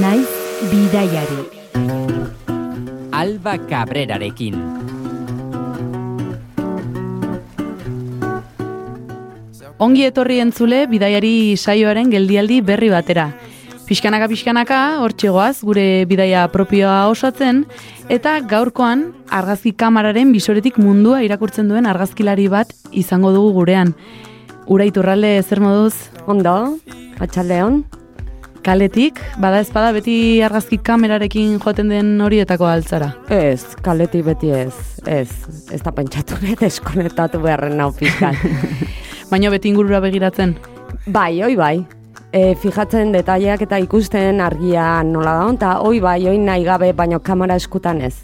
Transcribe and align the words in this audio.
naiz 0.00 0.28
bidaiari. 0.70 1.40
Alba 3.12 3.58
Cabrerarekin. 3.68 4.56
Ongi 9.82 10.04
etorri 10.06 10.38
entzule 10.40 10.86
bidaiari 10.86 11.56
saioaren 11.56 12.10
geldialdi 12.12 12.60
berri 12.62 12.88
batera. 12.92 13.32
Pixkanaka 13.88 14.28
pixkanaka 14.30 14.80
hortxegoaz 15.02 15.64
gure 15.66 16.04
bidaia 16.08 16.46
propioa 16.48 17.08
osatzen 17.10 17.64
eta 18.08 18.38
gaurkoan 18.48 19.08
argazki 19.28 19.74
kamararen 19.76 20.30
bisoretik 20.32 20.78
mundua 20.78 21.20
irakurtzen 21.26 21.68
duen 21.68 21.88
argazkilari 21.90 22.46
bat 22.48 22.72
izango 22.92 23.32
dugu 23.34 23.52
gurean. 23.58 23.96
Ura 24.70 24.86
iturralde 24.86 25.34
zer 25.42 25.60
moduz? 25.60 25.96
Ondo, 26.30 26.78
atxaldeon. 27.18 27.82
Kaletik, 28.62 29.16
bada 29.42 29.58
ezpada 29.58 29.88
beti 29.90 30.38
argazki 30.46 30.76
kamerarekin 30.86 31.56
joaten 31.58 31.88
den 31.90 32.12
horietako 32.22 32.68
altzara. 32.70 33.08
Ez, 33.34 33.74
kaletik 33.82 34.22
beti 34.28 34.52
ez, 34.54 35.00
ez, 35.10 35.26
ez 35.74 35.80
da 35.82 35.90
pentsatu 35.96 36.38
nahi 36.38 36.54
deskonektatu 36.60 37.40
beharren 37.42 37.74
nau 37.80 37.88
pizkan. 37.96 38.38
Baina 39.32 39.50
beti 39.50 39.72
ingurura 39.72 39.98
begiratzen. 40.04 40.54
bai, 41.06 41.42
oi 41.42 41.56
bai. 41.58 41.74
E, 42.30 42.54
fijatzen 42.54 43.10
detaileak 43.12 43.66
eta 43.66 43.82
ikusten 43.82 44.38
argia 44.40 45.02
nola 45.02 45.34
da, 45.40 45.50
eta 45.56 45.72
oi 45.82 45.98
bai, 46.00 46.20
oi 46.30 46.38
nahi 46.38 46.62
gabe, 46.62 46.92
baino 46.92 47.18
kamera 47.18 47.58
eskutan 47.58 48.00
ez. 48.00 48.14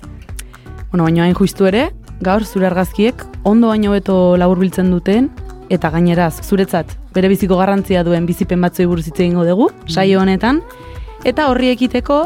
Bueno, 0.92 1.02
baina 1.02 1.26
hain 1.26 1.34
justu 1.34 1.66
ere, 1.66 1.88
gaur 2.22 2.46
zure 2.46 2.70
argazkiek 2.70 3.26
ondo 3.42 3.74
baino 3.74 3.90
beto 3.90 4.36
laburbiltzen 4.38 4.94
duten, 4.94 5.32
eta 5.68 5.90
gaineraz, 5.92 6.40
zuretzat, 6.42 6.94
bere 7.14 7.28
biziko 7.28 7.58
garrantzia 7.60 8.04
duen 8.04 8.26
bizipen 8.26 8.60
batzoi 8.64 8.86
buruz 8.88 9.06
hitz 9.06 9.18
egingo 9.20 9.44
dugu, 9.44 9.70
saio 9.86 10.20
honetan, 10.20 10.62
eta 11.24 11.48
horri 11.50 11.72
ekiteko 11.74 12.20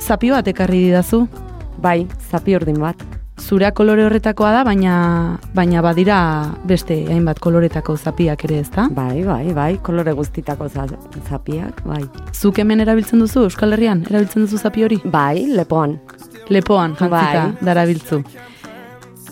zapi 0.00 0.30
bat 0.30 0.48
ekarri 0.48 0.86
didazu. 0.88 1.26
Bai, 1.82 2.06
zapi 2.30 2.56
urdin 2.56 2.80
bat. 2.80 3.02
Zurea 3.36 3.70
kolore 3.76 4.06
horretakoa 4.06 4.50
da, 4.54 4.62
baina 4.64 4.94
baina 5.54 5.82
badira 5.84 6.18
beste 6.64 6.96
hainbat 7.12 7.38
koloretako 7.44 7.96
zapiak 7.96 8.46
ere, 8.48 8.62
ezta? 8.64 8.86
Bai, 8.96 9.22
bai, 9.24 9.52
bai, 9.54 9.76
kolore 9.84 10.14
guztitako 10.16 10.68
za, 10.72 10.86
zapiak, 11.28 11.82
bai. 11.84 12.02
Zuk 12.32 12.58
hemen 12.58 12.80
erabiltzen 12.80 13.20
duzu 13.20 13.44
Euskal 13.44 13.76
Herrian, 13.76 14.02
erabiltzen 14.08 14.46
duzu 14.46 14.58
zapi 14.58 14.86
hori? 14.88 15.00
Bai, 15.04 15.46
lepoan. 15.52 15.98
Lepoan 16.48 16.96
jantzita 16.96 17.44
Bai. 17.44 17.66
darabiltzu. 17.68 18.22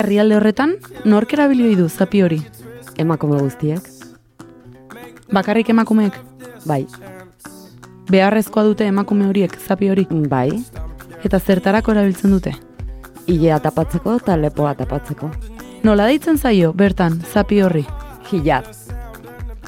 Herrialde 0.03 0.37
horretan, 0.37 0.77
nork 1.09 1.33
erabilioi 1.33 1.75
du 1.79 1.89
zapi 1.89 2.23
hori? 2.27 2.43
Emakume 2.99 3.39
guztiek, 3.41 3.81
Bakarrik 5.33 5.69
emakumeek? 5.71 6.15
bai, 6.67 6.87
Beharrezkoa 8.11 8.63
dute 8.65 8.87
emakume 8.87 9.27
horiek 9.27 9.57
zapi 9.67 9.89
hori? 9.91 10.07
bai, 10.29 10.51
Eta 11.25 11.39
zertarako 11.41 11.93
erabiltzen 11.93 12.31
dute? 12.31 12.53
ilea 13.27 13.59
tapatzeko 13.61 14.17
eta 14.21 14.37
lepoa 14.37 14.75
tapatzeko. 14.75 15.31
Nola 15.83 16.05
deitzen 16.07 16.37
zaio, 16.39 16.73
bertan, 16.73 17.21
zapi 17.33 17.61
horri? 17.63 17.87
Hijab, 18.31 18.65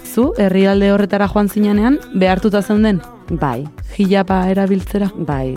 Zu, 0.04 0.32
herrialde 0.38 0.92
horretara 0.92 1.26
joan 1.28 1.48
zinenean, 1.48 1.98
behartuta 2.14 2.62
zeuden, 2.62 3.00
bai, 3.30 3.66
hilapa 3.98 4.46
erabiltzera. 4.50 5.10
bai, 5.16 5.56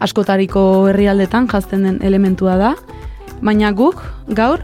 Askotariko 0.00 0.88
herrialdetan 0.88 1.46
jazten 1.48 1.82
den 1.82 1.98
elementua 2.02 2.56
da, 2.56 2.74
baina 3.42 3.72
guk, 3.72 4.00
gaur, 4.28 4.60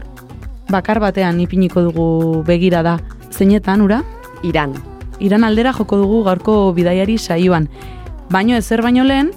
bakar 0.70 1.00
batean 1.00 1.40
ipiniko 1.40 1.82
dugu 1.82 2.42
begira 2.46 2.82
da. 2.82 2.98
Zeinetan, 3.30 3.80
ura? 3.80 4.02
Iran. 4.42 4.74
Iran 5.20 5.44
aldera 5.44 5.72
joko 5.72 5.96
dugu 5.96 6.22
gaurko 6.24 6.72
bidaiari 6.72 7.18
saioan. 7.18 7.68
Baino 8.30 8.56
ezer 8.56 8.82
baino 8.82 9.04
lehen, 9.04 9.32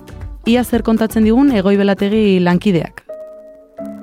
ia 0.45 0.63
zer 0.63 0.83
kontatzen 0.83 1.23
digun 1.23 1.51
egoi 1.51 1.77
belategi 1.77 2.39
lankideak. 2.39 3.05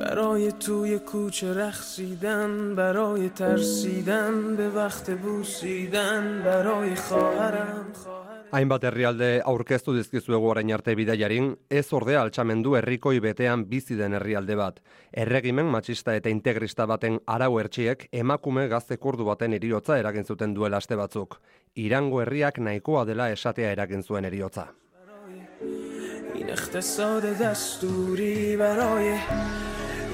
برای 0.03 0.53
توی 0.53 0.99
کوچه 0.99 1.55
رخصیدن 1.55 2.75
برای 2.75 3.29
ترسیدن 3.29 4.57
به 4.57 4.69
وقت 4.69 5.11
بوسیدن 5.11 6.43
برای 6.45 6.95
خواهرم 6.95 7.87
خواهرم 8.05 8.26
Hainbat 8.53 8.85
herrialde 8.85 9.29
aurkeztu 9.49 9.95
dizkizuegu 9.97 10.49
orain 10.51 10.73
arte 10.75 10.95
bidaiarin, 10.99 11.47
ez 11.71 11.87
ordea 11.97 12.21
altxamendu 12.21 12.75
herrikoi 12.77 13.21
betean 13.25 13.65
bizi 13.71 13.97
den 13.97 14.13
herrialde 14.19 14.57
bat. 14.61 14.83
Erregimen 15.25 15.71
matxista 15.73 16.15
eta 16.19 16.29
integrista 16.29 16.87
baten 16.87 17.19
arau 17.27 17.59
ertxiek 17.63 18.05
emakume 18.13 18.67
gazte 18.69 18.97
kurdu 18.97 19.25
baten 19.25 19.57
eriotza 19.57 19.99
eragin 19.99 20.29
zuten 20.29 20.55
duela 20.55 20.83
aste 20.83 20.97
batzuk. 21.01 21.39
Irango 21.77 22.21
herriak 22.21 22.59
nahikoa 22.59 23.07
dela 23.09 23.31
esatea 23.31 23.73
eragin 23.73 24.03
zuen 24.03 24.25
eriotza. 24.25 24.69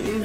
این 0.05 0.23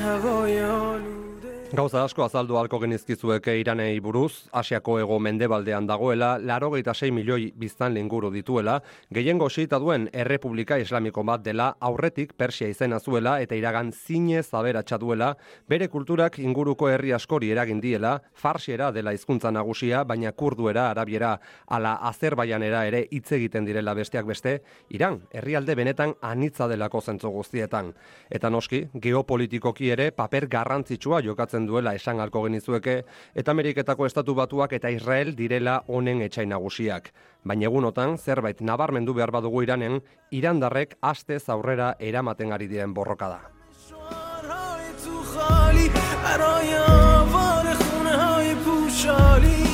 Gauza 1.68 2.00
asko 2.00 2.22
azaldu 2.24 2.56
halko 2.56 2.78
genizkizuek 2.80 3.50
Iranei 3.60 4.00
buruz, 4.00 4.48
Asiako 4.56 4.94
ego 5.02 5.18
mendebaldean 5.20 5.86
dagoela, 5.86 6.38
laro 6.38 6.70
sei 6.94 7.10
milioi 7.10 7.52
biztan 7.54 7.92
linguru 7.92 8.30
dituela, 8.30 8.80
gehiengo 9.12 9.50
sita 9.50 9.78
duen 9.78 10.08
Errepublika 10.10 10.78
Islamiko 10.78 11.22
bat 11.22 11.42
dela, 11.42 11.76
aurretik 11.78 12.32
Persia 12.32 12.68
izena 12.68 12.98
zuela 12.98 13.42
eta 13.42 13.54
iragan 13.54 13.92
zinez 13.92 14.54
aberatsa 14.54 14.96
duela, 14.96 15.36
bere 15.68 15.88
kulturak 15.88 16.38
inguruko 16.38 16.88
herri 16.88 17.12
askori 17.12 17.50
eragin 17.50 17.80
diela, 17.80 18.22
farsiera 18.32 18.90
dela 18.90 19.12
hizkuntza 19.12 19.50
nagusia, 19.50 20.04
baina 20.04 20.32
kurduera, 20.32 20.90
arabiera, 20.90 21.38
ala 21.66 21.98
azerbaianera 22.08 22.86
ere 22.86 23.06
hitz 23.10 23.30
egiten 23.32 23.66
direla 23.66 23.92
besteak 23.94 24.24
beste, 24.24 24.62
Iran, 24.88 25.20
herrialde 25.32 25.74
benetan 25.74 26.14
anitza 26.22 26.66
delako 26.66 27.02
zentzu 27.02 27.28
guztietan. 27.28 27.92
Eta 28.30 28.48
noski, 28.48 28.86
geopolitikoki 28.94 29.90
ere 29.90 30.10
paper 30.12 30.48
garrantzitsua 30.48 31.20
jokatzen 31.20 31.57
duela 31.67 31.93
esan 31.95 32.19
halko 32.19 32.43
genizueke, 32.43 33.03
eta 33.35 33.51
Ameriketako 33.51 34.05
estatu 34.05 34.35
batuak 34.35 34.73
eta 34.73 34.89
Israel 34.89 35.35
direla 35.35 35.83
honen 35.87 36.21
etxai 36.21 36.45
nagusiak. 36.45 37.11
Baina 37.43 37.65
egunotan, 37.65 38.17
zerbait 38.17 38.61
nabarmendu 38.61 39.13
behar 39.13 39.31
badugu 39.31 39.63
iranen, 39.63 40.01
irandarrek 40.31 40.97
astez 41.01 41.49
aurrera 41.49 41.95
eramaten 41.99 42.51
ari 42.51 42.67
diren 42.67 42.93
borroka 42.93 43.27
da. 43.29 43.41
شعارهای 43.89 44.85
تو 45.03 45.23
خالی 45.23 45.89
برای 46.23 46.75
آوار 46.75 47.73
خونه 47.73 48.09
های 48.09 48.55
پوشالی 48.55 49.63
برای 49.63 49.66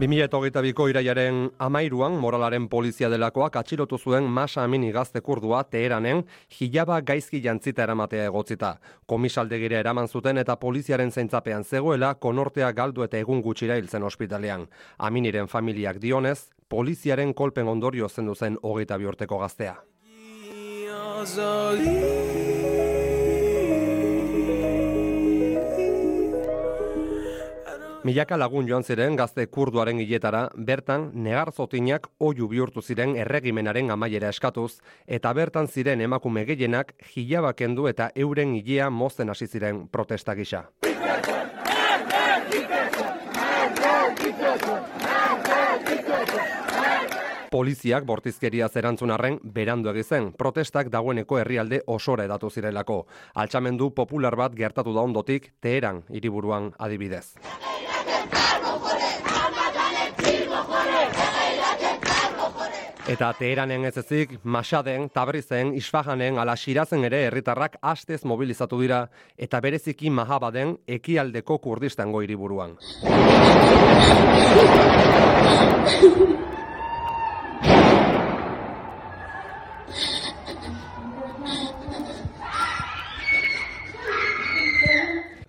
2022ko 0.00 0.86
iraiaren 0.88 1.50
amairuan 1.60 2.14
moralaren 2.16 2.70
polizia 2.72 3.10
delakoak 3.12 3.58
atxilotu 3.60 3.98
zuen 3.98 4.24
masa 4.24 4.62
amini 4.64 4.92
gazte 4.96 5.20
kurdua 5.20 5.58
Teheranen 5.68 6.22
hilaba 6.56 7.02
gaizki 7.04 7.42
jantzita 7.44 7.82
eramatea 7.84 8.30
egotzita. 8.30 8.70
Komisaldegire 9.06 9.76
eraman 9.76 10.08
zuten 10.08 10.40
eta 10.40 10.56
poliziaren 10.56 11.12
zaintzapean 11.12 11.64
zegoela 11.64 12.14
konortea 12.14 12.72
galdu 12.72 13.04
eta 13.04 13.20
egun 13.20 13.42
gutxira 13.44 13.76
hiltzen 13.76 14.02
ospitalean. 14.02 14.64
Aminiren 14.96 15.52
familiak 15.52 16.00
dionez, 16.00 16.48
poliziaren 16.68 17.34
kolpen 17.34 17.68
ondorio 17.68 18.08
zendu 18.08 18.34
zen 18.34 18.56
hogeita 18.62 18.96
bi 18.96 19.04
urteko 19.04 19.38
gaztea. 19.44 19.76
Milaka 28.00 28.38
lagun 28.40 28.64
joan 28.64 28.80
ziren 28.80 29.12
gazte 29.12 29.44
kurduaren 29.52 29.98
hiletara, 30.00 30.46
bertan 30.56 31.10
negar 31.12 31.50
zotinak 31.52 32.06
oiu 32.18 32.46
bihurtu 32.48 32.80
ziren 32.80 33.12
erregimenaren 33.12 33.92
amaiera 33.92 34.30
eskatuz, 34.32 34.78
eta 35.06 35.34
bertan 35.36 35.68
ziren 35.68 36.00
emakume 36.00 36.46
gehienak 36.48 36.94
hilaba 37.12 37.52
kendu 37.52 37.90
eta 37.92 38.08
euren 38.16 38.54
hilea 38.56 38.88
mozten 38.88 39.28
hasi 39.28 39.46
ziren 39.46 39.86
protesta 39.88 40.34
gisa. 40.34 40.64
Poliziak 47.50 48.04
bortizkeria 48.06 48.68
zerantzun 48.68 49.10
arren 49.10 49.40
berandu 49.44 49.90
egizen, 49.92 50.32
protestak 50.38 50.88
dagoeneko 50.88 51.36
herrialde 51.42 51.82
osora 51.86 52.24
edatu 52.24 52.48
zirelako. 52.48 53.02
Altxamendu 53.34 53.90
popular 53.90 54.36
bat 54.38 54.54
gertatu 54.56 54.94
da 54.94 55.04
ondotik, 55.04 55.52
Teheran 55.60 56.04
hiriburuan 56.08 56.72
adibidez. 56.78 57.34
Eta 63.10 63.32
Teheranen 63.34 63.84
ez 63.84 63.96
ezik, 63.98 64.36
Masaden, 64.44 65.08
Tabrizen, 65.10 65.72
Isfahanen, 65.74 66.38
ala 66.38 66.54
Shirazen 66.54 67.02
ere 67.08 67.24
herritarrak 67.26 67.74
astez 67.82 68.20
mobilizatu 68.22 68.78
dira, 68.78 69.00
eta 69.36 69.58
bereziki 69.60 70.12
Mahabaden 70.14 70.76
ekialdeko 70.86 71.58
kurdistango 71.58 72.22
hiriburuan. 72.22 72.76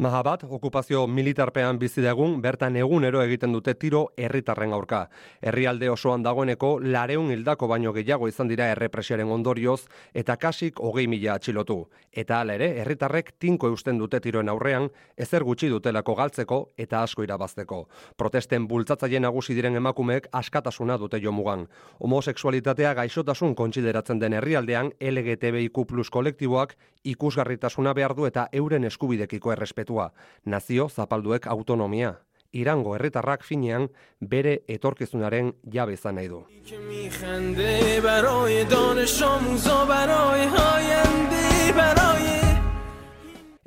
Yamaha 0.02 0.24
bat, 0.26 0.44
okupazio 0.50 1.04
militarpean 1.06 1.78
bizi 1.78 2.02
dagun, 2.02 2.40
bertan 2.42 2.74
egunero 2.82 3.20
egiten 3.22 3.52
dute 3.54 3.76
tiro 3.78 4.00
herritarren 4.18 4.72
aurka. 4.74 5.04
Herrialde 5.46 5.92
osoan 5.94 6.24
dagoeneko 6.26 6.72
lareun 6.82 7.30
hildako 7.30 7.68
baino 7.70 7.94
gehiago 7.94 8.26
izan 8.26 8.50
dira 8.50 8.72
errepresioaren 8.74 9.30
ondorioz 9.30 9.84
eta 10.18 10.40
kasik 10.42 10.82
hogei 10.82 11.06
mila 11.06 11.36
atxilotu. 11.36 11.84
Eta 12.12 12.40
hala 12.40 12.56
ere, 12.58 12.72
herritarrek 12.82 13.36
tinko 13.38 13.70
eusten 13.70 14.00
dute 14.02 14.20
tiroen 14.20 14.50
aurrean, 14.50 14.88
ezer 15.16 15.46
gutxi 15.46 15.70
dutelako 15.70 16.16
galtzeko 16.18 16.60
eta 16.82 17.04
asko 17.04 17.22
irabazteko. 17.22 17.84
Protesten 18.18 18.66
bultzatzaile 18.68 19.22
nagusi 19.22 19.54
diren 19.54 19.78
emakumeek 19.78 20.32
askatasuna 20.34 20.98
dute 20.98 21.22
jomugan. 21.22 21.68
Homosexualitatea 22.00 22.96
gaixotasun 23.04 23.54
kontsideratzen 23.54 24.18
den 24.18 24.34
herrialdean 24.34 24.96
LGTBIQ 24.98 25.86
plus 25.86 26.10
kolektiboak 26.10 26.74
ikusgarritasuna 27.04 27.94
behar 27.94 28.14
du 28.16 28.26
eta 28.26 28.48
euren 28.54 28.84
eskubidekiko 28.86 29.52
dekretua, 29.92 30.14
nazio 30.46 30.90
zapalduek 30.90 31.48
autonomia. 31.48 32.20
Irango 32.54 32.96
herritarrak 32.96 33.44
finean 33.44 33.90
bere 34.20 34.64
etorkizunaren 34.68 35.54
jabe 35.72 35.94
izan 35.94 36.16
nahi 36.16 36.28
du. 36.28 36.46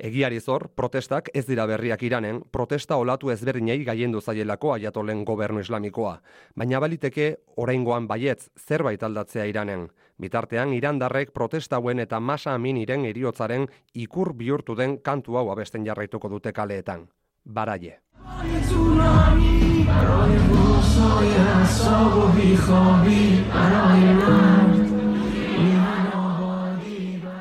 Egiari 0.05 0.39
zor, 0.39 0.67
protestak 0.75 1.31
ez 1.33 1.47
dira 1.47 1.65
berriak 1.65 2.03
iranen, 2.03 2.43
protesta 2.51 2.95
olatu 3.01 3.31
ezberdinei 3.31 3.83
gaiendu 3.83 4.21
zaielako 4.21 4.73
aiatolen 4.75 5.23
gobernu 5.25 5.59
islamikoa. 5.59 6.19
Baina 6.55 6.79
baliteke, 6.79 7.37
oraingoan 7.55 8.05
baietz, 8.07 8.51
zerbait 8.67 9.01
aldatzea 9.01 9.45
iranen. 9.49 9.87
Bitartean, 10.15 10.71
irandarrek 10.71 11.33
protesta 11.35 11.75
hauen 11.75 11.99
eta 11.99 12.21
masa 12.23 12.53
aminiren 12.55 13.03
eriotzaren 13.05 13.65
ikur 13.93 14.31
bihurtu 14.33 14.75
den 14.79 14.97
kantu 15.03 15.35
hau 15.35 15.49
abesten 15.51 15.83
jarraituko 15.83 16.29
dute 16.31 16.53
kaleetan. 16.55 17.09
Baraie. 17.43 17.99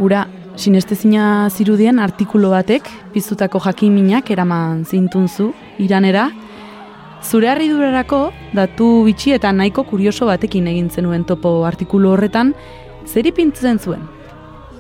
Ura, 0.03 0.27
sinestezina 0.57 1.49
zirudien 1.51 1.99
artikulu 2.03 2.51
batek, 2.51 2.91
piztutako 3.15 3.63
jakiminak 3.63 4.35
eraman 4.35 4.83
zintunzu, 4.85 5.53
iranera, 5.79 6.33
zure 7.25 7.49
harridurarako 7.49 8.19
datu 8.55 8.87
bitxi 9.07 9.33
eta 9.39 9.53
nahiko 9.53 9.85
kurioso 9.89 10.27
batekin 10.29 10.67
egin 10.69 10.91
zenuen 10.91 11.25
topo 11.25 11.63
artikulu 11.65 12.13
horretan, 12.13 12.53
zer 13.07 13.27
ipintzen 13.27 13.79
zuen? 13.79 14.03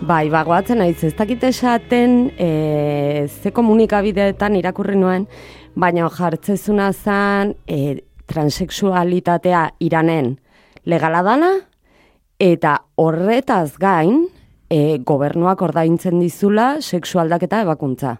Bai, 0.04 0.28
bagoatzen 0.28 0.82
naiz, 0.82 0.98
ez 1.06 1.14
dakit 1.16 1.44
esaten 1.48 2.32
e, 2.36 3.28
ze 3.28 3.52
komunikabideetan 3.54 4.58
irakurri 4.58 4.96
nuen, 5.00 5.24
baina 5.74 6.10
jartzezuna 6.12 6.90
zen 6.92 7.54
e, 7.66 8.02
transexualitatea 8.28 9.62
iranen 9.80 10.34
legala 10.84 11.22
dana, 11.24 11.52
eta 12.38 12.74
horretaz 13.00 13.78
gain 13.80 14.26
e, 14.68 14.98
gobernuak 14.98 15.62
ordaintzen 15.64 16.20
dizula 16.20 16.74
sexualdaketa 16.82 17.62
ebakuntza. 17.64 18.18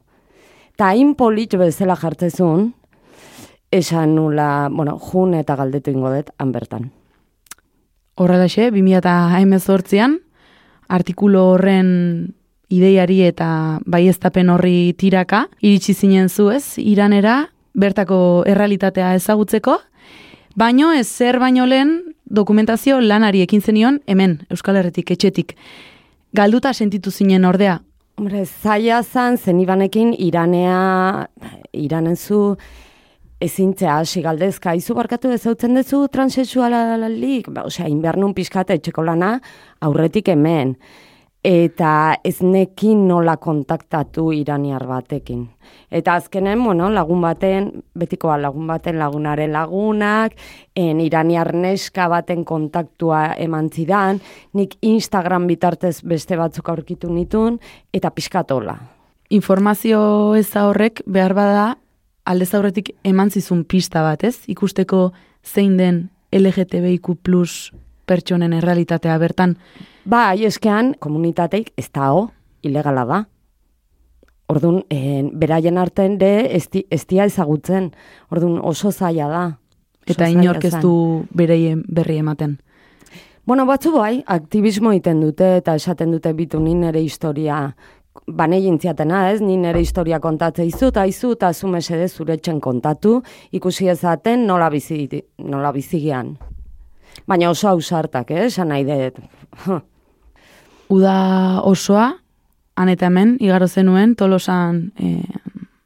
Ta 0.79 0.89
hain 0.95 1.13
polit 1.19 1.59
bezala 1.59 1.99
jartzezun, 2.01 2.73
esan 3.75 4.15
nula, 4.15 4.69
bueno, 4.71 4.99
jun 4.99 5.35
eta 5.35 5.57
galdetu 5.59 5.91
ingo 5.91 6.13
dut, 6.13 6.31
han 6.39 6.53
bertan. 6.55 6.91
Horrelaxe, 8.15 8.71
2018an, 8.71 10.21
artikulu 10.89 11.41
horren 11.55 11.89
ideiari 12.71 13.23
eta 13.27 13.81
baieztapen 13.91 14.53
horri 14.55 14.95
tiraka, 14.99 15.49
iritsi 15.61 15.95
zinen 15.95 16.29
zu 16.29 16.51
ez, 16.55 16.79
iranera, 16.79 17.49
bertako 17.75 18.45
errealitatea 18.47 19.15
ezagutzeko, 19.19 19.81
baino 20.55 20.93
ez 20.95 21.09
zer 21.09 21.41
baino 21.43 21.67
lehen 21.67 22.15
dokumentazio 22.25 23.01
lanari 23.01 23.43
ekin 23.43 23.61
zenion 23.61 23.99
hemen, 24.07 24.39
Euskal 24.51 24.79
Herretik, 24.79 25.11
etxetik. 25.11 25.57
Galduta 26.35 26.73
sentitu 26.73 27.11
zinen 27.11 27.45
ordea, 27.45 27.81
Hombre, 28.15 28.45
zaila 28.47 29.01
zan, 29.03 29.35
zen 29.43 29.59
ibanekin 29.59 30.13
iranea, 30.23 31.27
iranen 31.75 32.15
zu 32.15 32.55
ezintzea 33.45 33.99
hasi 34.01 34.23
galdezka, 34.25 34.75
izu 34.79 34.97
barkatu 34.97 35.33
ezautzen 35.35 35.77
dezu 35.77 36.07
transexualalik, 36.13 37.51
ba, 37.53 37.67
osea, 37.69 37.89
inbernun 37.93 38.35
pixkate 38.37 38.79
etxeko 38.79 39.05
lana 39.05 39.37
aurretik 39.85 40.31
hemen. 40.33 40.77
Eta 41.45 42.17
ez 42.25 42.39
nekin 42.41 43.03
nola 43.05 43.35
kontaktatu 43.37 44.31
iraniar 44.33 44.87
batekin. 44.89 45.43
Eta 45.93 46.15
azkenen, 46.17 46.63
bueno, 46.65 46.89
lagun 46.89 47.21
baten, 47.21 47.69
betikoa 47.93 48.39
lagun 48.41 48.71
baten 48.71 48.97
lagunaren 48.97 49.53
lagunak, 49.53 50.39
en 50.73 51.03
iraniar 51.05 51.53
neska 51.53 52.09
baten 52.09 52.47
kontaktua 52.49 53.35
eman 53.37 53.69
zidan, 53.69 54.23
nik 54.57 54.79
Instagram 54.81 55.45
bitartez 55.53 55.99
beste 56.01 56.41
batzuk 56.41 56.73
aurkitu 56.73 57.13
nitun, 57.13 57.61
eta 57.93 58.11
pixkatola. 58.11 58.79
informazio 59.35 60.35
ez 60.37 60.55
horrek 60.57 61.03
behar 61.07 61.35
bada 61.35 61.79
aldez 62.25 62.55
aurretik 62.55 62.91
eman 63.05 63.31
zizun 63.31 63.65
pista 63.65 64.03
bat, 64.03 64.25
ez? 64.25 64.45
Ikusteko 64.49 65.13
zein 65.45 65.77
den 65.77 66.09
LGTBIQ 66.33 67.17
plus 67.23 67.73
pertsonen 68.07 68.53
errealitatea 68.53 69.17
bertan. 69.19 69.57
Bai, 70.05 70.45
eskean, 70.45 70.95
komunitateik 71.01 71.73
ez 71.77 71.89
dao, 71.93 72.31
ilegala 72.63 73.05
da. 73.09 73.23
Orduan, 74.53 74.83
en, 74.93 75.31
beraien 75.41 75.79
artean 75.81 76.19
de 76.21 76.55
ez, 76.57 76.69
di- 76.71 76.87
ezagutzen. 76.91 77.93
Orduan, 78.31 78.61
oso 78.63 78.93
zaila 78.93 79.29
da. 79.29 79.45
Oso 80.05 80.13
Eta 80.13 80.29
inork 80.29 80.65
ez 80.65 80.81
du 80.83 81.25
bereien 81.33 81.83
berri 81.89 82.19
ematen. 82.19 82.59
Bueno, 83.47 83.65
batzu 83.67 83.93
bai, 83.93 84.23
aktivismo 84.27 84.93
egiten 84.93 85.21
dute 85.21 85.57
eta 85.57 85.75
esaten 85.75 86.11
dute 86.13 86.33
bitu 86.33 86.61
ni 86.61 86.75
nere 86.75 87.01
historia 87.01 87.75
bane 88.27 88.61
jintziatena, 88.63 89.31
ez? 89.33 89.41
Ni 89.43 89.57
nere 89.57 89.81
historia 89.81 90.21
kontatzea 90.21 90.65
izu 90.65 90.89
eta 90.93 91.05
izu 91.07 91.33
eta 91.33 91.53
zu 91.53 91.69
mesede 91.69 92.09
zure 92.09 92.35
etxen 92.39 92.61
kontatu, 92.61 93.23
ikusi 93.53 93.89
ezaten 93.89 94.47
nola 94.47 94.71
bizi, 94.71 95.09
nola 95.39 95.73
bizigian. 95.73 96.37
Baina 97.27 97.51
oso 97.51 97.69
ausartak, 97.69 98.31
eh? 98.31 98.47
Esan 98.47 98.69
nahi 98.69 98.85
dut. 98.85 99.21
Uda 100.95 101.61
osoa, 101.65 102.13
han 102.77 102.89
eta 102.93 103.07
hemen, 103.07 103.37
igaro 103.41 103.69
zenuen, 103.69 104.15
tolosan 104.19 104.93
e, 105.01 105.23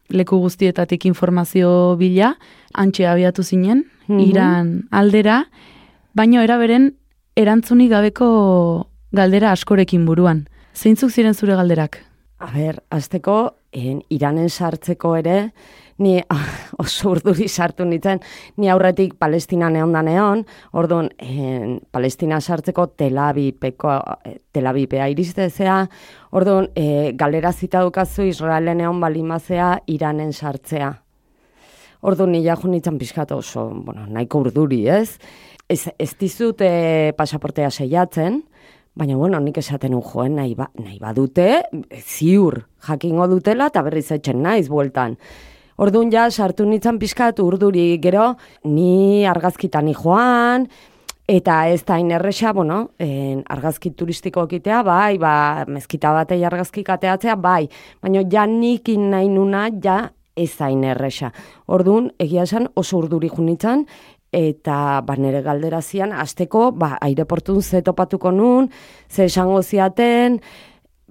leku 0.09 0.39
guztietatik 0.41 1.05
informazio 1.07 1.97
bila, 2.01 2.35
antxe 2.75 3.07
abiatu 3.07 3.43
zinen, 3.45 3.85
Mhm. 4.09 4.21
iran 4.25 4.89
aldera, 4.91 5.45
baino 6.15 6.41
eraberen 6.41 6.95
erantzunik 7.37 7.91
gabeko 7.91 8.89
galdera 9.13 9.53
askorekin 9.53 10.07
buruan. 10.07 10.49
Zeintzuk 10.75 11.11
ziren 11.11 11.35
zure 11.35 11.55
galderak? 11.55 11.99
A 12.39 12.53
ber, 12.55 12.85
azteko, 12.95 13.39
en, 13.75 13.99
iranen 14.15 14.47
sartzeko 14.49 15.17
ere, 15.19 15.39
ni 15.99 16.13
oso 16.85 17.11
urduri 17.11 17.49
sartu 17.49 17.83
nintzen, 17.85 18.21
ni 18.63 18.71
aurretik 18.71 19.17
Palestina 19.19 19.67
neondan 19.75 20.07
egon, 20.13 20.45
orduan, 20.79 21.11
en, 21.19 21.81
Palestina 21.91 22.39
sartzeko 22.41 22.87
Tel 22.95 23.19
Aviveko, 23.19 23.97
eh, 24.23 24.37
Tel 24.55 24.71
Avivea 24.71 25.09
iristezea, 25.11 25.81
orduan, 26.31 26.71
e, 26.79 27.11
galera 27.19 27.53
zita 27.53 27.83
dukazu 27.83 28.29
Israelen 28.31 28.85
egon 28.87 29.03
balimazea 29.03 29.73
iranen 29.91 30.31
sartzea. 30.33 30.93
Orduan, 32.07 32.37
nila 32.37 32.55
jo 32.55 32.71
nintzen 32.71 33.01
pixkat 33.03 33.35
oso, 33.35 33.67
bueno, 33.75 34.07
nahiko 34.07 34.45
urduri, 34.47 34.85
ez? 34.87 35.19
Ez, 35.69 35.89
ez 35.99 36.13
dizut 36.21 36.63
e, 36.63 37.13
pasaportea 37.19 37.73
seiatzen, 37.75 38.45
Baina, 38.99 39.15
bueno, 39.15 39.39
nik 39.39 39.61
esaten 39.61 39.93
un 39.95 40.03
joen 40.03 40.33
nahi, 40.35 40.57
ba, 40.59 40.65
nahi 40.83 40.97
badute, 40.99 41.61
ziur, 42.01 42.65
jakingo 42.83 43.29
dutela 43.31 43.69
eta 43.71 43.85
berriz 43.87 44.09
etxen 44.17 44.41
naiz 44.43 44.67
bueltan. 44.73 45.15
Orduan 45.79 46.11
ja, 46.11 46.25
sartu 46.33 46.67
nintzen 46.67 46.99
pixkat 46.99 47.39
urduri 47.39 48.01
gero, 48.03 48.33
ni 48.67 49.23
argazkitan 49.23 49.93
joan, 49.95 50.67
eta 51.31 51.61
ez 51.71 51.85
da 51.87 52.01
inerresa, 52.03 52.51
bueno, 52.53 52.81
en, 52.99 53.45
argazki 53.47 53.95
turistiko 53.95 54.49
ekitea, 54.51 54.83
bai, 54.83 55.15
ba, 55.23 55.35
mezkita 55.71 56.17
batei 56.19 56.43
argazki 56.43 56.83
kateatzea, 56.83 57.39
bai, 57.39 57.69
baina 58.03 58.27
ja 58.27 58.49
nik 58.51 58.91
nahi 58.99 59.31
nuna, 59.31 59.69
ja 59.79 60.09
ez 60.35 60.57
da 60.59 60.73
inerresa. 60.75 61.31
Orduan, 61.71 62.11
egia 62.19 62.51
esan 62.51 62.67
oso 62.75 62.99
urduri 62.99 63.31
junitzen, 63.31 63.87
eta 64.33 65.01
ba, 65.07 65.17
nire 65.17 65.43
galdera 65.43 65.81
zian, 65.83 66.13
azteko, 66.13 66.73
ba, 66.73 66.97
aireportun 67.01 67.63
ze 67.63 67.83
topatuko 67.83 68.31
nun, 68.33 68.69
ze 69.09 69.25
esango 69.25 69.63
ziaten, 69.63 70.41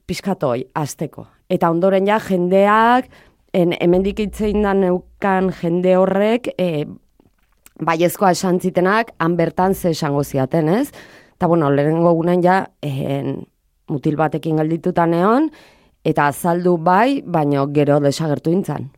pizkatoi, 0.06 0.68
azteko. 0.74 1.28
Eta 1.50 1.72
ondoren 1.72 2.08
ja, 2.08 2.20
jendeak, 2.20 3.10
en, 3.54 3.74
hemendik 3.80 4.20
itzein 4.20 4.62
da 4.64 4.74
neukan 4.78 5.52
jende 5.62 5.96
horrek, 5.98 6.52
e, 6.58 6.86
baiezkoa 7.82 8.32
esan 8.36 8.60
zitenak, 8.60 9.14
han 9.20 9.38
bertan 9.38 9.76
ze 9.76 9.92
esango 9.96 10.24
ziaten, 10.24 10.70
ez? 10.70 10.92
Eta, 11.38 11.48
bueno, 11.48 11.72
lehenengo 11.72 12.14
gunen 12.14 12.44
ja, 12.44 12.66
en, 12.82 13.48
mutil 13.90 14.18
batekin 14.20 14.58
geldituta 14.62 15.06
neon, 15.08 15.50
eta 16.08 16.28
azaldu 16.28 16.78
bai, 16.78 17.22
baino 17.26 17.68
gero 17.74 18.00
desagertu 18.00 18.52
intzan. 18.52 18.92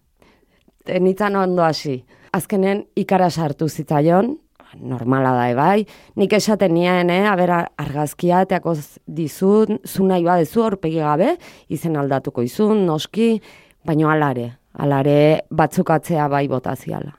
enitzan 0.89 1.35
ondo 1.35 1.63
hasi. 1.63 2.03
Azkenen 2.35 2.83
ikara 2.99 3.29
sartu 3.29 3.67
zitzaion, 3.69 4.35
normala 4.77 5.31
da 5.33 5.47
ebai, 5.49 5.85
nik 6.19 6.33
esaten 6.37 6.73
nien, 6.73 7.09
eh, 7.09 7.25
aber 7.27 7.51
argazkia 7.77 8.43
teako 8.45 8.75
dizut, 9.05 9.71
zu 9.85 10.05
nahi 10.05 10.23
badezu 10.23 10.63
horpegi 10.63 10.99
gabe, 11.01 11.35
izen 11.69 11.97
aldatuko 11.97 12.43
izun, 12.45 12.85
noski, 12.85 13.39
baino 13.85 14.09
alare, 14.09 14.51
alare 14.73 15.41
batzukatzea 15.49 16.27
bai 16.27 16.47
botaziala. 16.47 17.15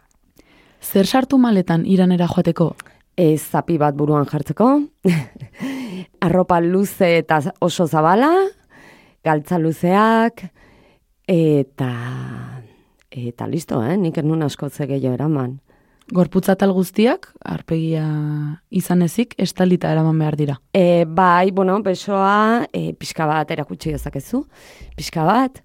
Zer 0.81 1.07
sartu 1.07 1.39
maletan 1.39 1.85
iranera 1.87 2.29
joateko? 2.31 2.75
Ez 3.17 3.43
zapi 3.51 3.77
bat 3.79 3.95
buruan 3.97 4.25
jartzeko, 4.25 4.71
arropa 6.27 6.61
luze 6.61 7.17
eta 7.19 7.41
oso 7.61 7.87
zabala, 7.87 8.31
galtza 9.25 9.59
luzeak, 9.59 10.47
eta 11.29 12.60
eta 13.11 13.47
listo, 13.47 13.83
eh? 13.83 13.97
nik 13.97 14.19
enun 14.19 14.43
asko 14.47 14.69
gehiago 14.71 15.15
eraman. 15.15 15.59
Gorputza 16.11 16.57
tal 16.59 16.73
guztiak, 16.75 17.29
arpegia 17.47 18.05
izan 18.71 19.03
ezik, 19.03 19.37
estalita 19.39 19.93
eraman 19.93 20.19
behar 20.19 20.37
dira. 20.37 20.57
E, 20.75 21.05
bai, 21.07 21.53
bueno, 21.55 21.77
besoa, 21.83 22.67
e, 22.73 22.93
pixka 22.99 23.27
bat 23.31 23.51
erakutsi 23.51 23.93
dezakezu, 23.95 24.43
pixka 24.97 25.25
bat, 25.25 25.61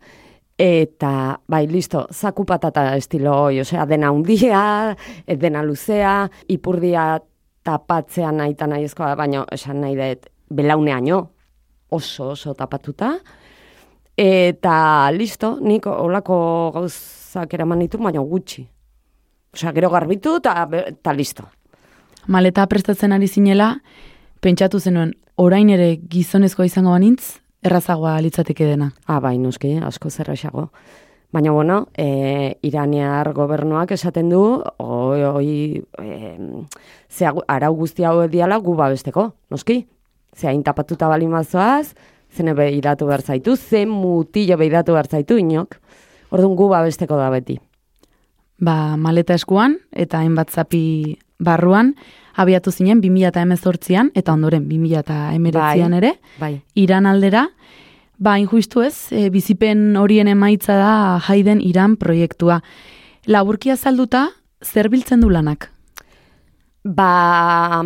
eta 0.58 1.40
bai, 1.50 1.66
listo, 1.68 2.06
zaku 2.14 2.46
patata 2.46 2.92
estilo 2.96 3.34
hoi, 3.48 3.60
osea, 3.64 3.88
dena 3.90 4.12
hundia, 4.14 4.96
e, 5.26 5.36
dena 5.36 5.64
luzea, 5.66 6.30
ipurdia 6.48 7.08
tapatzea 7.66 8.30
nahi 8.32 8.54
eta 8.54 8.70
nahi 8.70 8.86
ezkoa, 8.86 9.16
baina 9.18 9.48
esan 9.52 9.82
nahi 9.82 9.98
dut, 9.98 10.30
belauneaino, 10.54 11.24
oso, 11.90 12.30
oso 12.36 12.54
tapatuta, 12.54 13.16
eta 14.18 15.12
listo, 15.12 15.58
nik 15.62 15.86
olako 15.88 16.72
gauzak 16.76 17.54
eraman 17.54 17.84
ditu, 17.84 18.00
baina 18.00 18.24
gutxi. 18.24 18.66
Osea, 19.56 19.72
gero 19.76 19.90
garbitu 19.90 20.38
eta 20.40 20.68
ta 21.02 21.14
listo. 21.14 21.46
Maleta 22.28 22.66
prestatzen 22.68 23.14
ari 23.14 23.28
zinela, 23.28 23.76
pentsatu 24.42 24.80
zenuen, 24.80 25.14
orain 25.38 25.70
ere 25.70 25.96
gizonezkoa 26.10 26.66
izango 26.66 26.92
banintz, 26.96 27.40
errazagoa 27.66 28.18
litzateke 28.22 28.66
dena. 28.68 28.92
Ah, 29.08 29.20
bai, 29.20 29.38
noski, 29.42 29.76
asko 29.84 30.10
zerraxago. 30.10 30.70
Baina, 31.36 31.52
bueno, 31.52 31.88
e, 31.98 32.56
iraniar 32.64 33.34
gobernuak 33.36 33.92
esaten 33.92 34.30
du, 34.32 34.42
oi, 34.80 35.24
oi, 35.28 35.50
e, 36.00 36.38
ze 37.10 37.28
arau 37.28 37.74
guzti 37.76 38.06
hau 38.08 38.28
diala 38.32 38.58
gu 38.64 38.76
babesteko, 38.76 39.34
noski? 39.52 39.82
Ze 40.36 40.48
hain 40.48 40.64
tapatuta 40.64 41.10
bali 41.12 41.28
mazoaz, 41.28 41.94
zene 42.36 42.54
behiratu 42.54 43.08
behar 43.08 43.22
zaitu, 43.22 43.56
ze 43.56 43.86
mutillo 43.86 44.58
behiratu 44.58 44.94
behar 44.94 45.08
zaitu 45.08 45.40
inok, 45.40 45.80
orduan 46.30 46.56
gu 46.56 46.70
babesteko 46.70 47.18
da 47.18 47.30
beti 47.34 47.60
ba, 48.58 48.96
maleta 48.98 49.36
eskuan 49.36 49.80
eta 49.92 50.22
hainbat 50.24 50.52
zapi 50.52 51.18
barruan, 51.40 51.94
abiatu 52.36 52.72
zinen 52.72 53.02
2018an 53.04 54.12
eta 54.16 54.34
ondoren 54.34 54.68
2019an 54.70 55.52
bai, 55.56 55.98
ere, 56.00 56.14
bai. 56.40 56.54
Iran 56.76 57.06
aldera, 57.06 57.48
ba, 58.18 58.38
injuistu 58.40 58.84
ez, 58.86 59.12
e, 59.12 59.30
bizipen 59.30 59.96
horien 60.00 60.28
emaitza 60.32 60.78
da 60.80 60.94
Haiden 61.28 61.62
Iran 61.62 61.96
proiektua. 62.00 62.62
Laburkia 63.26 63.76
zalduta, 63.76 64.30
zer 64.64 64.90
biltzen 64.90 65.24
du 65.24 65.30
lanak? 65.30 65.70
Ba, 66.86 67.84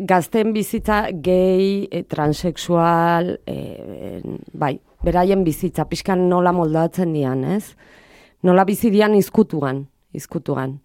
gazten 0.00 0.52
bizitza 0.52 1.08
gay, 1.12 1.88
e, 1.90 2.02
transexual, 2.08 3.38
e, 3.46 4.20
bai, 4.52 4.78
beraien 5.04 5.44
bizitza, 5.44 5.84
pixkan 5.88 6.28
nola 6.28 6.52
moldatzen 6.56 7.12
dian, 7.12 7.44
ez? 7.44 7.76
Nola 8.42 8.64
bizidian 8.64 9.14
izkutuan, 9.14 9.84
izkutuan. 10.16 10.78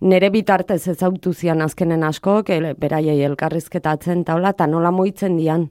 Nere 0.00 0.30
bitartez 0.32 0.82
ez 0.88 1.02
autu 1.04 1.32
zian 1.32 1.62
azkenen 1.62 2.02
asko, 2.04 2.42
beraiei 2.80 3.20
elkarrizketatzen 3.24 4.24
taula, 4.24 4.54
eta 4.56 4.66
nola 4.66 4.90
moitzen 4.90 5.36
dian. 5.36 5.68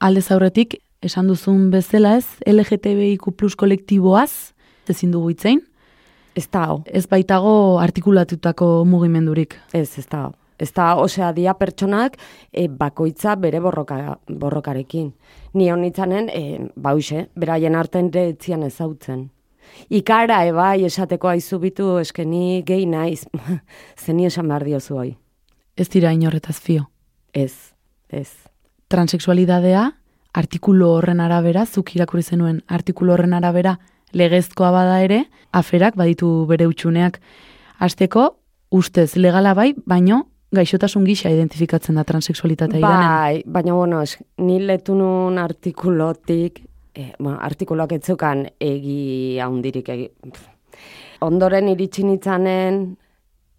Alde 0.00 0.22
zaurretik, 0.22 0.78
esan 1.02 1.28
duzun 1.30 1.70
bezala 1.70 2.16
ez, 2.18 2.26
LGTBIQ 2.46 3.32
plus 3.36 3.56
kolektiboaz, 3.58 4.54
ezin 4.88 5.10
dugu 5.10 5.34
itzein? 5.34 5.62
Ez 6.38 6.46
da. 6.50 6.78
Ez 6.86 7.06
baitago 7.10 7.78
artikulatutako 7.82 8.84
mugimendurik. 8.86 9.58
Ez, 9.74 9.98
ez 9.98 10.06
da, 10.06 10.28
Ez 10.58 10.72
da, 10.74 10.96
osea, 10.98 11.30
dia 11.32 11.54
pertsonak 11.54 12.16
e, 12.52 12.66
bakoitza 12.68 13.36
bere 13.38 13.60
borroka, 13.62 14.18
borrokarekin. 14.26 15.12
Ni 15.54 15.70
honitzanen, 15.70 16.28
e, 16.28 16.70
bauxe, 16.74 17.28
beraien 17.38 17.76
arten 17.78 18.10
retzian 18.12 18.64
ezautzen. 18.66 19.28
Ikara 19.94 20.40
ebai 20.48 20.84
esateko 20.88 21.30
aizubitu 21.30 21.96
eskeni 22.02 22.62
gehi 22.66 22.86
naiz. 22.90 23.24
Zeni 24.04 24.26
esan 24.26 24.48
behar 24.48 24.64
diozu 24.66 24.98
hoi. 24.98 25.12
Ez 25.78 25.88
dira 25.92 26.10
inorretaz 26.12 26.56
fio. 26.58 26.88
Ez, 27.32 27.52
ez. 28.10 28.32
Transexualidadea, 28.90 29.84
artikulu 30.34 30.88
horren 30.96 31.20
arabera, 31.20 31.66
zuk 31.66 31.94
irakurri 31.94 32.24
zenuen 32.24 32.62
artikulu 32.66 33.14
horren 33.14 33.36
arabera, 33.36 33.76
legezkoa 34.12 34.72
bada 34.74 34.98
ere, 35.04 35.22
aferak 35.52 35.94
baditu 35.94 36.46
bere 36.50 36.66
utxuneak. 36.66 37.20
Azteko, 37.78 38.26
ustez 38.74 39.14
legala 39.16 39.54
bai, 39.54 39.74
baino 39.86 40.24
gaixotasun 40.54 41.04
gisa 41.04 41.30
identifikatzen 41.32 41.98
da 41.98 42.04
transexualitatea 42.08 42.80
bai, 42.80 43.42
baina 43.44 43.74
bueno, 43.74 44.00
es, 44.02 44.16
ni 44.38 44.58
letunun 44.64 45.38
artikulotik 45.38 46.62
e, 46.94 47.12
bueno, 47.18 47.36
artikuloak 47.40 47.92
etzukan 47.98 48.46
egi 48.60 49.38
haundirik 49.44 49.90
egi. 49.94 50.08
Ondoren 51.24 51.68
iritsi 51.68 52.04
nitzanen 52.06 52.80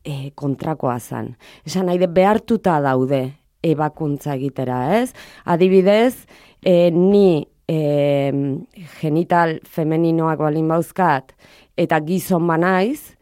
e, 0.03 0.31
kontrakoa 0.35 0.97
zan. 0.99 1.33
Esan 1.67 1.89
nahi 1.89 1.99
de 2.01 2.07
behartuta 2.07 2.79
daude 2.81 3.21
ebakuntza 3.63 4.33
egitera, 4.37 4.79
ez? 4.99 5.11
Adibidez, 5.45 6.25
e, 6.63 6.89
ni 6.95 7.45
e, 7.67 7.79
genital 8.99 9.59
femeninoak 9.67 10.41
balin 10.41 10.67
bauzkat 10.71 11.35
eta 11.79 11.99
gizon 12.03 12.47
banaiz, 12.47 13.18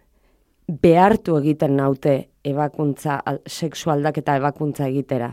behartu 0.68 1.38
egiten 1.40 1.78
naute 1.80 2.18
ebakuntza, 2.44 3.22
seksualdak 3.48 4.20
eta 4.22 4.36
ebakuntza 4.40 4.88
egitera. 4.88 5.32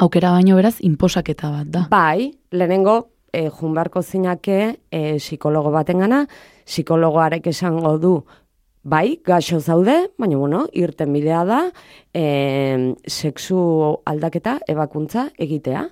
Aukera 0.00 0.32
baino 0.32 0.56
beraz, 0.56 0.78
inposaketa 0.84 1.50
bat 1.52 1.72
da. 1.72 1.86
Bai, 1.90 2.30
lehenengo 2.52 3.10
e, 3.32 3.48
junbarko 3.48 4.02
zinake 4.02 4.58
e, 4.90 5.16
psikologo 5.18 5.72
baten 5.72 6.00
gana, 6.00 6.22
psikologoarek 6.68 7.50
esango 7.52 7.96
du, 8.00 8.14
bai, 8.82 9.20
gaxo 9.24 9.60
zaude, 9.60 9.96
baina 10.18 10.38
bueno, 10.40 10.66
irten 10.72 11.12
bidea 11.12 11.44
da, 11.44 11.60
e, 12.14 12.94
sexu 13.06 13.60
aldaketa, 14.08 14.58
ebakuntza 14.68 15.30
egitea. 15.38 15.88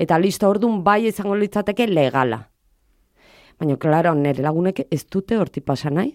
Eta 0.00 0.16
listo 0.16 0.48
orduan 0.48 0.80
bai 0.84 1.04
izango 1.08 1.36
litzateke 1.36 1.86
legala. 1.86 2.46
Baina, 3.60 3.76
klaro, 3.76 4.14
nire 4.16 4.40
lagunek 4.40 4.86
ez 4.88 5.04
dute 5.04 5.36
horti 5.36 5.60
pasa 5.60 5.92
nahi. 5.92 6.14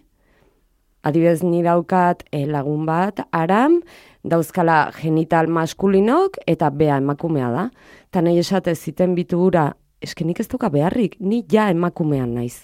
Adibez 1.05 1.43
ni 1.45 1.61
daukat 1.61 2.23
e, 2.33 2.45
lagun 2.49 2.85
bat, 2.87 3.21
aram, 3.31 3.79
dauzkala 4.25 4.89
genital 4.97 5.47
maskulinok 5.47 6.39
eta 6.49 6.71
bea 6.73 6.97
emakumea 6.97 7.51
da. 7.53 7.65
Eta 8.09 8.23
nahi 8.25 8.41
esate 8.41 8.73
ziten 8.75 9.13
bitugura 9.15 9.69
eskenik 10.01 10.39
ez 10.41 10.47
duka 10.49 10.69
beharrik, 10.73 11.17
ni 11.19 11.43
ja 11.51 11.69
emakumean 11.73 12.33
naiz. 12.35 12.57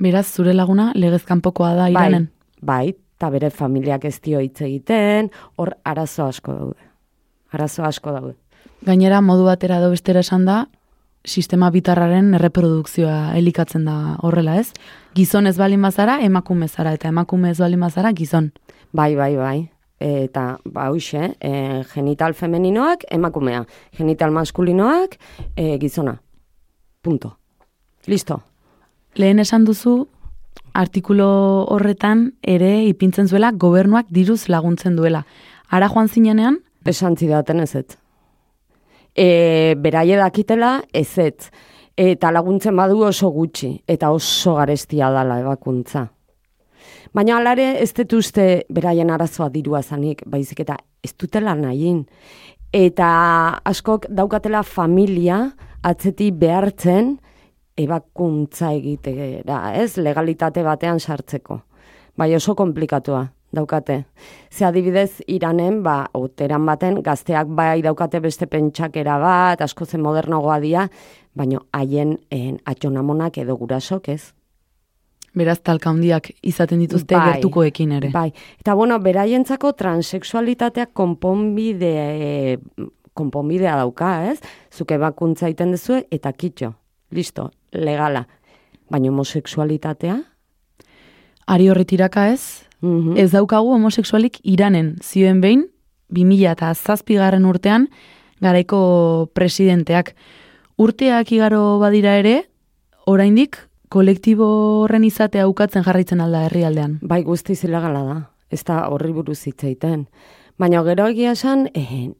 Beraz, 0.00 0.26
zure 0.32 0.54
laguna 0.56 0.90
legezkanpokoa 0.96 1.74
da 1.76 1.88
bai, 1.88 1.92
iranen? 1.92 2.28
Bai, 2.60 2.84
eta 2.92 3.30
bere 3.32 3.50
familiak 3.52 4.04
ez 4.08 4.16
dio 4.24 4.40
hitz 4.40 4.62
egiten, 4.64 5.28
hor 5.56 5.74
arazo 5.84 6.24
asko 6.28 6.56
daude. 6.56 6.88
Arazo 7.52 7.84
asko 7.84 8.14
daude. 8.14 8.36
Gainera, 8.86 9.20
modu 9.20 9.44
batera 9.48 9.80
do 9.82 9.90
bestera 9.92 10.22
esan 10.24 10.46
da, 10.48 10.62
sistema 11.24 11.70
bitarraren 11.70 12.34
erreprodukzioa 12.34 13.34
elikatzen 13.36 13.84
da 13.84 14.16
horrela 14.22 14.56
ez? 14.60 14.70
Gizon 15.14 15.46
ez 15.46 15.56
bali 15.58 15.76
mazara, 15.76 16.20
emakume 16.24 16.68
zara, 16.68 16.94
eta 16.94 17.08
emakume 17.08 17.50
ez 17.50 17.58
bali 17.58 17.76
mazara, 17.76 18.12
gizon. 18.12 18.52
Bai, 18.92 19.14
bai, 19.16 19.34
bai. 19.36 19.58
Eta, 20.00 20.58
ba, 20.64 20.88
hoxe, 20.90 21.34
e, 21.40 21.82
genital 21.92 22.34
femeninoak, 22.34 23.04
emakumea. 23.10 23.66
Genital 23.98 24.32
maskulinoak, 24.32 25.18
e, 25.56 25.76
gizona. 25.78 26.16
Punto. 27.02 27.36
Listo. 28.06 28.40
Lehen 29.14 29.40
esan 29.40 29.66
duzu, 29.68 30.08
artikulo 30.72 31.66
horretan 31.68 32.30
ere 32.42 32.84
ipintzen 32.86 33.28
zuela 33.28 33.52
gobernuak 33.52 34.08
diruz 34.08 34.48
laguntzen 34.48 34.96
duela. 34.96 35.26
Ara 35.68 35.90
joan 35.92 36.08
zinenean? 36.08 36.60
Esan 36.86 37.16
zidaten 37.16 37.60
ez 37.60 37.74
ez. 37.74 37.99
E, 39.14 39.74
beraie 39.78 40.16
dakitela 40.16 40.80
ez 40.92 41.18
ez. 41.18 41.50
Eta 41.96 42.30
laguntzen 42.32 42.76
badu 42.76 43.02
oso 43.04 43.30
gutxi. 43.30 43.74
Eta 43.86 44.10
oso 44.10 44.54
garestia 44.56 45.10
dala 45.10 45.40
ebakuntza. 45.40 46.06
Baina 47.12 47.38
alare 47.40 47.72
ez 47.82 47.90
dut 47.92 48.12
uste 48.20 48.64
beraien 48.70 49.10
arazoa 49.10 49.48
dirua 49.50 49.82
zanik, 49.82 50.22
baizik 50.26 50.60
eta 50.62 50.76
ez 51.02 51.12
dutela 51.18 51.56
nahin. 51.58 52.04
Eta 52.72 53.08
askok 53.66 54.06
daukatela 54.14 54.62
familia, 54.62 55.50
atzeti 55.82 56.30
behartzen 56.30 57.16
ebakuntza 57.80 58.70
egitera, 58.76 59.74
ez? 59.74 59.96
Legalitate 59.98 60.62
batean 60.62 61.00
sartzeko. 61.00 61.62
bai 62.16 62.34
oso 62.34 62.54
komplikatua 62.54 63.30
daukate. 63.52 64.04
Ze 64.50 64.64
adibidez, 64.64 65.22
iranen, 65.26 65.82
ba, 65.82 66.08
oteran 66.14 66.66
baten, 66.66 67.00
gazteak 67.02 67.48
bai 67.56 67.82
daukate 67.82 68.20
beste 68.20 68.46
pentsakera 68.46 69.18
bat, 69.18 69.60
asko 69.60 69.86
zen 69.86 70.02
modernogoa 70.02 70.60
dia, 70.60 70.88
baino 71.34 71.66
haien 71.72 72.18
en, 72.30 72.60
atxonamonak 72.64 73.38
edo 73.38 73.56
gurasok 73.56 74.08
ez. 74.14 74.22
Beraz, 75.34 75.60
talka 75.62 75.92
handiak 75.92 76.32
izaten 76.42 76.80
dituzte 76.82 77.14
Bai, 77.14 77.34
gertukoekin 77.34 77.92
ere. 78.00 78.10
Bai, 78.10 78.32
eta 78.58 78.74
bueno, 78.74 78.98
beraientzako 79.02 79.72
transexualitateak 79.78 80.90
konponbide, 80.92 82.58
konponbidea 83.14 83.76
dauka, 83.78 84.10
ez? 84.32 84.40
Zuke 84.74 84.98
bakuntza 84.98 85.46
egiten 85.46 85.76
duzu 85.76 86.00
eta 86.10 86.32
kitxo, 86.32 86.72
listo, 87.14 87.50
legala. 87.72 88.24
Baina 88.90 89.12
homosexualitatea? 89.12 90.16
Ari 91.50 91.70
horretiraka 91.70 92.26
ez, 92.32 92.66
Mhm. 92.80 93.16
ez 93.16 93.30
daukagu 93.32 93.72
homosexualik 93.72 94.38
iranen 94.42 94.96
zioen 95.02 95.40
behin, 95.40 95.66
2000 96.08 96.52
eta 96.52 96.74
zazpigarren 96.74 97.44
urtean, 97.44 97.88
garaiko 98.40 99.30
presidenteak. 99.34 100.14
Urteak 100.80 101.32
igaro 101.32 101.78
badira 101.78 102.16
ere, 102.16 102.48
oraindik 103.06 103.58
kolektibo 103.90 104.46
horren 104.82 105.04
izatea 105.04 105.48
ukatzen 105.50 105.84
jarraitzen 105.84 106.20
alda 106.20 106.46
herrialdean. 106.46 106.98
Bai, 107.02 107.22
guztiz 107.26 107.62
ilegala 107.64 108.04
da. 108.06 108.18
Ez 108.50 108.62
da 108.64 108.88
horri 108.88 109.12
buruz 109.12 109.42
hitz 109.46 109.62
egiten. 109.64 110.06
Baina 110.60 110.82
gero 110.84 111.06
egia 111.08 111.32
esan, 111.32 111.68
eh, 111.74 112.10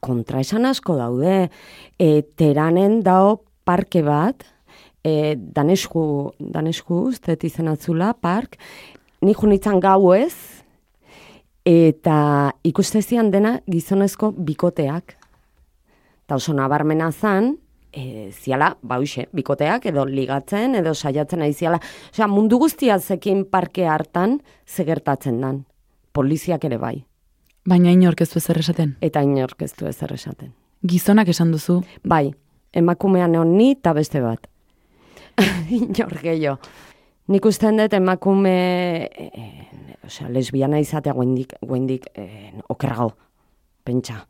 kontra 0.00 0.40
esan 0.40 0.66
asko 0.66 0.96
daude. 0.98 1.50
E, 1.98 2.22
teranen 2.36 3.02
dao 3.02 3.44
parke 3.64 4.02
bat, 4.02 4.44
e, 5.04 5.36
danesku, 5.36 6.34
danesku, 6.38 7.04
uste 7.12 7.36
izan 7.42 7.68
atzula, 7.68 8.14
park, 8.14 8.58
nik 9.24 9.40
junitzen 9.40 9.80
gau 9.80 10.12
ez, 10.14 10.34
eta 11.64 12.52
ikustezian 12.64 13.30
dena 13.32 13.58
gizonezko 13.70 14.32
bikoteak. 14.36 15.16
Eta 16.24 16.36
oso 16.36 16.54
nabarmena 16.56 17.10
zan, 17.12 17.54
e, 17.92 18.30
ziala, 18.32 18.74
ba 18.82 18.98
hoxe, 19.00 19.28
bikoteak 19.32 19.86
edo 19.92 20.04
ligatzen 20.08 20.74
edo 20.80 20.94
saiatzen 20.94 21.42
ari 21.44 21.54
ziala. 21.54 21.80
Osea, 22.12 22.28
mundu 22.28 22.58
guztia 22.58 22.98
zekin 22.98 23.44
parke 23.50 23.86
hartan 23.88 24.40
zegertatzen 24.66 25.40
dan. 25.40 25.64
Poliziak 26.12 26.64
ere 26.64 26.78
bai. 26.78 26.96
Baina 27.64 27.92
inork 27.94 28.20
ez 28.20 28.30
du 28.32 28.38
ezer 28.38 28.60
esaten. 28.60 28.96
Eta 29.00 29.22
inork 29.24 29.62
ez 29.64 29.72
du 29.78 29.86
ezer 29.88 30.12
esaten. 30.12 30.52
Gizonak 30.84 31.30
esan 31.32 31.52
duzu, 31.52 31.80
Bai, 32.04 32.34
emakumean 32.76 33.34
egon 33.34 33.56
ni 33.56 33.70
eta 33.72 33.94
beste 33.96 34.20
bat. 34.20 34.50
Inor 35.70 36.18
gehiago. 36.20 36.58
Nik 37.28 37.46
usten 37.48 37.78
dut 37.80 37.94
emakume, 37.96 39.08
eh, 39.16 39.68
osea, 40.04 40.28
lesbiana 40.28 40.78
izatea 40.78 41.14
guendik, 41.16 41.54
guendik 41.62 42.06
eh, 42.14 42.52
okerrago, 42.68 43.14
pentsa. 43.84 44.26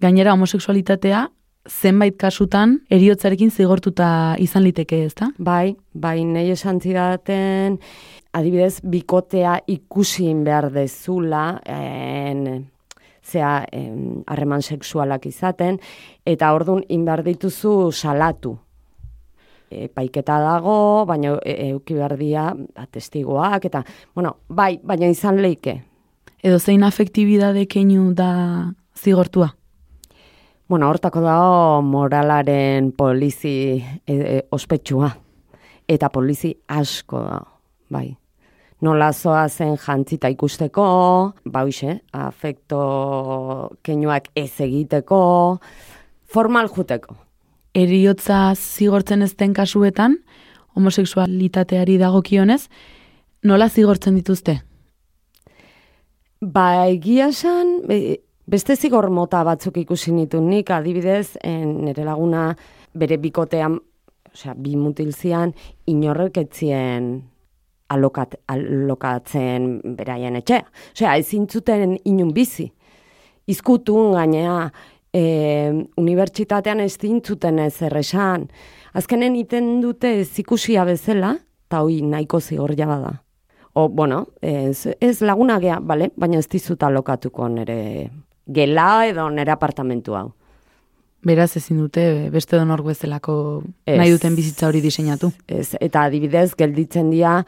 gainera 0.00 0.32
homosexualitatea 0.34 1.28
zenbait 1.68 2.16
kasutan 2.20 2.80
eriotzarekin 2.92 3.50
zigortuta 3.50 4.08
izan 4.42 4.64
liteke, 4.66 5.04
ezta? 5.06 5.30
Bai, 5.38 5.76
bai, 5.94 6.18
nahi 6.28 6.50
esan 6.52 6.80
zidaten, 6.80 7.78
adibidez, 8.36 8.80
bikotea 8.82 9.60
ikusin 9.70 10.42
behar 10.44 10.70
dezula, 10.74 11.60
en, 11.64 12.66
zea, 13.24 13.64
em, 13.72 14.22
harreman 14.26 14.62
sexualak 14.62 15.24
izaten, 15.30 15.80
eta 16.26 16.52
ordun 16.52 16.84
inbar 16.88 17.24
dituzu 17.24 17.92
salatu. 17.92 18.58
E, 19.74 19.88
paiketa 19.90 20.38
dago, 20.42 21.04
baina 21.08 21.34
euki 21.42 21.96
behar 21.98 22.16
dia 22.20 22.46
ba, 22.54 22.86
testigoak, 22.86 23.66
eta, 23.70 23.82
bueno, 24.14 24.36
bai, 24.48 24.78
baina 24.82 25.10
izan 25.10 25.40
leike. 25.42 25.80
Edo 26.44 26.60
zein 26.60 26.84
afektibidade 26.86 27.66
keinu 27.66 28.12
da 28.14 28.30
zigortua? 28.94 29.50
Bueno, 30.68 30.88
hortako 30.88 31.20
dago 31.24 31.82
moralaren 31.84 32.92
polizi 32.96 33.56
e, 34.06 34.14
e, 34.14 34.36
ospetsua. 34.50 35.10
Eta 35.88 36.08
polizi 36.08 36.54
asko 36.68 37.20
da, 37.24 37.40
bai. 37.92 38.06
Nola 38.84 39.10
zoa 39.12 39.46
zen 39.48 39.76
jantzita 39.80 40.28
ikusteko, 40.32 40.86
ba 41.48 41.64
hoxe, 41.64 41.98
afekto 42.12 42.80
keinuak 43.84 44.30
ez 44.36 44.52
egiteko, 44.60 45.20
formal 46.28 46.68
juteko. 46.72 47.16
Eriotza 47.74 48.54
zigortzen 48.54 49.22
ez 49.26 49.32
den 49.36 49.54
kasuetan, 49.54 50.18
homosexualitateari 50.76 51.96
dagokionez, 51.98 52.68
nola 53.42 53.68
zigortzen 53.68 54.14
dituzte? 54.18 54.60
Ba, 56.40 56.86
egia 56.86 57.28
esan, 57.32 57.80
be- 57.88 58.20
beste 58.46 58.76
zigor 58.76 59.08
mota 59.10 59.42
batzuk 59.46 59.76
ikusi 59.80 60.12
nitu 60.12 60.40
nik, 60.44 60.70
adibidez, 60.70 61.36
nire 61.44 62.04
laguna 62.04 62.50
bere 62.94 63.16
bikotean, 63.18 63.78
osea, 64.34 64.54
bi 64.54 64.76
mutilzian, 64.76 65.54
inorrek 65.86 66.38
etzien 66.44 67.22
alokat, 67.88 68.36
alokatzen 68.50 69.80
beraien 69.96 70.36
etxea. 70.36 70.62
Osea, 70.94 71.16
ezin 71.16 71.48
zuten 71.48 71.98
inun 72.04 72.32
bizi. 72.34 72.70
Izkutun 73.50 74.14
gainea, 74.16 74.70
e, 75.14 75.86
unibertsitatean 75.96 76.82
ez 76.84 76.96
dintzuten 76.98 77.60
ez 77.62 77.76
erresan. 77.86 78.48
Azkenen 78.94 79.36
iten 79.38 79.78
dute 79.82 80.10
ez 80.20 80.30
ikusia 80.42 80.84
bezala, 80.88 81.36
eta 81.68 81.82
hoi 81.82 82.02
nahiko 82.02 82.40
zigor 82.40 82.74
jaba 82.78 82.98
da. 83.02 83.12
O, 83.74 83.88
bueno, 83.88 84.28
ez, 84.40 84.86
ez 85.00 85.20
laguna 85.22 85.58
gea, 85.58 85.80
bale? 85.82 86.12
baina 86.16 86.38
ez 86.38 86.48
dizuta 86.48 86.90
lokatuko 86.90 87.48
nere 87.50 88.10
gela 88.46 89.06
edo 89.08 89.28
nere 89.30 89.50
apartamentu 89.50 90.14
hau. 90.14 90.28
Beraz 91.24 91.56
ezin 91.56 91.80
dute 91.80 92.28
beste 92.30 92.58
donor 92.58 92.82
bezalako 92.84 93.62
Ez. 93.86 93.96
nahi 93.96 94.12
duten 94.12 94.36
bizitza 94.36 94.68
hori 94.68 94.82
diseinatu. 94.84 95.32
Ez, 95.48 95.72
eta 95.80 96.04
adibidez, 96.04 96.52
gelditzen 96.54 97.08
dira, 97.10 97.38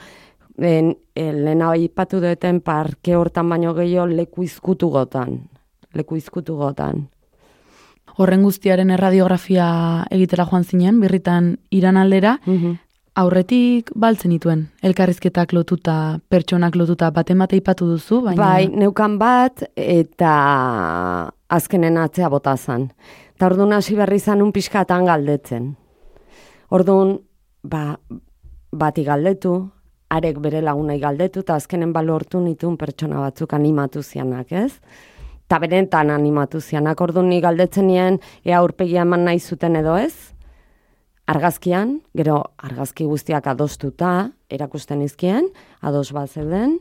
en, 0.57 0.95
e, 1.15 1.27
lehena 1.33 1.75
aipatu 1.75 2.23
duten 2.25 2.63
parke 2.65 3.15
hortan 3.15 3.53
baino 3.53 3.75
gehiago 3.77 4.09
leku 4.09 4.43
izkutu 4.43 4.89
gotan. 4.91 5.43
Leku 5.95 6.17
izkutu 6.17 6.57
gotan. 6.57 7.07
Horren 8.17 8.43
guztiaren 8.47 8.91
erradiografia 8.95 9.69
egitera 10.15 10.47
joan 10.49 10.65
zinen, 10.65 11.01
birritan 11.03 11.57
iran 11.71 11.99
aldera, 12.01 12.39
aurretik 13.17 13.91
baltzen 13.97 14.33
dituen, 14.33 14.67
elkarrizketak 14.85 15.53
lotuta, 15.57 16.19
pertsonak 16.33 16.77
lotuta, 16.77 17.11
baten 17.13 17.41
bate 17.41 17.57
ipatu 17.61 17.89
duzu, 17.91 18.23
baina... 18.25 18.41
Bai, 18.41 18.69
neukan 18.73 19.19
bat, 19.21 19.67
eta 19.77 20.33
azkenen 21.49 21.97
atzea 22.01 22.29
bota 22.33 22.57
zan. 22.57 22.91
Eta 23.37 23.51
orduan 23.51 23.77
hasi 23.77 23.97
berri 23.97 24.21
zanun 24.21 24.53
pixkatan 24.53 25.09
galdetzen. 25.09 25.75
Orduan, 26.73 27.19
ba, 27.65 27.99
bati 28.73 29.05
galdetu, 29.05 29.59
arek 30.09 30.41
bere 30.41 30.63
lagunai 30.65 30.99
galdetu, 31.03 31.45
eta 31.45 31.57
azkenen 31.61 31.93
balortu 31.93 32.41
nituen 32.41 32.77
pertsona 32.81 33.21
batzuk 33.25 33.53
animatu 33.57 34.03
zianak, 34.03 34.53
ez? 34.53 34.73
Eta 35.47 35.61
benetan 35.63 36.11
animatu 36.11 36.59
zianak, 36.59 36.99
orduan 37.01 37.29
ni 37.31 37.37
galdetzen 37.39 37.87
nien, 37.87 38.17
ea 38.43 38.59
aurpegia 38.59 39.05
eman 39.07 39.23
nahi 39.29 39.39
zuten 39.39 39.77
edo 39.79 39.95
ez? 39.95 40.35
Argazkian, 41.31 42.01
gero 42.19 42.41
argazki 42.59 43.07
guztiak 43.07 43.47
adostuta, 43.53 44.33
erakusten 44.51 45.05
izkien, 45.07 45.47
ados 45.87 46.11
bat 46.17 46.35
zeuden, 46.35 46.81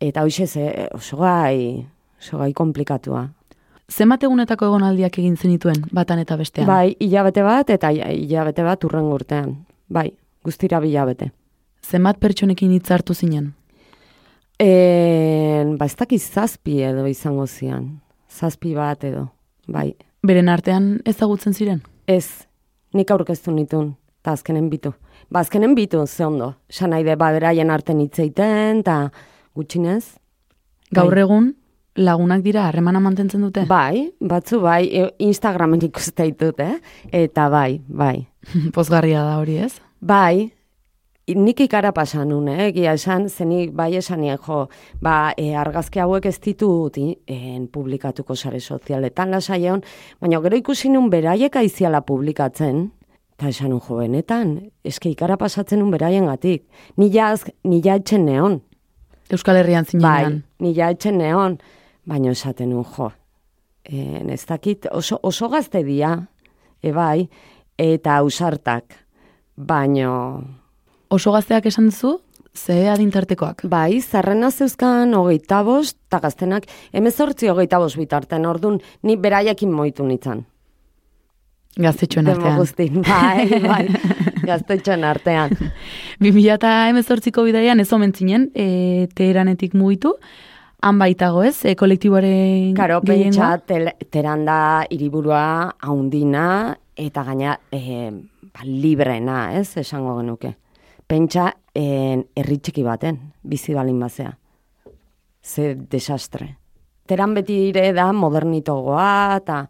eta 0.00 0.24
hoxe 0.24 0.46
ze 0.46 0.88
oso 0.96 1.20
gai, 1.20 1.84
oso 2.16 2.40
gai 2.40 2.54
komplikatua. 2.56 3.26
Zenbat 3.92 4.24
egunetako 4.24 4.70
egonaldiak 4.72 5.20
egin 5.20 5.36
zenituen, 5.36 5.84
batan 5.92 6.24
eta 6.24 6.40
bestean? 6.40 6.68
Bai, 6.68 6.96
hilabete 6.96 7.44
bat 7.44 7.76
eta 7.76 7.92
hilabete 7.92 8.64
bat 8.64 8.88
urren 8.88 9.12
urtean. 9.12 9.56
Bai, 9.88 10.08
guztira 10.44 10.80
bilabete. 10.80 11.28
Zenbat 11.84 12.16
pertsonekin 12.24 12.72
hitz 12.72 12.88
hartu 12.90 13.12
zinen? 13.12 13.50
E, 14.60 15.64
ba, 15.78 15.86
ez 15.88 15.96
dakiz 15.96 16.22
zazpi 16.28 16.82
edo 16.84 17.06
izango 17.08 17.46
zian. 17.48 17.86
Zazpi 18.28 18.74
bat 18.76 19.06
edo, 19.08 19.30
bai. 19.66 19.94
Beren 20.26 20.50
artean 20.52 20.98
ezagutzen 21.08 21.56
ziren? 21.56 21.80
Ez, 22.06 22.44
nik 22.92 23.10
aurkeztu 23.10 23.54
nitun, 23.56 23.94
eta 24.20 24.34
azkenen 24.36 24.68
bitu. 24.68 24.92
Ba, 25.32 25.40
azkenen 25.40 25.72
bitu, 25.78 26.02
ze 26.06 26.26
ondo. 26.26 26.52
Esan 26.68 26.92
nahi 26.92 27.06
de, 27.06 27.16
ba, 27.16 27.30
beraien 27.32 27.72
arten 27.72 28.02
hitzeiten, 28.04 28.84
eta 28.84 28.98
gutxinez. 29.56 30.18
Gaur 30.92 31.14
Bai. 31.14 31.24
egun 31.24 31.50
lagunak 31.96 32.44
dira 32.44 32.66
harremana 32.68 33.00
mantentzen 33.00 33.40
dute? 33.46 33.64
Bai, 33.70 34.10
batzu 34.20 34.60
bai, 34.60 34.84
e, 34.92 35.08
Instagramen 35.24 35.80
ikuste 35.88 36.28
ditut, 36.28 36.60
eh? 36.60 36.76
Eta 37.24 37.48
bai, 37.48 37.80
bai. 37.88 38.26
Pozgarria 38.76 39.24
da 39.24 39.38
hori 39.40 39.56
ez? 39.64 39.78
Bai, 40.00 40.50
nik 41.28 41.60
ikara 41.60 41.92
pasan 41.92 42.28
nun, 42.28 42.48
eh? 42.48 42.68
egia 42.70 42.92
esan, 42.96 43.28
zenik 43.28 43.72
bai 43.76 43.94
esanien 43.96 44.38
jo, 44.38 44.68
ba, 45.02 45.32
e, 45.38 45.54
argazki 45.54 46.00
hauek 46.00 46.26
ez 46.26 46.38
ditut 46.40 46.96
en, 46.98 47.68
publikatuko 47.68 48.34
sare 48.34 48.60
sozialetan 48.60 49.30
lasaion, 49.30 49.82
baina 50.20 50.40
gero 50.40 50.56
ikusi 50.56 50.88
nun 50.90 51.10
beraiek 51.10 51.56
aiziala 51.56 52.00
publikatzen, 52.00 52.90
eta 53.36 53.48
esan 53.48 53.70
nun 53.70 53.80
jo, 53.86 54.00
benetan, 54.00 54.56
eske 54.84 55.10
ikara 55.10 55.36
pasatzen 55.36 55.78
nun 55.78 55.90
beraien 55.90 56.26
gatik. 56.26 56.66
Nila, 56.96 57.30
az- 57.30 57.52
nila 57.64 57.94
etxen 58.00 58.26
neon, 58.26 58.60
Euskal 59.30 59.56
Herrian 59.56 59.84
Bai, 59.84 60.24
zinean. 60.24 60.44
ni 60.58 60.74
ja 60.74 60.90
etxen 60.90 61.18
neon, 61.18 61.58
baina 62.04 62.30
esaten 62.32 62.70
nun 62.70 62.84
jo. 62.84 63.12
E, 63.84 64.24
ez 64.32 64.44
dakit, 64.46 64.86
oso, 64.90 65.20
oso 65.22 65.48
gazte 65.48 65.84
dia, 65.84 66.26
ebai, 66.82 67.28
eta 67.78 68.16
ausartak, 68.16 68.94
baino... 69.56 70.42
Oso 71.10 71.32
gazteak 71.34 71.64
esan 71.66 71.88
duzu, 71.90 72.20
ze 72.54 72.86
adintartekoak. 72.86 73.64
Bai, 73.70 73.98
zarrena 74.00 74.50
zeuzkan 74.50 75.10
hogeita 75.18 75.64
bost, 75.66 75.96
eta 76.06 76.20
gaztenak, 76.22 76.68
emezortzi 76.94 77.50
hogeita 77.50 77.80
bost 77.82 77.98
bitarten, 77.98 78.46
ordun 78.46 78.78
ni 79.02 79.16
beraiekin 79.18 79.72
moitu 79.74 80.06
nitzan. 80.06 80.44
Gaztetxoen 81.80 82.30
artean. 82.30 82.56
guztin, 82.58 83.02
bai, 83.02 83.58
bai, 83.66 83.88
gaztetxoen 84.50 85.02
artean. 85.06 85.56
2000 86.22 86.54
eta 86.54 86.76
emezortziko 86.92 87.42
bidaian 87.46 87.82
ez 87.82 87.88
omen 87.92 88.14
zinen, 88.14 88.46
e, 88.54 89.08
teheranetik 89.14 89.74
mugitu, 89.74 90.14
han 90.86 91.02
baitago 91.02 91.42
ez, 91.42 91.56
e, 91.64 91.74
kolektiboaren 91.74 92.74
Karo, 92.78 93.02
pentsa, 93.02 93.56
tel, 93.66 93.90
teranda 94.14 94.86
hiriburua 94.90 95.44
haundina, 95.82 96.76
eta 96.94 97.26
gaina 97.26 97.58
e, 97.74 98.10
ba, 98.54 98.62
librena, 98.62 99.48
ez, 99.58 99.72
esango 99.82 100.20
genuke. 100.22 100.54
Pentsa, 101.10 101.48
en, 101.74 102.22
herri 102.38 102.60
txiki 102.62 102.84
baten, 102.86 103.18
bizi 103.42 103.74
balin 103.74 103.98
bazea. 103.98 104.30
Ze 105.42 105.74
desastre. 105.74 106.52
Teran 107.10 107.34
beti 107.34 107.56
ire 107.72 107.88
da 107.96 108.12
modernitogoa, 108.14 109.40
eta 109.40 109.64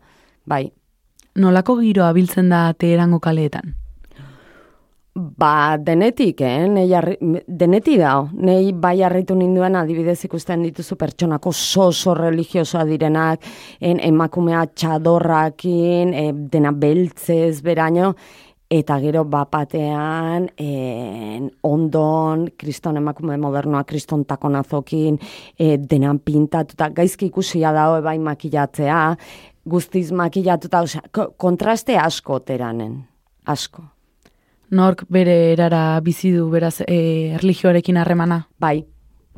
bai, 0.44 0.66
Nolako 1.38 1.76
giroa 1.78 2.10
biltzen 2.12 2.48
da 2.50 2.72
teherango 2.74 3.20
kaleetan? 3.22 3.76
Ba, 5.14 5.76
denetik, 5.82 6.40
eh? 6.46 6.66
Nei 6.70 6.86
harri, 6.94 7.16
deneti 7.46 7.96
da, 7.98 8.12
nei 8.46 8.72
bai 8.72 9.00
harritu 9.04 9.34
ninduen 9.36 9.76
adibidez 9.78 10.18
ikusten 10.26 10.62
dituzu 10.64 10.96
pertsonako 10.98 11.50
oso 11.50 11.88
oso 11.90 12.14
religiosoa 12.14 12.84
direnak, 12.88 13.46
en, 13.80 14.00
emakumea 14.06 14.64
txadorrakin, 14.70 16.14
e, 16.14 16.24
dena 16.52 16.72
beltzez 16.72 17.60
beraino, 17.66 18.14
eta 18.70 19.00
gero 19.02 19.24
bapatean, 19.26 20.46
en, 20.62 21.48
ondon, 21.66 22.46
kriston 22.56 23.00
emakume 23.00 23.34
modernoa, 23.42 23.82
kriston 23.84 24.22
takonazokin, 24.24 25.18
e, 25.58 25.72
denan 25.90 26.20
pintatuta, 26.22 26.88
gaizki 26.94 27.26
ikusia 27.32 27.72
dago 27.74 27.98
bai 28.06 28.18
makillatzea, 28.22 29.00
guztiz 29.66 30.12
makillatuta, 30.14 30.84
osea, 30.86 31.02
ko- 31.12 31.32
kontraste 31.36 31.98
asko 31.98 32.38
teranen, 32.46 32.94
asko. 33.46 33.82
Nork 34.70 35.02
bere 35.10 35.52
erara 35.52 35.98
bizi 36.00 36.30
du 36.30 36.46
beraz 36.48 36.76
e, 36.86 37.34
erlijioarekin 37.34 37.98
harremana? 37.98 38.44
Bai, 38.62 38.84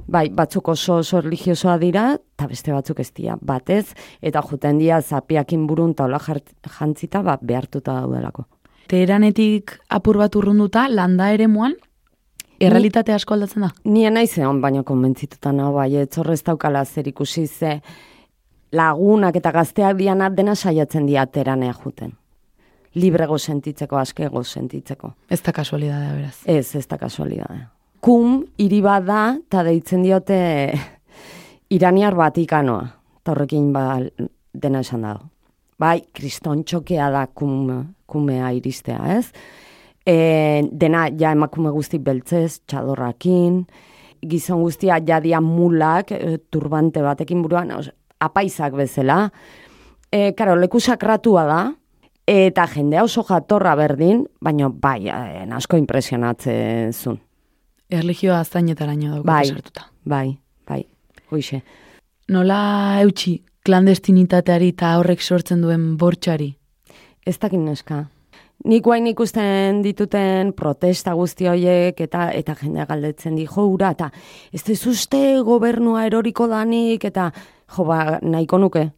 bai, 0.06 0.26
batzuk 0.28 0.68
oso 0.68 0.98
oso 1.00 1.22
religiosoa 1.24 1.78
dira, 1.80 2.10
eta 2.36 2.50
beste 2.52 2.72
batzuk 2.76 3.00
ez 3.00 3.08
dira, 3.16 3.38
batez, 3.40 3.94
eta 4.20 4.42
juten 4.44 4.76
dira 4.78 5.00
zapiakin 5.00 5.64
burun 5.66 5.94
taula 5.96 6.20
jantzita, 6.20 7.22
ba, 7.24 7.38
behartuta 7.40 8.02
daudelako. 8.02 8.44
Teheranetik 8.92 9.72
apur 9.88 10.18
bat 10.20 10.34
urrunduta, 10.36 10.84
landa 10.92 11.30
ere 11.32 11.46
muan, 11.48 11.72
errealitate 12.60 13.14
asko 13.14 13.32
aldatzen 13.32 13.64
da. 13.64 13.70
Nien 13.88 14.12
nahi 14.12 14.28
zeon, 14.28 14.58
baina 14.60 14.82
konbentzituta 14.84 15.52
nago, 15.56 15.78
bai, 15.78 15.94
ez 16.02 16.10
horrez 16.20 16.42
daukala 16.44 16.84
zer 16.84 17.08
ikusi 17.08 17.46
ze 17.46 17.78
lagunak 18.76 19.38
eta 19.40 19.52
gazteak 19.52 19.96
dianak 19.96 20.36
dena 20.36 20.54
saiatzen 20.54 21.06
dira 21.08 21.24
teranea 21.24 21.72
juten. 21.72 22.12
Librego 22.94 23.38
sentitzeko, 23.38 23.96
askego 23.96 24.44
sentitzeko. 24.44 25.14
Ez 25.30 25.40
da 25.40 25.56
kasualidadea 25.56 26.12
beraz. 26.12 26.36
Ez, 26.44 26.74
ez 26.76 26.86
da 26.88 26.98
kasualidadea. 27.00 27.70
Kum 28.04 28.42
hiri 28.60 28.82
bat 28.84 29.08
da, 29.08 29.22
eta 29.40 29.64
deitzen 29.64 30.04
diote 30.04 30.38
iraniar 31.78 32.18
batikanoa. 32.18 32.84
Eta 33.22 33.32
horrekin 33.32 33.72
ba, 33.72 33.86
dena 34.52 34.84
esan 34.84 35.08
dago. 35.08 35.30
Bai, 35.80 36.02
kriston 36.12 36.60
txokea 36.68 37.08
da 37.10 37.24
kum, 37.32 37.72
kumea 38.12 38.52
iristea, 38.58 39.00
ez? 39.16 39.32
E, 40.04 40.62
dena 40.70 41.06
ja 41.18 41.32
emakume 41.32 41.72
guzti 41.72 41.98
beltzez, 42.02 42.60
txadorrakin, 42.68 43.62
gizon 44.28 44.62
guztia 44.62 45.00
jadia 45.00 45.40
mulak, 45.40 46.12
e, 46.12 46.38
turbante 46.50 47.02
batekin 47.02 47.42
buruan, 47.42 47.72
os, 47.78 47.88
apaizak 48.22 48.76
bezala. 48.78 49.24
E, 50.12 50.32
karo, 50.36 50.58
leku 50.60 50.80
sakratua 50.82 51.46
da, 51.48 51.62
eta 52.28 52.66
jendea 52.70 53.02
oso 53.04 53.24
jatorra 53.26 53.74
berdin, 53.78 54.26
baina 54.40 54.68
bai, 54.68 55.08
eh, 55.08 55.46
asko 55.50 55.76
impresionatzen 55.76 56.92
zuen. 56.92 57.20
Erlijioa 57.92 58.40
aztainetaraino 58.40 59.10
dago 59.10 59.24
Bai. 59.24 59.46
sartuta. 59.46 59.90
Bai, 60.04 60.38
bai, 60.68 60.86
hoixe. 61.30 61.62
Nola 62.28 63.00
eutxi 63.02 63.42
klandestinitateari 63.66 64.68
eta 64.72 64.96
horrek 64.98 65.20
sortzen 65.20 65.60
duen 65.60 65.96
bortxari? 65.98 66.54
Ez 67.26 67.38
dakit 67.38 67.60
neska. 67.60 68.04
Nik 68.64 68.84
guain 68.84 69.06
ikusten 69.06 69.80
dituten 69.82 70.52
protesta 70.54 71.14
guzti 71.18 71.48
horiek 71.50 71.98
eta 72.00 72.28
eta 72.30 72.54
jendea 72.60 72.86
galdetzen 72.86 73.34
di 73.36 73.46
jo 73.46 73.66
ura 73.66 73.90
eta 73.90 74.10
ez 74.52 74.62
ez 74.70 74.86
uste 74.86 75.40
gobernua 75.42 76.06
eroriko 76.06 76.46
danik 76.46 77.04
eta 77.04 77.30
jo 77.76 77.84
ba 77.84 78.18
nahiko 78.22 78.58
nuke, 78.58 78.90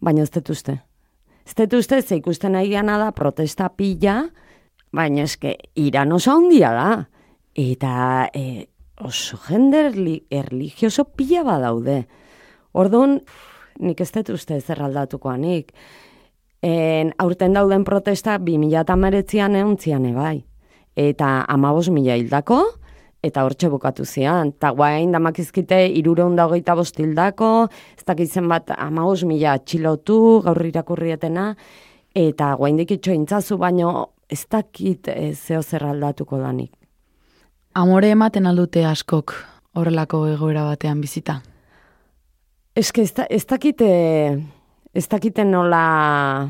baina 0.00 0.22
ez 0.22 0.30
dut 0.30 0.50
uste. 0.50 0.78
Ez 1.46 1.54
dut 1.54 1.78
uste 1.80 2.02
ze 2.02 2.16
ikusten 2.16 2.52
nahi 2.52 2.70
da 2.70 3.12
protesta 3.12 3.68
pila, 3.68 4.28
baina 4.92 5.22
eske 5.22 5.56
iran 5.74 6.12
oso 6.12 6.32
handia 6.32 6.72
da. 6.72 7.04
Eta 7.54 8.28
e, 8.34 8.66
oso 9.00 9.36
jende 9.48 9.86
erli, 9.86 10.26
erligioso 10.30 11.04
pila 11.04 11.42
badaude. 11.44 12.06
Orduan, 12.72 13.20
nik 13.80 14.00
ez 14.00 14.12
dut 14.12 14.28
uste 14.30 14.60
zer 14.60 14.82
aldatukoanik. 14.82 15.72
En, 16.62 17.12
aurten 17.18 17.54
dauden 17.54 17.84
protesta 17.84 18.38
2008an 18.38 19.56
euntzian 19.60 20.06
ebai. 20.06 20.44
Eta 20.98 21.44
amabos 21.48 21.88
mila 21.94 22.16
hildako, 22.18 22.64
eta 23.22 23.44
hortxe 23.46 23.70
bukatu 23.70 24.04
zian. 24.04 24.52
Ta 24.58 24.72
guain 24.74 25.12
damakizkite 25.14 25.84
irureun 26.00 26.36
da 26.36 26.48
hogeita 26.48 26.74
bost 26.78 26.98
hildako, 26.98 27.68
ez 27.96 28.04
dakitzen 28.06 28.48
bat 28.50 28.72
amabos 28.76 29.24
mila 29.24 29.54
atxilotu, 29.58 30.42
gaur 30.46 30.62
irakurrietena, 30.66 31.52
eta 32.14 32.54
guain 32.58 32.78
dikitxo 32.78 33.14
intzazu, 33.14 33.58
baino 33.58 34.10
ez 34.28 34.44
dakit 34.50 35.08
e, 35.08 35.32
zeo 35.34 35.62
zer 35.62 35.84
aldatuko 35.88 36.38
danik. 36.38 36.72
Amore 37.74 38.10
ematen 38.10 38.46
aldute 38.46 38.84
askok 38.84 39.34
horrelako 39.78 40.24
egoera 40.32 40.64
batean 40.66 41.00
bizita. 41.00 41.38
Eske 42.78 43.02
ez, 43.02 43.12
da, 43.14 43.26
ez 43.30 43.44
dakite, 43.46 43.88
ez 44.94 45.06
dakite 45.08 45.44
nola, 45.44 46.48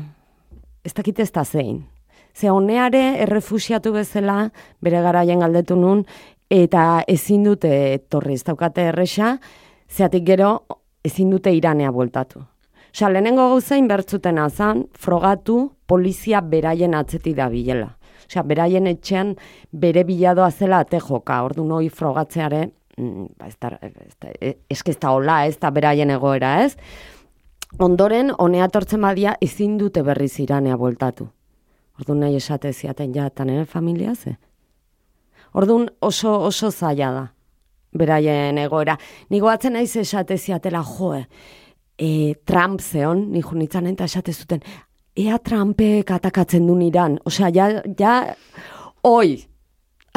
ez 0.83 0.93
dakite 0.93 1.23
ez 1.23 1.31
da 1.31 1.43
zein. 1.43 1.85
Ze 2.33 2.49
honeare 2.49 3.19
errefusiatu 3.23 3.91
bezala, 3.93 4.49
bere 4.81 5.01
garaien 5.01 5.39
galdetu 5.39 5.75
nun, 5.75 6.05
eta 6.49 7.03
ezin 7.07 7.43
dute 7.43 7.71
etorri 7.93 8.37
ez 8.37 8.43
daukate 8.43 8.89
erresa, 8.93 9.37
zeatik 9.89 10.25
gero 10.25 10.53
ezin 11.05 11.29
dute 11.33 11.51
iranea 11.53 11.91
bueltatu. 11.91 12.41
Osa, 12.89 13.09
lehenengo 13.09 13.45
gauzain 13.51 13.87
bertzuten 13.87 14.39
azan, 14.41 14.87
frogatu 14.97 15.59
polizia 15.85 16.41
beraien 16.41 16.95
atzeti 16.97 17.35
da 17.37 17.49
bilela. 17.49 17.91
Osea, 18.25 18.43
beraien 18.45 18.87
etxean 18.89 19.35
bere 19.71 20.03
biladoa 20.05 20.49
zela 20.51 20.81
ate 20.85 20.99
joka, 21.01 21.41
ordu 21.45 21.65
noi 21.65 21.89
frogatzeare, 21.89 22.63
mm, 22.97 23.25
ba, 23.37 23.47
ez 23.47 23.55
da, 23.61 23.71
ez 23.81 24.17
da, 24.21 24.33
eske 24.69 24.93
ez 24.93 24.99
da 24.99 25.13
hola, 25.13 25.43
ez 25.45 25.57
da 25.61 25.71
beraien 25.73 26.09
egoera, 26.13 26.63
ez? 26.65 26.75
Ondoren, 27.77 28.31
honea 28.37 28.67
tortzen 28.67 29.01
badia, 29.01 29.35
ezin 29.41 29.77
dute 29.77 30.01
berriz 30.03 30.39
iranea 30.41 30.77
bueltatu. 30.77 31.27
Orduan 31.99 32.23
nahi 32.23 32.39
esate 32.39 32.71
ziaten 32.73 33.13
ja, 33.13 33.27
eta 33.27 33.45
nire 33.45 33.65
familia 33.65 34.15
ze? 34.15 34.37
Orduan 35.53 35.89
oso, 36.01 36.33
oso 36.47 36.71
zaila 36.71 37.11
da, 37.13 37.25
beraien 37.93 38.57
egoera. 38.57 38.97
Nigo 39.29 39.49
atzen 39.49 39.73
naiz 39.73 39.95
esate 39.95 40.37
ziatela, 40.37 40.81
joe, 40.83 41.25
e, 41.97 42.35
Trump 42.45 42.81
zeon, 42.81 43.27
ni 43.31 43.41
junitzen 43.41 43.87
eta 43.87 44.05
esate 44.05 44.33
zuten, 44.33 44.63
ea 45.15 45.37
Trumpek 45.37 46.11
atakatzen 46.11 46.65
du 46.67 46.79
iran. 46.81 47.19
Osea, 47.25 47.51
ja, 47.53 47.69
ja, 47.99 48.35
oi, 49.03 49.48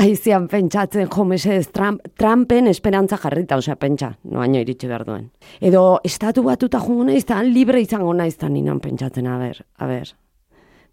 aizian 0.03 0.49
pentsatzen, 0.51 1.09
jo, 1.11 1.25
mesedez, 1.25 1.69
Trump, 1.73 2.03
Trumpen 2.19 2.69
esperantza 2.71 3.17
jarrita, 3.23 3.57
osea, 3.61 3.77
pentsa, 3.79 4.12
noaino 4.31 4.61
iritsi 4.62 4.88
behar 4.91 5.05
duen. 5.07 5.29
Edo, 5.61 6.01
estatu 6.05 6.43
batuta 6.47 6.81
jungo 6.83 7.07
naiz, 7.09 7.25
libre 7.47 7.81
izango 7.81 8.12
naiz, 8.15 8.35
eta 8.35 8.49
ninan 8.49 8.81
pentsatzen, 8.81 9.27
a 9.27 9.38
ber, 9.38 9.65
a 9.79 9.87
ber. 9.87 10.15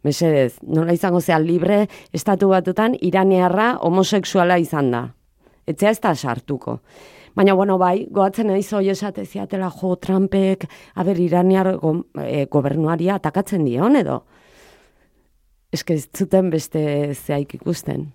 Mesedez, 0.03 0.59
nola 0.63 0.93
izango 0.93 1.21
zea 1.21 1.39
libre, 1.39 1.87
estatu 2.13 2.49
batutan, 2.49 2.95
iranearra 3.01 3.77
homosexuala 3.81 4.57
izan 4.59 4.91
da. 4.91 5.07
Etzea 5.67 5.91
ez 5.91 5.99
da 5.99 6.15
sartuko. 6.15 6.79
Baina, 7.35 7.53
bueno, 7.53 7.77
bai, 7.77 8.07
goatzen 8.11 8.47
naiz 8.47 8.71
hoi 8.73 8.89
esate 8.89 9.25
ziatela 9.25 9.69
jo 9.69 9.95
Trumpek, 9.95 10.67
aber, 10.95 11.19
iraniar 11.19 11.75
go, 11.77 11.95
e, 12.21 12.45
gobernuaria 12.45 13.15
atakatzen 13.15 13.65
dion, 13.65 13.95
edo. 13.95 14.23
Eske 15.71 15.93
ez 15.93 16.07
zuten 16.15 16.49
beste 16.49 17.13
zeaik 17.13 17.53
ikusten. 17.59 18.07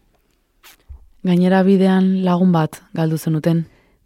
Gainera 1.25 1.63
bidean 1.65 2.21
lagun 2.25 2.51
bat 2.53 2.83
galdu 2.93 3.17
zenuten. 3.17 3.63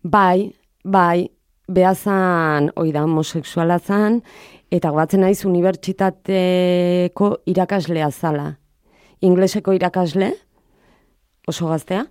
Bai, 0.07 0.53
Bai, 0.87 1.27
behazan, 1.67 2.71
hoi 2.79 2.93
da, 2.95 3.03
homoseksuala 3.03 3.81
zan, 3.83 4.21
eta 4.71 4.93
guatzen 4.95 5.25
naiz 5.27 5.43
unibertsitateko 5.49 7.31
irakaslea 7.51 8.11
zala. 8.13 8.53
Ingleseko 9.27 9.75
irakasle, 9.75 10.31
oso 11.51 11.67
gaztea, 11.73 12.05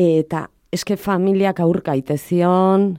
eta 0.00 0.46
eske 0.72 0.96
familiak 0.96 1.60
aurka 1.60 1.92
itezion, 2.00 2.96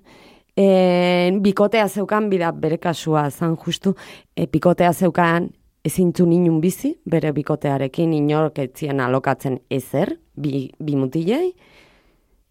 e, 0.53 1.33
bikotea 1.41 1.89
zeukan, 1.89 2.29
bida 2.29 2.53
bere 2.53 2.77
kasua 2.77 3.25
zan 3.31 3.57
justu, 3.57 3.95
e, 4.37 4.45
bikotea 4.45 4.93
zeukan 4.93 5.49
ezintzu 5.83 6.25
ninun 6.27 6.61
bizi, 6.63 6.93
bere 7.05 7.33
bikotearekin 7.35 8.13
inork 8.15 8.59
etzien 8.63 9.01
alokatzen 9.03 9.59
ezer, 9.71 10.15
bi, 10.35 10.69
bi 10.79 10.95
mutilei, 10.95 11.51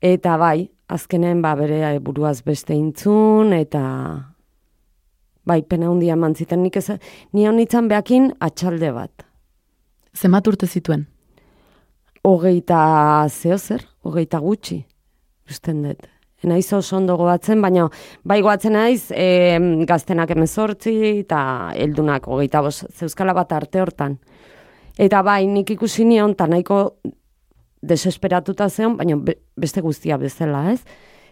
eta 0.05 0.37
bai, 0.40 0.68
azkenen 0.92 1.40
ba 1.42 1.55
bere 1.57 1.99
buruaz 2.05 2.42
beste 2.45 2.77
intzun, 2.77 3.55
eta 3.57 3.83
bai, 5.49 5.62
pena 5.62 5.90
hundia 5.90 6.16
eman 6.18 6.37
ziten, 6.37 6.62
nik 6.62 6.77
ez, 6.77 6.99
ni 7.33 7.49
honitzen 7.49 7.88
behakin 7.88 8.33
atxalde 8.40 8.92
bat. 8.92 9.27
Zemat 10.12 10.47
urte 10.47 10.68
zituen? 10.68 11.07
Hogeita 12.23 12.83
zeo 13.33 13.57
zer, 13.59 13.88
hogeita 14.05 14.38
gutxi, 14.45 14.83
usten 15.49 15.83
dut. 15.88 16.12
Naiz 16.42 16.72
oso 16.72 16.96
ondo 16.96 17.16
goatzen, 17.16 17.61
baina 17.62 17.87
bai 18.24 18.40
goatzen 18.42 18.74
naiz 18.74 19.12
e, 19.14 19.59
gaztenak 19.87 20.31
emezortzi 20.35 20.94
eta 21.22 21.70
heldunak 21.76 22.26
hogeita 22.26 22.62
bos 22.64 22.85
zeuskala 22.90 23.35
bat 23.37 23.52
arte 23.52 23.81
hortan. 23.81 24.18
Eta 24.98 25.22
bai, 25.22 25.46
nik 25.46 25.70
ikusi 25.70 26.05
nion, 26.05 26.35
eta 26.35 26.48
nahiko 26.50 26.78
desesperatuta 27.83 28.68
zeon, 28.68 28.96
baina 28.96 29.16
be- 29.16 29.38
beste 29.57 29.81
guztia 29.81 30.18
bezala, 30.18 30.70
ez? 30.72 30.83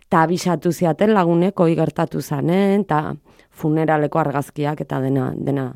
Eta 0.07 0.23
abisatu 0.23 0.73
ziaten 0.73 1.13
laguneko 1.15 1.67
gertatu 1.67 2.23
zanen, 2.23 2.83
eta 2.83 3.15
funeraleko 3.51 4.19
argazkiak 4.19 4.81
eta 4.81 5.01
dena, 5.01 5.33
dena. 5.37 5.73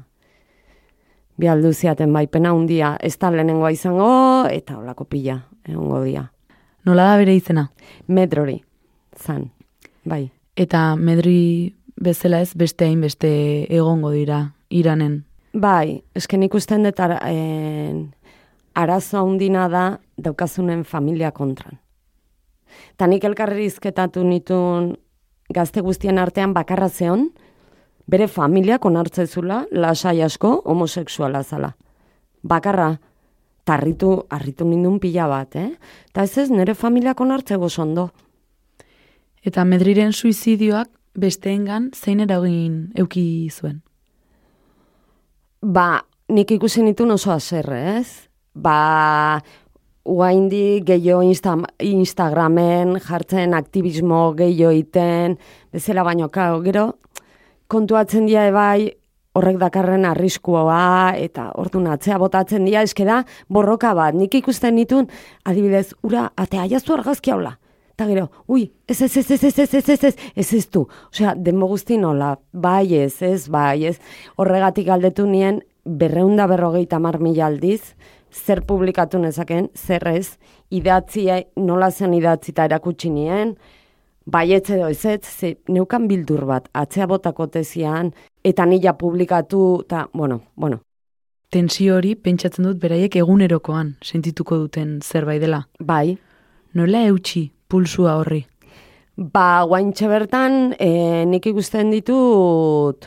Bialdu 1.39 1.73
ziaten 1.73 2.13
bai, 2.13 2.27
pena 2.27 2.53
hundia, 2.55 2.97
ez 3.01 3.19
da 3.19 3.31
lehenengoa 3.31 3.71
izango, 3.75 4.47
eta 4.51 4.79
olako 4.79 5.05
pila, 5.05 5.41
egongo 5.69 6.03
dia. 6.05 6.31
Nola 6.87 7.11
da 7.11 7.17
bere 7.19 7.35
izena? 7.35 7.69
Metrori, 8.07 8.61
zan, 9.19 9.51
bai. 10.05 10.31
Eta 10.57 10.95
medri 10.97 11.75
bezala 11.97 12.41
ez 12.41 12.55
beste 12.55 12.87
hainbeste 12.87 13.31
egongo 13.73 14.11
dira 14.11 14.55
iranen. 14.71 15.25
Bai, 15.55 16.03
esken 16.15 16.43
ikusten 16.43 16.83
dut 16.83 17.01
ara, 17.01 17.21
en, 17.31 18.15
arazo 18.75 19.23
handina 19.23 19.69
da 19.69 19.85
daukazunen 20.19 20.85
familia 20.85 21.31
kontran. 21.31 21.79
Ta 22.99 23.07
nik 23.07 23.25
elkarrizketatu 23.25 24.25
nitun 24.27 24.95
gazte 25.55 25.83
guztien 25.85 26.19
artean 26.19 26.55
bakarra 26.55 26.89
zeon, 26.89 27.29
bere 28.11 28.29
familiak 28.29 28.85
onartzezula, 28.85 29.65
lasai 29.73 30.21
asko, 30.23 30.61
homosexuala 30.65 31.43
zala. 31.43 31.75
Bakarra, 32.43 32.99
tarritu, 33.65 34.25
harritu 34.31 34.67
nindun 34.69 34.99
pila 35.01 35.29
bat, 35.29 35.57
eh? 35.57 35.71
Ta 36.13 36.25
ez 36.25 36.37
ez, 36.39 36.51
nire 36.51 36.75
familiak 36.75 37.21
onartzego 37.21 37.69
ondo. 37.79 38.11
Eta 39.45 39.65
medriren 39.69 40.13
suizidioak 40.13 40.89
besteengan 41.21 41.91
zein 41.93 42.23
eragin 42.25 42.89
euki 42.97 43.51
zuen. 43.53 43.83
Ba, 45.61 46.05
nik 46.33 46.51
ikusi 46.57 46.83
nituen 46.83 47.13
oso 47.13 47.33
aserre, 47.33 47.81
ez? 47.99 48.09
Ba, 48.55 49.41
uaindi 50.05 50.81
gehiago 50.87 51.23
Insta, 51.25 51.59
Instagramen 51.85 52.99
jartzen 53.05 53.55
aktivismo 53.55 54.33
gehiago 54.39 54.73
iten, 54.77 55.39
bezala 55.73 56.05
baino 56.05 56.31
kao, 56.33 56.61
gero, 56.65 56.87
kontuatzen 57.69 58.27
dira 58.29 58.51
bai, 58.53 58.95
horrek 59.35 59.59
dakarren 59.61 60.07
arriskua 60.07 61.15
eta 61.19 61.51
orduan 61.61 61.91
atzea 61.93 62.17
botatzen 62.23 62.65
dira, 62.65 62.83
eske 62.83 63.05
da 63.05 63.25
borroka 63.49 63.93
bat, 63.95 64.15
nik 64.15 64.35
ikusten 64.41 64.77
nitun, 64.77 65.09
adibidez, 65.45 65.93
ura, 66.03 66.31
atea 66.37 66.69
jazu 66.71 66.97
argazki 66.97 67.35
haula. 67.35 67.59
Eta 67.95 68.09
gero, 68.09 68.31
ui, 68.51 68.73
ez 68.89 69.01
ez 69.03 69.17
ez 69.17 69.31
ez 69.31 69.45
ez 69.45 69.59
ez 69.59 69.75
ez 69.75 69.89
ez 69.89 70.05
ez 70.05 70.17
ez 70.35 70.53
ez 70.55 70.69
du. 70.71 70.89
Osea, 71.13 71.35
denbo 71.37 71.69
guzti 71.71 71.97
nola, 71.97 72.33
bai 72.51 72.97
ez, 72.99 73.23
ez, 73.23 73.49
bai 73.49 73.87
ez. 73.87 74.01
Horregatik 74.37 74.89
galdetu 74.89 75.27
nien, 75.27 75.61
berreunda 75.85 76.49
berrogeita 76.51 76.99
mar 76.99 77.21
mila 77.21 77.47
aldiz, 77.47 77.95
zer 78.33 78.65
publikatu 78.67 79.19
nezaken, 79.23 79.71
zer 79.75 80.09
ez, 80.11 80.39
idatzi, 80.71 81.29
nola 81.57 81.93
zen 81.93 82.19
idatzita 82.19 82.67
erakutsi 82.67 83.15
nien, 83.15 83.55
baietz 84.27 84.71
edo 84.71 84.91
ez 84.91 85.05
ez, 85.05 85.23
ze 85.23 85.55
neukan 85.69 86.09
bildur 86.09 86.45
bat, 86.51 86.69
atzea 86.73 87.07
botako 87.07 87.47
tezian, 87.47 88.11
eta 88.43 88.67
nila 88.67 88.99
publikatu, 88.99 89.85
eta, 89.87 90.09
bueno, 90.13 90.41
bueno, 90.57 90.83
Tensio 91.55 91.95
hori 91.95 92.17
pentsatzen 92.19 92.65
dut 92.67 92.81
beraiek 92.83 93.15
egunerokoan 93.15 93.95
sentituko 94.03 94.57
duten 94.59 94.99
zerbait 95.01 95.41
dela. 95.41 95.69
bai, 95.79 96.19
Nola 96.75 97.05
eutxi 97.07 97.54
pulsua 97.69 98.19
horri? 98.21 98.45
Ba, 99.17 99.63
guaintxe 99.69 100.09
bertan, 100.11 100.75
e, 100.79 101.23
nik 101.31 101.47
ikusten 101.47 101.93
ditut, 101.95 103.07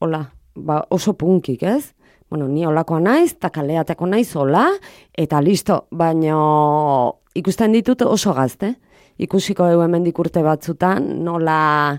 hola, 0.00 0.22
ba, 0.56 0.80
oso 0.90 1.12
punkik, 1.12 1.62
ez? 1.62 1.92
Bueno, 2.30 2.48
ni 2.48 2.64
olakoa 2.66 3.02
naiz, 3.04 3.34
eta 3.34 3.50
kaleateko 3.52 4.08
naiz, 4.08 4.30
hola, 4.36 4.64
eta 5.12 5.42
listo, 5.44 5.84
baina 5.92 6.38
ikusten 7.36 7.76
ditut 7.76 8.02
oso 8.08 8.32
gazte. 8.34 8.74
Ikusiko 9.22 9.68
dugu 9.70 9.84
hemendik 9.84 10.18
urte 10.18 10.42
batzutan, 10.42 11.04
nola, 11.22 11.94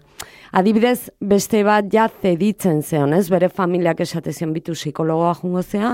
adibidez, 0.51 1.11
beste 1.23 1.61
bat 1.63 1.87
ja 1.93 2.09
zeditzen 2.09 2.81
zeon, 2.83 3.13
ez? 3.15 3.29
Bere 3.31 3.47
familiak 3.47 4.01
esate 4.03 4.33
zion 4.33 4.51
bitu 4.55 4.75
psikologoa 4.75 5.31
jungo 5.39 5.63
zea, 5.63 5.93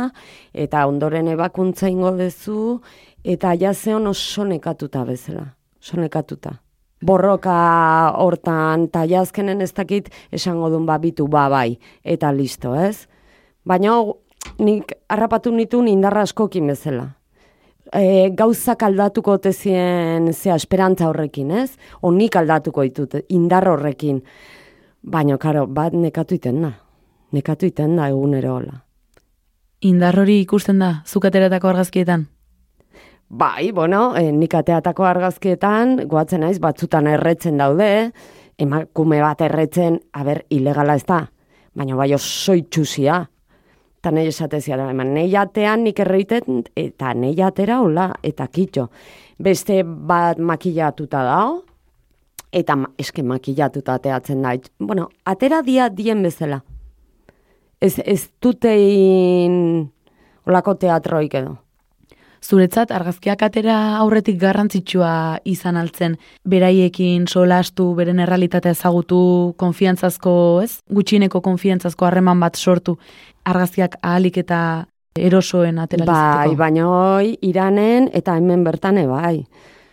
eta 0.53 0.87
ondoren 0.89 1.29
ebakuntza 1.35 1.91
ingo 1.91 2.15
dezu, 2.17 2.79
eta 3.23 3.53
ja 3.53 3.73
zeon 3.73 4.07
oso 4.07 4.43
nekatuta 4.43 5.05
bezala, 5.05 5.45
oso 5.79 5.97
nekatuta 6.01 6.57
borroka 7.01 8.13
hortan, 8.17 8.85
eta 8.89 9.05
jazkenen 9.09 9.61
ez 9.61 9.71
dakit 9.73 10.09
esango 10.31 10.69
duen 10.69 10.85
ba 10.85 10.97
bitu 11.01 11.27
ba 11.27 11.47
bai, 11.49 11.79
eta 12.03 12.31
listo, 12.33 12.75
ez? 12.75 13.07
Baina 13.65 13.97
nik 14.61 14.93
harrapatu 15.09 15.51
nituen 15.53 15.89
indarra 15.91 16.23
askokin 16.27 16.67
bezala. 16.71 17.07
E, 17.91 18.29
gauzak 18.37 18.83
aldatuko 18.87 19.37
tezien 19.41 20.31
zea 20.33 20.55
esperantza 20.55 21.09
horrekin, 21.09 21.51
ez? 21.51 21.75
O 22.01 22.11
nik 22.11 22.37
aldatuko 22.37 22.85
ditut, 22.87 23.17
indar 23.29 23.67
horrekin. 23.67 24.21
Baina, 25.01 25.37
karo, 25.41 25.65
bat 25.67 25.93
nekatu 25.97 26.37
iten 26.37 26.61
da. 26.61 26.71
Nekatu 27.31 27.65
iten 27.65 27.97
da 27.97 28.07
egunero 28.11 28.55
hola. 28.59 28.83
Indar 29.87 30.19
hori 30.21 30.41
ikusten 30.43 30.79
da, 30.79 31.01
zukateratako 31.07 31.71
argazkietan. 31.71 32.27
Bai, 33.33 33.71
bueno, 33.71 34.17
e, 34.17 34.25
nik 34.35 34.57
ateatako 34.59 35.05
argazkietan, 35.07 36.01
goatzen 36.11 36.41
naiz, 36.43 36.57
batzutan 36.59 37.05
erretzen 37.07 37.61
daude, 37.61 38.11
emakume 38.59 39.21
bat 39.23 39.39
erretzen, 39.45 40.01
haber, 40.11 40.41
ilegala 40.51 40.97
ez 40.99 41.05
da, 41.07 41.21
baina 41.71 41.95
bai 41.95 42.09
oso 42.17 42.57
itxusia. 42.59 43.21
Eta 44.01 44.11
nahi 44.11 44.27
esatezia 44.33 44.75
da, 44.75 44.89
eman, 44.91 45.13
nahi 45.15 45.31
atean 45.39 45.85
nik 45.87 46.03
erreiten, 46.03 46.59
eta 46.75 47.13
nahi 47.15 47.39
atera 47.47 47.79
hola, 47.79 48.09
eta 48.19 48.49
kitxo. 48.51 48.89
Beste 49.39 49.79
bat 49.87 50.43
makillatuta 50.51 51.23
dao, 51.23 51.55
eta 52.51 52.81
eske 52.99 53.23
makillatuta 53.23 53.95
ateatzen 53.95 54.43
da. 54.43 54.57
Bueno, 54.77 55.07
atera 55.23 55.63
dia 55.63 55.87
dien 55.87 56.27
bezala. 56.27 56.59
Ez, 57.79 57.95
ez 58.03 58.27
dutein 58.43 59.61
olako 60.43 60.75
teatroik 60.83 61.39
edo. 61.45 61.61
Zuretzat 62.41 62.89
argazkiak 62.91 63.43
atera 63.45 63.75
aurretik 63.99 64.39
garrantzitsua 64.41 65.39
izan 65.45 65.77
altzen, 65.77 66.15
beraiekin 66.49 67.27
solastu, 67.29 67.91
beren 67.95 68.19
errealitatea 68.23 68.73
ezagutu, 68.73 69.19
konfiantzazko, 69.61 70.33
ez? 70.63 70.79
Gutxieneko 70.89 71.43
konfiantzazko 71.45 72.07
harreman 72.07 72.41
bat 72.41 72.57
sortu, 72.57 72.97
argazkiak 73.45 73.99
ahalik 74.01 74.41
eta 74.41 74.61
erosoen 75.19 75.77
atera 75.83 76.07
Bai, 76.07 76.55
baina 76.57 76.87
hoi, 76.89 77.35
iranen 77.45 78.09
eta 78.13 78.35
hemen 78.39 78.63
bertane 78.65 79.05
bai. 79.07 79.43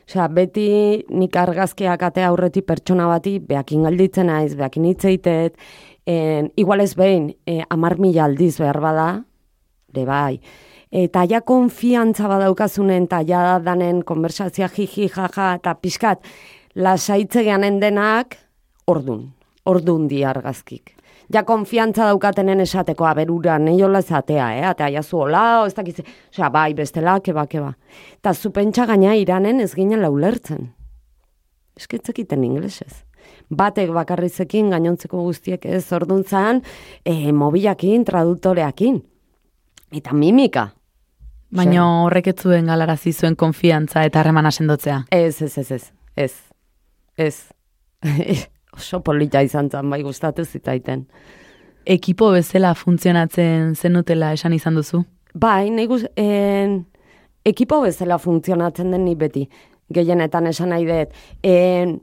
Osea, 0.09 0.29
beti 0.33 1.05
nik 1.13 1.37
argazkiak 1.37 2.03
atea 2.07 2.31
aurretik 2.31 2.65
pertsona 2.65 3.11
bati, 3.11 3.35
behakin 3.45 3.85
galditzen 3.85 4.31
naiz, 4.33 4.55
behakin 4.57 4.87
hitzeitet, 4.89 5.59
en, 6.09 6.49
igual 6.57 6.81
ez 6.81 6.95
behin, 6.97 7.35
e, 7.45 7.61
amar 7.69 7.99
mila 8.01 8.25
aldiz 8.25 8.55
behar 8.57 8.81
bada, 8.81 9.09
de 9.93 10.07
bai. 10.09 10.41
Eta 10.93 11.25
ja 11.29 11.41
konfiantza 11.45 12.29
badaukazunen, 12.29 13.05
eta 13.05 13.21
ja 13.27 13.59
danen 13.65 14.03
konversazioa 14.05 14.69
jiji, 14.73 15.09
jaja, 15.13 15.55
eta 15.59 15.75
pixkat, 15.75 16.23
lasaitze 16.75 17.43
geanen 17.45 17.81
denak, 17.81 18.39
ordun, 18.87 19.27
ordun 19.69 20.07
di 20.09 20.23
argazkik. 20.25 20.95
Ja 21.29 21.43
konfiantza 21.45 22.07
daukatenen 22.09 22.63
esateko, 22.65 23.05
aberura, 23.05 23.59
nahi 23.61 23.83
hola 23.85 24.01
ezatea, 24.01 24.47
eh? 24.57 24.65
Atea 24.65 24.89
jazu 24.95 25.19
hola, 25.27 25.43
ez 25.67 25.75
dakiz, 25.77 25.99
osea, 26.01 26.49
bai, 26.49 26.73
bestela, 26.75 27.19
keba, 27.21 27.45
keba. 27.47 27.75
Eta 28.17 28.33
zu 28.33 28.51
pentsa 28.51 28.87
gaina 28.89 29.13
iranen 29.13 29.61
ez 29.61 29.75
ginen 29.75 30.01
laulertzen. 30.01 30.71
Esketzekiten 31.77 32.49
inglesez. 32.49 33.05
Batek 33.53 33.93
bakarrizekin, 33.93 34.73
gainontzeko 34.73 35.21
guztiek 35.27 35.69
ez, 35.69 35.85
orduan 35.93 36.25
zan, 36.25 36.63
e, 37.05 37.31
mobilakin, 37.33 38.09
traduktoreakin. 38.09 39.03
Eta 40.01 40.17
mimika. 40.17 40.71
Baina 41.51 41.85
horrek 42.05 42.29
ez 42.33 42.37
zuen 42.43 42.67
galarazi 42.69 43.13
zuen 43.13 43.37
konfiantza 43.37 44.03
eta 44.05 44.21
harremana 44.21 44.51
sendotzea. 44.53 45.05
Ez, 45.11 45.41
ez, 45.43 45.57
ez, 45.59 45.71
ez, 45.73 45.85
ez, 46.17 46.35
ez. 47.17 47.37
Oso 48.77 49.01
polita 49.01 49.41
izan 49.43 49.71
zen, 49.71 49.89
bai 49.91 50.03
gustatu 50.05 50.45
zitaiten. 50.45 51.07
Ekipo 51.89 52.31
bezala 52.35 52.75
funtzionatzen 52.77 53.73
zenutela 53.75 54.35
esan 54.37 54.53
izan 54.53 54.77
duzu? 54.77 55.03
Bai, 55.35 55.71
nahi 55.73 55.89
guz, 55.89 56.03
en, 56.21 56.83
ekipo 57.49 57.81
bezala 57.81 58.19
funtzionatzen 58.21 58.93
den 58.93 59.07
ni 59.07 59.17
beti. 59.17 59.47
Gehienetan 59.95 60.51
esan 60.51 60.75
nahi 60.75 60.85
dut, 60.85 61.17
en, 61.43 61.97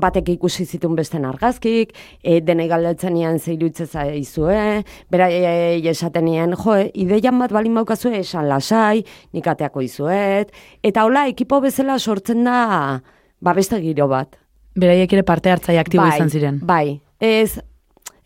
batek 0.00 0.30
ikusi 0.36 0.66
zituen 0.66 0.96
besten 0.98 1.24
argazkik, 1.28 1.92
e, 2.22 2.40
denei 2.44 2.68
galdetzen 2.70 3.14
nian 3.16 3.38
zeirutze 3.38 3.86
zaizue, 3.86 4.82
bera 5.12 5.28
e, 5.30 5.80
esaten 5.90 6.26
nian, 6.28 6.54
jo, 6.56 6.76
e, 6.76 6.90
ideian 6.94 7.38
bat 7.40 7.54
balin 7.54 7.74
maukazue 7.76 8.18
esan 8.20 8.48
lasai, 8.50 9.04
nik 9.36 9.46
ateako 9.52 9.84
izuet, 9.84 10.52
eta 10.86 11.06
hola 11.06 11.26
ekipo 11.30 11.60
bezala 11.64 11.98
sortzen 11.98 12.44
da, 12.46 13.00
ba 13.40 13.56
beste 13.56 13.80
giro 13.82 14.08
bat. 14.12 14.36
Beraiek 14.76 15.12
ere 15.16 15.24
parte 15.24 15.50
hartzai 15.52 15.78
aktibo 15.80 16.04
bai, 16.04 16.14
izan 16.18 16.30
ziren. 16.30 16.60
Bai, 16.66 17.00
ez, 17.20 17.58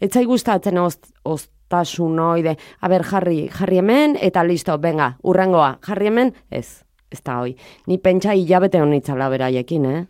ez 0.00 0.11
zai 0.11 0.26
gustatzen 0.26 0.78
ost, 0.83 1.12
ostasun 1.24 2.18
oide, 2.26 2.56
aber 2.83 3.06
jarri, 3.06 3.44
jarri 3.54 3.83
hemen, 3.83 4.16
eta 4.20 4.42
listo, 4.44 4.76
venga, 4.83 5.14
urrengoa, 5.22 5.76
jarri 5.87 6.11
hemen, 6.11 6.35
ez, 6.50 6.83
ez 7.11 7.22
da 7.22 7.40
hoi. 7.42 7.54
Ni 7.87 7.98
pentsa 8.02 8.35
hilabete 8.35 8.83
honitzala 8.83 9.30
beraiekin, 9.30 9.87
eh? 9.87 10.00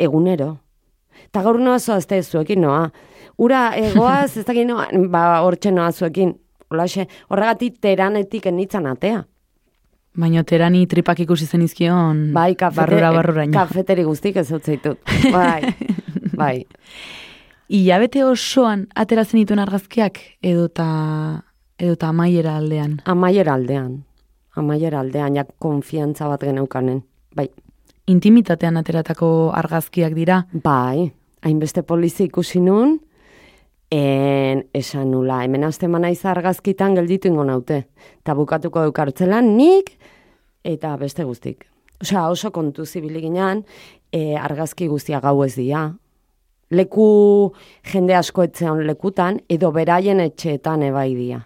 Egunero. 0.00 0.56
Ta 1.32 1.42
gaur 1.42 1.58
noa 1.62 1.78
zoazte 1.78 2.22
zuekin 2.22 2.60
noa. 2.60 2.90
Ura 3.38 3.70
egoaz, 3.78 4.36
ez 4.36 4.44
dakit 4.44 4.66
noa, 4.68 4.86
ba, 5.14 5.40
hortxe 5.44 5.70
noa 5.72 5.90
zuekin. 5.92 6.34
Olaxe, 6.70 7.06
horregatik 7.30 7.80
teranetik 7.82 8.46
enitzan 8.46 8.86
atea. 8.86 9.24
Baina 10.20 10.42
terani 10.42 10.84
tripak 10.90 11.20
ikusi 11.22 11.46
zen 11.46 11.62
izkion 11.62 12.32
Bai, 12.34 12.54
kafete, 12.58 12.80
barrura 12.82 13.12
barruraino. 13.14 13.52
kafeteri 13.54 14.02
guztik 14.04 14.36
ez 14.42 14.48
utzaitut. 14.52 14.98
Bai, 15.34 15.70
bai. 16.34 16.66
Ilabete 17.70 18.24
osoan 18.26 18.86
ateratzen 18.98 19.38
dituen 19.38 19.60
argazkiak 19.62 20.18
edota 20.42 20.86
edota 21.78 22.08
amaiera 22.10 22.56
aldean. 22.58 22.98
Amaiera 23.06 23.54
aldean. 23.54 24.00
Amaiera 24.58 24.98
aldean, 25.00 25.36
ja 25.38 25.44
konfiantza 25.62 26.26
bat 26.28 26.42
geneukanen. 26.42 27.04
Bai, 27.36 27.46
Intimitatean 28.10 28.76
ateratako 28.80 29.52
argazkiak 29.54 30.14
dira. 30.18 30.40
bai, 30.64 31.12
hainbeste 31.42 31.82
polizi 31.82 32.28
ikusi 32.28 32.60
nun, 32.60 32.98
en, 33.90 34.64
esan 34.74 35.10
nula, 35.10 35.42
hemen 35.44 35.64
azte 35.64 35.88
naiz 35.88 36.24
argazkitan 36.24 36.94
gelditu 36.94 37.28
ingo 37.28 37.44
naute. 37.44 37.86
Ta 38.24 38.34
bukatuko 38.34 38.84
eukartzelan 38.88 39.56
nik, 39.56 39.96
eta 40.64 40.96
beste 40.96 41.24
guztik. 41.24 41.66
Osea, 42.00 42.28
oso 42.28 42.50
kontu 42.50 42.86
zibili 42.86 43.20
ginen, 43.20 43.64
e, 44.12 44.36
argazki 44.36 44.88
guztia 44.88 45.20
gau 45.20 45.42
ez 45.44 45.54
dira. 45.56 45.90
Leku 46.70 47.52
jende 47.92 48.14
asko 48.14 48.44
etzeon 48.46 48.84
lekutan, 48.86 49.40
edo 49.48 49.72
beraien 49.74 50.20
etxeetan 50.20 50.82
ebai 50.86 51.14
dia. 51.14 51.42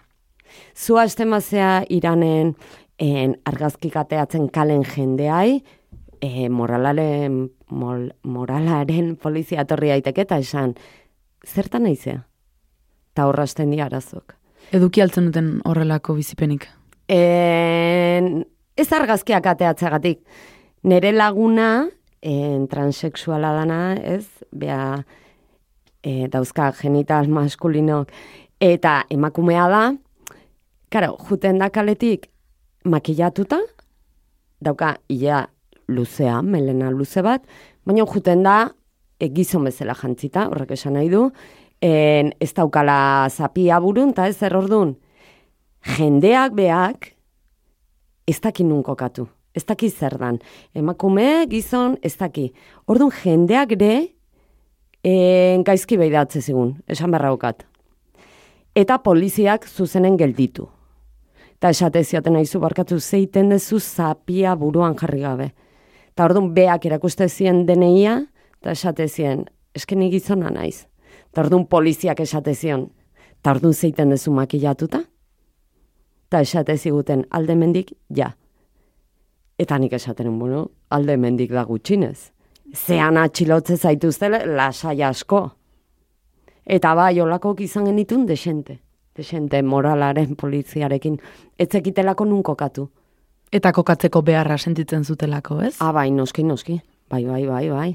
Zua 0.75 1.03
estemazea 1.09 1.83
iranen 1.89 2.53
en, 3.01 3.35
argazki 3.43 3.89
kateatzen 3.89 4.47
kalen 4.53 4.85
jendeai, 4.85 5.63
e, 6.21 6.47
moralaren, 6.49 7.49
mol, 7.69 8.09
moralaren 8.23 9.15
polizia 9.15 9.65
etorri 9.65 9.91
daiteke 9.93 10.25
eta 10.25 10.37
esan, 10.41 10.75
zertan 11.45 11.85
naizea? 11.87 12.23
Ta 13.15 13.27
horrasten 13.29 13.71
di 13.71 13.79
arazok. 13.81 14.35
Eduki 14.75 15.01
altzen 15.01 15.29
duten 15.29 15.59
horrelako 15.65 16.15
bizipenik. 16.17 16.67
En, 17.07 18.45
ez 18.75 18.87
argazkiak 18.93 19.45
ateatzeagatik. 19.45 20.21
Nere 20.85 21.11
laguna, 21.13 21.87
en, 22.21 22.67
transexuala 22.67 23.53
dana, 23.55 23.79
ez, 23.95 24.25
bea, 24.51 25.05
e, 26.05 26.27
dauzka 26.31 26.71
genital 26.77 27.29
maskulinok, 27.29 28.11
eta 28.61 29.03
emakumea 29.09 29.67
da, 29.69 29.83
karo, 30.93 31.15
juten 31.29 31.59
da 31.61 31.69
kaletik 31.73 32.29
makillatuta, 32.85 33.59
dauka 34.61 34.95
ia 35.09 35.45
luzea, 35.87 36.41
melena 36.41 36.89
luze 36.91 37.21
bat, 37.25 37.45
baina 37.85 38.05
juten 38.05 38.43
da 38.43 38.57
e, 39.19 39.29
gizon 39.29 39.65
bezala 39.67 39.95
jantzita, 39.95 40.49
horrek 40.51 40.75
esan 40.75 40.97
nahi 40.97 41.09
du, 41.09 41.29
en, 41.81 42.31
ez 42.39 42.51
daukala 42.53 43.27
zapia 43.29 43.79
burun, 43.79 44.13
eta 44.15 44.27
ez 44.27 44.37
zer 44.37 44.55
ordun, 44.57 44.95
jendeak 45.95 46.55
beak 46.57 47.11
ez 48.25 48.39
daki 48.41 48.65
nun 48.65 48.83
kokatu. 48.83 49.27
Ez 49.55 49.63
daki 49.63 49.89
zer 49.89 50.17
dan. 50.19 50.39
Emakume, 50.75 51.45
gizon, 51.47 51.95
ez 52.03 52.15
daki. 52.19 52.49
Orduan, 52.91 53.13
jendeak 53.23 53.71
ere 53.77 53.91
en, 55.05 55.63
gaizki 55.63 55.99
behidatze 56.01 56.41
zigun, 56.41 56.73
esan 56.91 57.13
berraukat. 57.13 57.63
Eta 58.75 58.97
poliziak 58.99 59.67
zuzenen 59.69 60.17
gelditu. 60.19 60.67
Eta 61.55 61.71
esate 61.71 62.03
zioten 62.03 62.35
aizu 62.35 62.59
barkatu 62.59 62.99
zeiten 62.99 63.53
dezu 63.53 63.79
zapia 63.79 64.57
buruan 64.59 64.97
jarri 64.99 65.21
gabe. 65.23 65.53
Eta 66.15 66.29
orduan, 66.29 66.53
beak 66.55 66.85
erakuste 66.87 67.25
zien 67.27 67.65
deneia, 67.67 68.13
eta 68.61 68.71
esate 68.71 69.09
zien, 69.09 69.41
esken 69.75 69.99
gizona 70.13 70.47
naiz. 70.47 70.85
Eta 71.27 71.43
orduan, 71.43 71.65
poliziak 71.67 72.21
esate 72.23 72.53
zion, 72.55 72.85
eta 73.41 73.51
orduan 73.51 73.73
zeiten 73.75 74.13
dezu 74.15 74.31
makillatuta? 74.31 75.01
Eta 76.29 76.39
esate 76.39 76.77
ziguten 76.77 77.25
alde 77.35 77.59
mendik, 77.59 77.91
ja. 78.15 78.29
Eta 79.59 79.75
nik 79.77 79.91
esaten, 79.99 80.39
bueno, 80.39 80.69
alde 80.89 81.17
mendik 81.17 81.51
da 81.51 81.65
gutxinez. 81.67 82.31
Zean 82.71 83.19
atxilotze 83.19 83.75
zaituzte 83.75 84.29
lasai 84.29 85.01
asko. 85.03 85.49
Eta 86.63 86.95
bai, 86.95 87.19
olako 87.19 87.57
izan 87.59 87.91
genitun 87.91 88.25
desente. 88.25 88.79
Desente 89.15 89.61
moralaren 89.63 90.37
poliziarekin. 90.39 91.19
Ez 91.59 91.75
ekitelako 91.75 92.23
nun 92.25 92.41
kokatu. 92.41 92.87
Eta 93.55 93.71
kokatzeko 93.71 94.19
beharra 94.25 94.57
sentitzen 94.57 95.05
zutelako, 95.05 95.61
ez? 95.63 95.77
Ah, 95.79 95.93
bai, 95.95 96.09
noski, 96.11 96.43
noski. 96.43 96.81
Bai, 97.09 97.23
bai, 97.23 97.45
bai, 97.47 97.69
bai. 97.71 97.91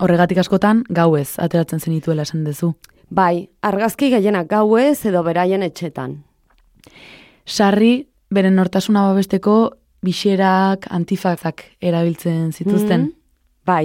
Horregatik 0.00 0.38
askotan, 0.40 0.84
gauez 0.88 1.34
ateratzen 1.42 1.82
zenituela 1.84 2.24
esan 2.24 2.46
duzu. 2.46 2.72
Bai, 3.12 3.50
argazki 3.66 4.08
gehienak 4.14 4.48
gauez 4.48 5.04
edo 5.10 5.20
beraien 5.26 5.66
etxetan. 5.66 6.14
Sarri, 7.44 8.06
beren 8.32 8.56
nortasuna 8.56 9.02
babesteko, 9.10 9.56
bixerak, 10.06 10.86
antifazak 10.88 11.64
erabiltzen 11.82 12.52
zituzten. 12.52 13.10
Mm, 13.10 13.14
bai. 13.66 13.84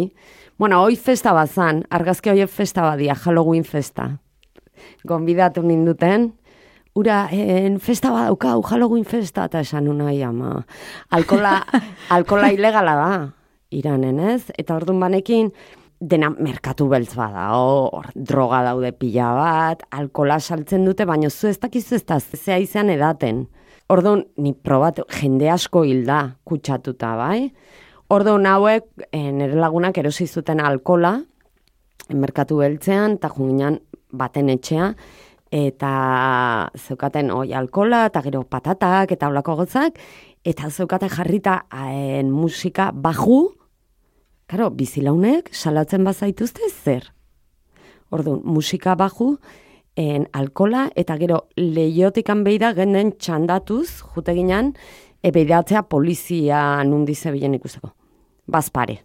Bueno, 0.58 0.79
hoi 0.86 0.95
festa 0.95 1.34
bazan, 1.36 1.84
argazki 1.89 2.31
horiek 2.31 2.49
festa 2.49 2.86
badia, 2.86 3.17
Halloween 3.19 3.65
festa. 3.67 4.13
Gonbidatu 5.03 5.65
ninduten, 5.65 6.29
ura, 6.95 7.27
en, 7.31 7.79
festa 7.79 8.10
badauka, 8.12 8.55
Halloween 8.63 9.05
festa, 9.05 9.45
eta 9.49 9.62
esan 9.62 9.89
unai 9.91 10.21
ama. 10.23 10.62
Alkola, 11.12 11.60
alkola 12.15 12.51
ilegala 12.55 12.95
da, 12.95 13.10
iranen 13.75 14.21
ez? 14.23 14.45
Eta 14.58 14.77
orduan 14.79 15.01
banekin, 15.03 15.51
dena 15.99 16.29
merkatu 16.31 16.88
beltz 16.91 17.13
bada, 17.17 17.49
hor, 17.58 18.08
droga 18.15 18.62
daude 18.65 18.93
pila 18.95 19.34
bat, 19.36 19.84
alkola 19.91 20.39
saltzen 20.39 20.86
dute, 20.88 21.05
baina 21.05 21.29
zu 21.29 21.49
ez 21.51 21.60
dakizu 21.60 21.99
ez 21.99 22.05
da, 22.08 22.19
zea 22.19 22.58
izan 22.63 22.89
edaten. 22.93 23.45
Orduan, 23.91 24.23
ni 24.41 24.55
probatu, 24.55 25.05
jende 25.19 25.49
asko 25.51 25.84
hilda 25.86 26.38
kutsatuta, 26.47 27.13
bai? 27.19 27.51
Orduan 28.10 28.47
hauek, 28.49 28.88
e, 29.12 29.19
nire 29.36 29.60
lagunak 29.60 29.97
erosi 29.97 30.27
zuten 30.27 30.63
alkola, 30.63 31.17
merkatu 32.13 32.62
beltzean, 32.63 33.19
eta 33.19 33.29
junginan 33.33 33.79
baten 34.15 34.50
etxea, 34.54 34.93
eta 35.56 36.69
zeukaten 36.75 37.31
oi 37.31 37.53
alkola, 37.56 38.06
eta 38.10 38.21
gero 38.25 38.43
patatak, 38.43 39.13
eta 39.15 39.29
holako 39.31 39.56
gotzak, 39.62 39.99
eta 40.43 40.69
zeukaten 40.69 41.10
jarrita 41.13 41.62
haen 41.71 42.31
musika 42.31 42.91
baju, 42.91 43.53
Karo, 44.45 44.69
bizilaunek 44.69 45.47
salatzen 45.58 46.03
bazaituzte 46.06 46.67
zer. 46.69 47.08
Orduan, 48.13 48.43
musika 48.45 48.93
baju, 48.95 49.39
en 49.97 50.27
alkola, 50.37 50.83
eta 50.93 51.15
gero 51.17 51.47
lehiotikan 51.58 52.43
beira 52.45 52.69
genden 52.77 53.15
txandatuz, 53.17 54.03
jute 54.13 54.35
ginen, 54.37 54.75
ebeidatzea 55.25 55.81
polizia 55.89 56.60
nundi 56.85 57.15
zebilen 57.15 57.58
ikusteko. 57.58 57.89
Bazpare. 58.45 58.99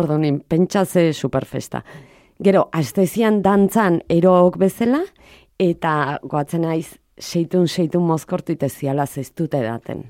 Orduan, 0.00 0.40
pentsatze 0.48 1.10
superfesta. 1.12 1.82
Gero, 2.40 2.64
astezian 2.72 3.42
dantzan 3.44 4.00
erook 4.08 4.56
bezala, 4.58 5.02
eta 5.58 6.18
goatzen 6.22 6.62
naiz 6.62 6.96
seitun, 7.18 7.68
seitun 7.68 8.02
mozkortu 8.02 8.52
iteziala 8.52 9.06
zeztute 9.06 9.60
daten. 9.62 10.04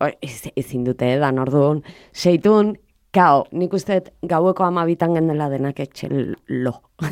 Hor, 0.00 0.14
ez- 0.22 0.50
Ezin 0.56 0.84
dute 0.84 1.12
edan, 1.14 1.38
orduan, 1.38 1.82
seitun 2.12 2.76
Gau, 3.14 3.44
nik 3.52 3.70
uste 3.72 4.00
gaueko 4.26 4.64
amabitan 4.64 5.12
gendela 5.14 5.46
denak 5.48 5.78
etxel 5.78 6.34
lo. 6.48 6.72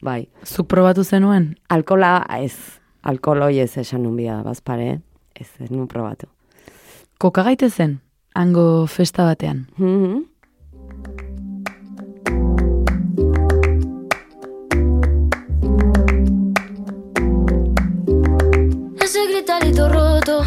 bai, 0.00 0.22
Zuk 0.46 0.66
probatu 0.68 1.04
zenuen? 1.04 1.50
alkola 1.68 2.24
ez, 2.38 2.54
alkoloi 3.02 3.58
ez 3.60 3.76
esan 3.76 4.02
nun 4.06 4.16
bida, 4.16 4.38
bazpare, 4.42 5.02
ez, 5.36 5.50
ez 5.60 5.68
nun 5.70 5.86
probatu. 5.86 6.26
Koka 7.20 7.42
gaite 7.44 7.68
zen, 7.68 7.98
hango 8.34 8.86
festa 8.86 9.24
batean. 9.28 9.66
Mhm. 9.76 10.16
Ese 10.16 10.37
gritarito 19.38 19.88
roto, 19.88 20.42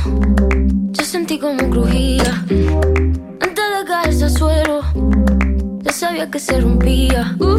yo 0.92 1.06
sentí 1.06 1.40
como 1.40 1.70
crujía. 1.70 2.44
Antes 3.40 3.66
de 3.78 3.86
caerse 3.88 4.26
al 4.26 4.32
suelo, 4.32 4.82
ya 5.80 5.92
sabía 5.94 6.30
que 6.30 6.40
se 6.40 6.60
rompía. 6.60 7.38
Uh, 7.40 7.58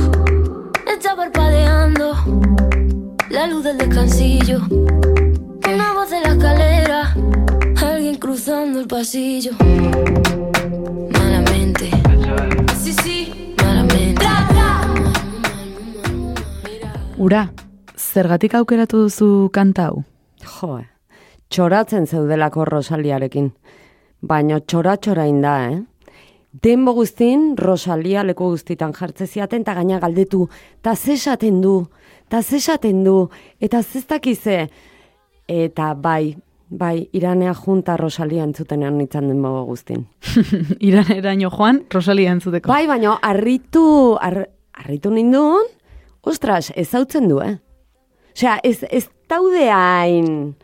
está 0.87 1.17
parpadeando 1.17 2.15
la 3.31 3.47
luz 3.47 3.65
del 3.65 3.79
descansillo. 3.79 4.61
Una 4.69 5.95
voz 5.95 6.11
de 6.11 6.21
la 6.21 6.33
escalera, 6.35 7.17
alguien 7.81 8.17
cruzando 8.17 8.81
el 8.81 8.87
pasillo. 8.87 9.53
Malamente, 11.13 11.91
sí, 12.83 12.93
sí, 13.03 13.55
malamente. 13.57 14.27
Ura, 17.17 17.53
zergatik 17.97 18.55
aukeratu 18.55 19.05
duzu 19.05 19.49
kanta 19.51 19.87
hau? 19.87 20.05
Jo. 20.45 20.92
Txoratzen 21.53 22.07
zeudelako 22.07 22.65
Rosaliarekin. 22.65 23.51
Baina 24.23 24.61
txora-txora 24.61 25.27
da, 25.43 25.57
eh? 25.69 25.81
Denbo 26.53 26.93
guztin, 26.93 27.55
Rosalia 27.57 28.23
leku 28.25 28.51
guztitan 28.53 28.93
jartze 28.93 29.27
ziaten, 29.27 29.63
eta 29.65 29.75
gaina 29.75 29.99
galdetu, 30.01 30.49
ta 30.83 30.95
zesaten 30.95 31.61
du, 31.63 31.87
ta 32.29 32.43
zesaten 32.43 33.03
du, 33.05 33.29
eta 33.61 33.83
zeztakize. 33.83 34.67
Eta 35.49 35.95
bai, 35.95 36.37
bai, 36.69 37.09
iranea 37.13 37.55
junta 37.55 37.97
Rosalia 37.97 38.45
entzutenean 38.45 38.99
nintzen 39.01 39.29
denbo 39.33 39.65
guztin. 39.69 40.07
Iraneraino 40.89 41.51
joan, 41.51 41.85
Rosalia 41.93 42.33
entzuteko. 42.37 42.69
Bai, 42.69 42.87
baina 42.87 43.17
harritu, 43.23 44.19
ar, 44.21 44.45
harritu 44.77 45.11
nindun, 45.11 45.73
ostras, 46.23 46.71
ez 46.77 46.91
hautzen 46.95 47.33
du, 47.33 47.41
eh? 47.41 47.57
Osea, 48.37 48.61
ez, 48.63 48.79
ez 48.91 49.09
taude 49.29 49.69
hain... 49.73 50.55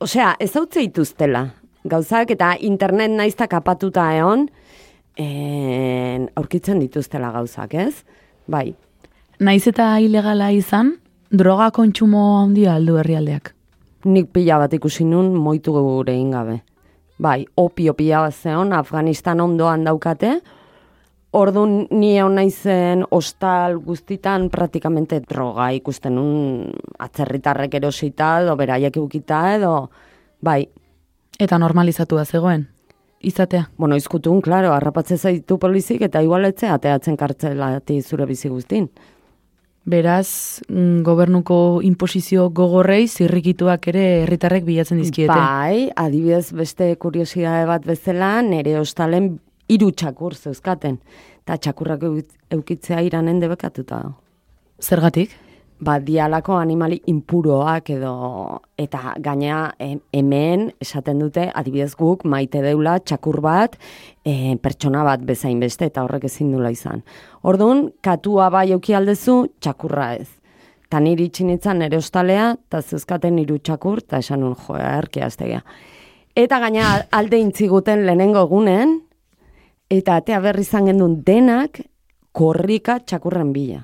Osea, 0.00 0.34
ez 0.40 0.54
hautze 0.56 0.80
ituztela. 0.80 1.42
Gauzak 1.84 2.30
eta 2.32 2.54
internet 2.64 3.12
naizta 3.12 3.46
kapatuta 3.48 4.06
egon, 4.16 4.46
en, 5.20 6.28
aurkitzen 6.40 6.80
dituztela 6.80 7.28
gauzak, 7.34 7.74
ez? 7.74 8.04
Bai, 8.48 8.70
Naiz 9.40 9.62
eta 9.70 9.94
ilegala 10.04 10.50
izan, 10.52 10.90
droga 11.32 11.70
kontsumo 11.72 12.22
handia 12.42 12.74
aldu 12.76 12.98
herrialdeak. 13.00 13.54
nik 14.04 14.32
pila 14.32 14.58
bat 14.58 14.72
ikusi 14.72 15.04
nun 15.04 15.34
moitu 15.34 15.72
gure 15.72 16.16
gabe. 16.30 16.62
Bai, 17.18 17.46
opio 17.56 17.94
pila 17.94 18.20
bat 18.20 18.34
zeon, 18.34 18.72
Afganistan 18.72 19.40
ondoan 19.40 19.84
daukate, 19.84 20.40
Orduan 21.32 21.86
ni 21.94 22.16
egon 22.18 22.34
naizen 22.34 23.04
ostal 23.14 23.76
guztitan 23.84 24.48
praktikamente 24.50 25.20
droga 25.22 25.68
ikusten 25.76 26.16
nun 26.18 26.72
atzerritarrek 26.98 27.76
erosita 27.78 28.40
edo 28.42 28.56
beraiek 28.58 28.96
eukita 28.98 29.44
edo 29.54 29.74
bai, 30.42 30.64
Eta 31.40 31.56
normalizatua 31.58 32.24
zegoen, 32.24 32.66
izatea. 33.22 33.70
bueno, 33.78 33.96
izkutun, 33.96 34.42
klaro, 34.42 34.72
harrapatze 34.74 35.16
zaitu 35.16 35.56
polizik 35.58 36.02
eta 36.02 36.20
igualetze 36.20 36.68
ateatzen 36.68 37.16
kartzelati 37.16 38.02
zure 38.02 38.26
bizi 38.26 38.48
guztin. 38.48 38.90
Beraz, 39.86 40.60
mm, 40.68 41.02
gobernuko 41.02 41.80
imposizio 41.82 42.50
gogorrei 42.50 43.06
zirrikituak 43.08 43.88
ere 43.88 44.22
herritarrek 44.24 44.64
bilatzen 44.64 44.98
dizkiete. 44.98 45.32
Bai, 45.32 45.90
adibidez 45.96 46.52
beste 46.52 46.96
kuriosidade 46.96 47.64
bat 47.66 47.86
bezala, 47.86 48.42
nere 48.42 48.78
ostalen 48.80 49.38
hiru 49.70 49.92
txakur 49.94 50.34
zeuzkaten. 50.34 50.98
Eta 51.44 51.56
txakurrak 51.56 52.02
euk- 52.08 52.34
eukitzea 52.50 53.00
iranen 53.06 53.40
debekatuta. 53.42 54.02
Zergatik? 54.82 55.32
Ba, 55.80 55.94
dialako 55.96 56.58
animali 56.60 56.98
impuroak 57.08 57.88
edo, 57.94 58.10
eta 58.76 59.14
gainea 59.16 59.60
em- 59.80 60.02
hemen 60.12 60.66
esaten 60.78 61.22
dute, 61.22 61.46
adibidez 61.54 61.94
guk, 61.96 62.26
maite 62.28 62.60
deula 62.60 62.98
txakur 63.00 63.40
bat, 63.40 63.78
e, 64.22 64.56
pertsona 64.60 65.04
bat 65.04 65.24
bezain 65.24 65.58
beste, 65.60 65.88
eta 65.88 66.04
horrek 66.04 66.26
ezin 66.28 66.52
dula 66.52 66.68
izan. 66.70 67.00
Orduan, 67.42 67.86
katua 68.04 68.50
bai 68.52 68.72
euki 68.76 68.92
aldezu, 68.92 69.46
txakurra 69.58 70.14
ez. 70.16 70.28
Ta 70.90 71.00
niri 71.00 71.30
itxinitzan 71.30 71.78
nere 71.78 71.96
ostalea, 71.96 72.56
eta 72.68 72.82
zeuzkaten 72.82 73.38
hiru 73.38 73.56
txakur, 73.58 74.04
eta 74.04 74.18
esan 74.18 74.40
nun, 74.44 74.56
jo, 74.66 74.76
erke 74.76 75.24
aztegia. 75.24 75.64
Eta 76.36 76.58
gaina 76.60 77.06
alde 77.10 77.40
intziguten 77.40 78.04
lehenengo 78.04 78.44
egunen, 78.44 79.00
eta 79.90 80.20
atea 80.20 80.38
berri 80.40 80.62
izan 80.62 80.86
gendun 80.86 81.20
denak, 81.26 81.82
korrika 82.32 83.00
txakurren 83.02 83.52
bila. 83.52 83.82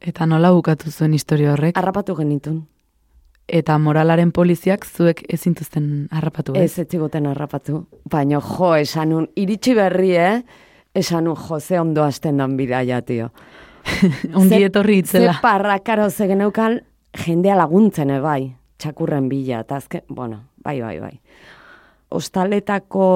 Eta 0.00 0.26
nola 0.26 0.50
bukatu 0.56 0.90
zuen 0.90 1.14
historia 1.14 1.52
horrek? 1.54 1.76
Harrapatu 1.78 2.16
genitun. 2.18 2.64
Eta 3.50 3.76
moralaren 3.82 4.30
poliziak 4.32 4.86
zuek 4.86 5.24
ezintuzten 5.28 6.08
harrapatu, 6.14 6.54
ez? 6.54 6.70
Ez 6.70 6.84
ez 6.84 6.88
ziguten 6.88 7.26
harrapatu. 7.26 7.84
Baina 8.10 8.40
jo, 8.40 8.74
esan 8.78 9.10
nun, 9.10 9.26
iritsi 9.36 9.74
berri, 9.74 10.12
eh? 10.16 10.42
Esan 10.94 11.26
nun, 11.26 11.36
jo, 11.36 11.60
ze 11.60 11.80
ondo 11.80 12.04
hasten 12.04 12.38
dan 12.38 12.56
bidaia, 12.56 13.00
tio. 13.02 13.30
Ongi 14.38 14.62
etorri 14.64 15.00
itzela. 15.02 15.34
Ze 15.34 15.42
parrakaro 15.42 16.10
ze 16.10 16.28
geneukan 16.30 16.80
jendea 17.26 17.56
laguntzen, 17.58 18.10
eh, 18.10 18.20
bai. 18.20 18.54
Txakurren 18.78 19.28
bila, 19.28 19.60
eta 19.66 19.76
azken, 19.76 20.06
bueno, 20.08 20.44
bai, 20.64 20.80
bai, 20.80 20.98
bai. 21.00 21.20
Ostaletako 22.10 23.10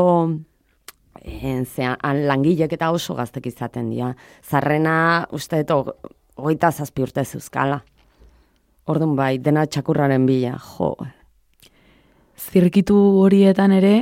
en, 1.25 1.65
zea, 1.67 1.97
han 2.03 2.27
langilek 2.29 2.77
eta 2.77 2.91
oso 2.93 3.17
gaztek 3.17 3.47
izaten 3.49 3.91
dira. 3.91 4.13
Zarrena, 4.45 5.27
uste 5.33 5.63
dut, 5.65 5.95
hogeita 6.37 6.71
zazpi 6.73 7.03
urte 7.03 7.25
zuzkala. 7.25 7.81
Orduan 8.87 9.15
bai, 9.17 9.39
dena 9.41 9.65
txakurraren 9.67 10.27
bila, 10.29 10.59
jo. 10.61 10.93
Zirkitu 12.37 12.97
horietan 13.23 13.73
ere, 13.73 13.95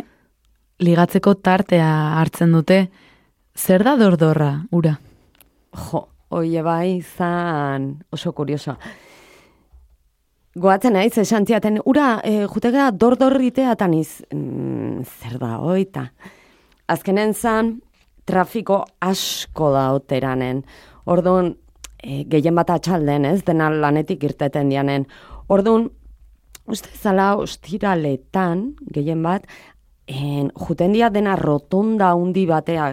ligatzeko 0.83 1.37
tartea 1.39 1.93
hartzen 2.19 2.53
dute. 2.57 2.81
Zer 3.55 3.85
da 3.87 3.95
dordorra, 4.01 4.51
ura? 4.73 4.97
Jo, 5.77 6.07
oie 6.35 6.63
bai, 6.65 6.99
izan 6.99 7.93
oso 8.11 8.33
kurioso. 8.33 8.75
Goatzen 10.59 10.97
naiz, 10.99 11.15
esan 11.21 11.47
ziaten, 11.47 11.79
ura, 11.89 12.19
e, 12.25 12.47
jutegea 12.51 12.91
dordorritea 12.93 13.77
taniz, 13.81 14.23
mm, 14.35 15.05
zer 15.05 15.39
da, 15.41 15.59
oita. 15.61 16.11
Azkenen 16.93 17.33
zan, 17.33 17.79
trafiko 18.29 18.83
asko 19.01 19.71
da 19.73 19.87
oteranen. 19.97 20.63
Orduan, 21.09 21.55
e, 22.03 22.23
gehien 22.29 22.59
bat 22.59 22.71
atxalden, 22.75 23.25
ez, 23.31 23.41
dena 23.47 23.71
lanetik 23.73 24.25
irteten 24.29 24.69
dianen. 24.73 25.07
Orduan, 25.53 25.89
uste 26.69 26.93
zala 26.99 27.33
ostiraletan, 27.41 28.67
gehien 28.93 29.23
bat, 29.25 29.47
en, 30.07 30.51
juten 30.67 30.93
dia 30.93 31.09
dena 31.15 31.37
rotonda 31.41 32.13
handi 32.13 32.45
batea 32.51 32.93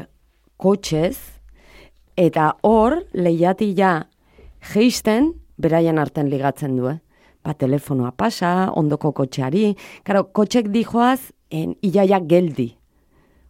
kotxez, 0.59 1.17
eta 2.19 2.53
hor, 2.63 3.01
lehiatila 3.13 3.93
geisten, 4.73 5.33
beraien 5.59 5.99
arten 5.99 6.31
ligatzen 6.31 6.79
du, 6.79 6.89
eh? 6.91 6.99
Ba, 7.43 7.53
telefonoa 7.55 8.11
pasa, 8.19 8.69
ondoko 8.75 9.13
kotxeari, 9.15 9.73
karo, 10.07 10.25
kotxek 10.35 10.67
dijoaz, 10.73 11.31
en, 11.51 11.75
iaia 11.83 12.19
geldi. 12.19 12.73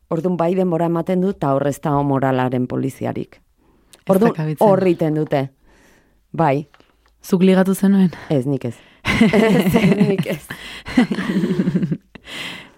Orduan 0.10 0.38
bai 0.38 0.56
denbora 0.58 0.88
ematen 0.90 1.22
du, 1.22 1.30
eta 1.36 1.54
horrez 1.54 1.78
da 1.82 1.94
moralaren 2.02 2.66
poliziarik. 2.68 3.42
Orduan, 4.10 4.34
dakabitzen. 4.34 4.68
horriten 4.68 5.14
dute. 5.22 5.50
Bai, 6.32 6.68
Zuk 7.24 7.44
ligatu 7.44 7.76
zenuen? 7.76 8.12
ez 8.30 8.46
nik 8.46 8.66
ez. 8.66 8.76
ez 9.06 10.08
nik 10.08 10.26
ez. 10.26 10.48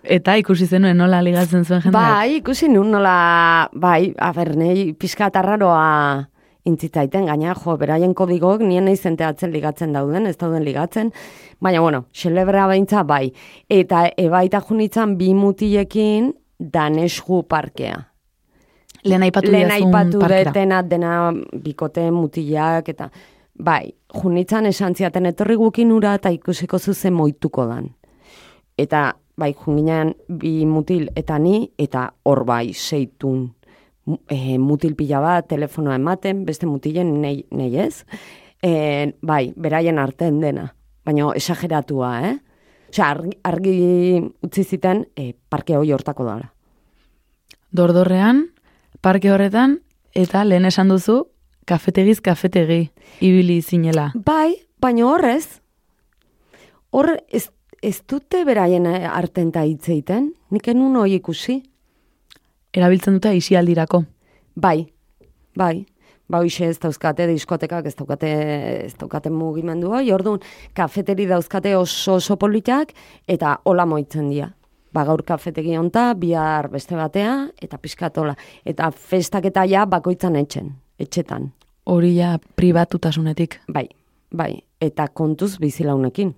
Eta 0.02 0.34
ikusi 0.36 0.66
zenuen 0.66 0.98
nola 0.98 1.22
ligatzen 1.22 1.64
zuen 1.64 1.82
jendeak? 1.84 1.94
Bai, 1.94 2.38
ikusi 2.40 2.68
nun 2.68 2.90
nola, 2.92 3.70
bai, 3.74 4.14
a 4.18 4.32
ber, 4.34 4.56
nahi 4.58 4.94
pixka 4.98 5.30
tarraroa 5.30 6.26
intzitzaiten, 6.66 7.28
gaina, 7.30 7.54
jo, 7.58 7.76
beraien 7.78 8.14
kodigok 8.18 8.64
nien 8.66 8.86
nahi 8.86 8.98
zenteatzen 8.98 9.54
ligatzen 9.54 9.94
dauden, 9.94 10.26
ez 10.30 10.36
dauden 10.42 10.66
ligatzen, 10.66 11.12
baina, 11.62 11.82
bueno, 11.86 12.06
xelebra 12.18 12.66
baintza, 12.70 13.04
bai. 13.06 13.32
Eta 13.70 14.08
ebaita 14.18 14.62
junitzan 14.66 15.16
bi 15.22 15.36
mutilekin 15.38 16.34
danesgu 16.62 17.44
parkea. 17.44 17.98
Lehen 19.04 19.24
aipatu 19.24 19.52
Lehen 19.52 19.72
aipatu 19.72 20.20
detena 20.30 20.82
dena 20.86 21.34
bikote 21.64 22.12
mutilak 22.12 22.90
eta 22.90 23.10
bai, 23.58 23.94
junitzan 24.14 24.66
esan 24.70 24.96
ziaten 24.96 25.26
etorri 25.26 25.56
gukin 25.58 25.92
ura 25.92 26.14
eta 26.20 26.30
ikusiko 26.30 26.80
zuzen 26.80 27.14
moituko 27.14 27.66
dan. 27.66 27.90
Eta 28.78 29.14
bai, 29.38 29.54
junginan 29.54 30.14
bi 30.28 30.66
mutil 30.66 31.10
eta 31.16 31.40
ni 31.40 31.72
eta 31.80 32.12
hor 32.26 32.44
bai 32.46 32.74
seitun 32.74 33.50
e, 34.30 34.58
mutil 34.58 34.96
pila 34.96 35.22
bat 35.22 35.48
telefonoa 35.50 35.98
ematen, 35.98 36.46
beste 36.46 36.70
mutilen 36.70 37.22
nei, 37.22 37.42
nei 37.52 37.72
ez. 37.80 38.06
E, 38.62 39.12
bai, 39.26 39.54
beraien 39.58 40.00
artean 40.00 40.40
dena, 40.42 40.68
baina 41.06 41.32
esageratua, 41.38 42.14
eh? 42.28 42.36
Osea, 42.92 43.08
argi, 43.08 43.38
argi 43.48 43.74
utzi 44.44 44.64
ziten 44.64 45.06
e, 45.16 45.32
parke 45.50 45.78
hoi 45.78 45.94
hortako 45.96 46.26
dala. 46.28 46.52
Dordorrean, 47.72 48.50
parke 49.00 49.32
horretan, 49.32 49.80
eta 50.12 50.44
lehen 50.44 50.68
esan 50.68 50.92
duzu, 50.92 51.22
kafetegiz 51.66 52.20
kafetegi, 52.20 52.90
ibili 53.24 53.62
zinela. 53.62 54.12
Bai, 54.16 54.58
baina 54.84 55.08
horrez, 55.08 55.62
hor 56.92 57.14
ez, 57.32 57.48
ez 57.82 58.02
dute 58.04 58.44
beraien 58.46 58.86
eh, 58.86 59.08
artenta 59.08 59.64
hitz 59.64 59.88
egiten, 59.88 60.34
nik 60.52 60.68
enun 60.68 61.00
hoi 61.00 61.16
ikusi. 61.16 61.62
Erabiltzen 62.76 63.18
dute 63.18 63.32
isialdirako. 63.36 64.04
Bai, 64.56 64.92
bai. 65.56 65.86
Ba, 66.32 66.40
hoxe 66.40 66.70
ez 66.72 66.78
dauzkate 66.80 67.26
diskotekak, 67.28 67.90
ez 67.90 67.96
daukate, 67.98 68.30
ez 68.86 68.94
daukate 68.96 69.30
mugimendu 69.34 69.90
hoi, 69.92 70.06
orduan, 70.16 70.40
kafeteri 70.78 71.26
dauzkate 71.28 71.74
oso 71.76 72.16
oso 72.22 72.38
politak, 72.40 72.94
eta 73.28 73.58
hola 73.68 73.86
moitzen 73.86 74.30
dira. 74.32 74.48
Ba, 74.96 75.04
gaur 75.08 75.24
kafetegi 75.28 75.76
honta, 75.80 76.12
bihar 76.20 76.70
beste 76.72 76.96
batea, 76.96 77.34
eta 77.62 77.80
pizkatola. 77.80 78.36
Eta 78.66 78.90
festak 78.92 79.50
eta 79.52 79.66
ja 79.68 79.84
bakoitzan 79.88 80.38
etxen, 80.40 80.72
etxetan. 81.00 81.50
Hori 81.92 82.14
ja 82.16 82.38
pribatutasunetik. 82.56 83.60
Bai, 83.68 83.90
bai, 84.32 84.54
eta 84.80 85.08
kontuz 85.08 85.58
bizilaunekin. 85.60 86.32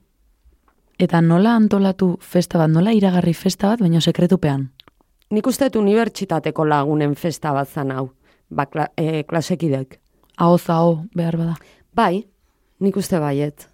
Eta 0.99 1.21
nola 1.21 1.53
antolatu 1.59 2.15
festa 2.21 2.57
bat, 2.61 2.73
nola 2.73 2.93
iragarri 2.97 3.33
festa 3.33 3.73
bat, 3.73 3.85
baina 3.85 4.01
sekretupean. 4.01 4.71
Nik 5.33 5.47
uste 5.49 5.69
dut 5.69 5.81
unibertsitateko 5.81 6.65
lagunen 6.65 7.15
festa 7.17 7.53
bat 7.53 7.69
zan 7.69 7.91
hau, 7.91 8.11
ba, 8.49 8.65
kla, 8.65 8.89
e, 8.97 9.23
klasekidek. 9.23 9.99
Aho 10.37 10.57
zaho 10.57 11.05
behar 11.15 11.37
bada. 11.37 11.55
Bai, 11.93 12.25
nik 12.79 12.97
uste 12.97 13.19
baiet. 13.19 13.67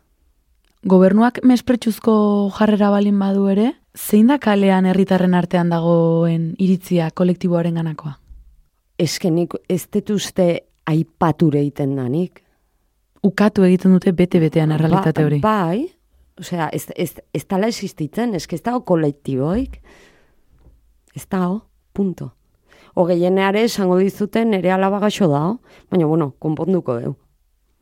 Gobernuak 0.88 1.41
mespretsuzko 1.43 2.13
jarrera 2.55 2.89
balin 2.93 3.17
badu 3.20 3.47
ere, 3.51 3.74
zein 3.95 4.30
da 4.32 4.38
kalean 4.39 4.88
herritarren 4.88 5.36
artean 5.36 5.70
dagoen 5.70 6.53
iritzia 6.57 7.09
kolektiboaren 7.11 7.76
ganakoa? 7.76 8.15
Eske 8.99 9.32
nik 9.32 9.55
ez 9.70 9.86
dut 9.91 10.13
uste 10.15 10.47
aipature 10.88 11.59
egiten 11.59 11.95
danik. 11.99 12.43
Ukatu 13.24 13.65
egiten 13.67 13.95
dute 13.95 14.13
bete-betean 14.15 14.72
errealitate 14.72 15.26
hori. 15.26 15.39
Ba, 15.43 15.55
bai, 15.67 15.84
osea, 16.39 16.70
ez, 16.72 16.86
ez, 16.95 17.11
ez 17.36 17.43
tala 17.45 17.67
existitzen, 17.67 18.34
eske 18.36 18.55
ez 18.55 18.63
dago 18.63 18.86
kolektiboik. 18.88 19.80
Ez 21.15 21.26
dago, 21.28 21.65
punto. 21.93 22.32
O 22.96 23.06
gehieneare 23.06 23.64
esango 23.64 23.98
dizuten 23.98 24.54
ere 24.54 24.72
alaba 24.72 25.00
gaixo 25.00 25.28
dao, 25.28 25.60
baina 25.92 26.06
bueno, 26.06 26.34
konponduko 26.40 26.96
deu. 27.00 27.16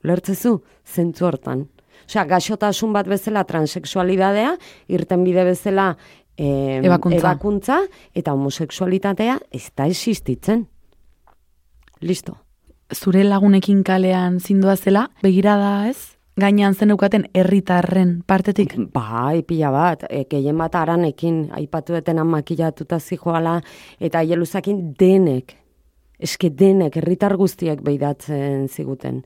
Lertzezu, 0.04 0.62
zentzu 0.86 1.26
hortan. 1.26 1.68
Osea, 2.08 2.26
gaixotasun 2.26 2.94
bat 2.94 3.08
bezala 3.10 3.44
transexualidadea, 3.44 4.56
irten 4.88 5.24
bide 5.24 5.44
bezala 5.44 5.98
eh, 6.38 6.80
Ebakuntza. 6.84 7.20
ebakuntza, 7.20 7.80
eta 8.16 8.34
homosexualitatea 8.34 9.40
ez 9.52 9.72
da 9.76 9.88
existitzen. 9.88 10.68
Listo. 12.00 12.38
Zure 12.94 13.24
lagunekin 13.24 13.82
kalean 13.84 14.40
zindua 14.40 14.78
zela, 14.78 15.10
begirada 15.24 15.90
ez? 15.90 16.17
Gainean 16.38 16.76
zen 16.78 16.94
eukaten 16.94 17.24
herritarren 17.34 18.12
partetik. 18.30 18.76
Bai, 18.94 19.42
pila 19.42 19.72
bat, 19.74 20.04
e, 20.06 20.22
gehien 20.30 20.60
bat 20.62 20.76
aranekin, 20.78 21.48
aipatu 21.58 21.96
etena 21.98 22.22
makillatuta 22.30 23.00
zijoala, 23.00 23.56
eta 23.98 24.22
hieluzakin 24.22 24.84
denek, 25.00 25.56
eske 26.22 26.52
denek, 26.54 27.00
herritar 27.02 27.34
guztiek 27.42 27.82
behidatzen 27.82 28.68
ziguten. 28.70 29.24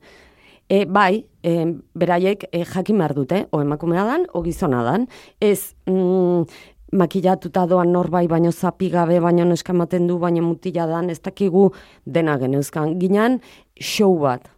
E, 0.72 0.86
bai, 0.88 1.26
e, 1.44 1.52
beraiek 1.92 2.46
e, 2.48 2.62
jakin 2.64 3.04
behar 3.04 3.16
dute, 3.18 3.42
o 3.52 3.60
emakumea 3.60 4.06
dan, 4.08 4.24
o 4.32 4.40
gizona 4.46 4.80
dan, 4.88 5.04
ez 5.36 5.74
mm, 5.84 6.48
makillatuta 6.96 7.66
doan 7.68 7.92
norbai, 7.92 8.24
baino 8.32 8.54
zapi 8.56 8.88
gabe, 8.88 9.20
baino 9.20 9.44
neska 9.52 9.76
ematen 9.76 10.08
du, 10.08 10.16
baino 10.22 10.48
mutila 10.48 10.88
dan, 10.88 11.12
ez 11.12 11.20
dakigu 11.20 11.68
dena 12.06 12.40
geneuzkan. 12.40 12.96
Ginan, 13.04 13.42
show 13.76 14.14
bat. 14.24 14.48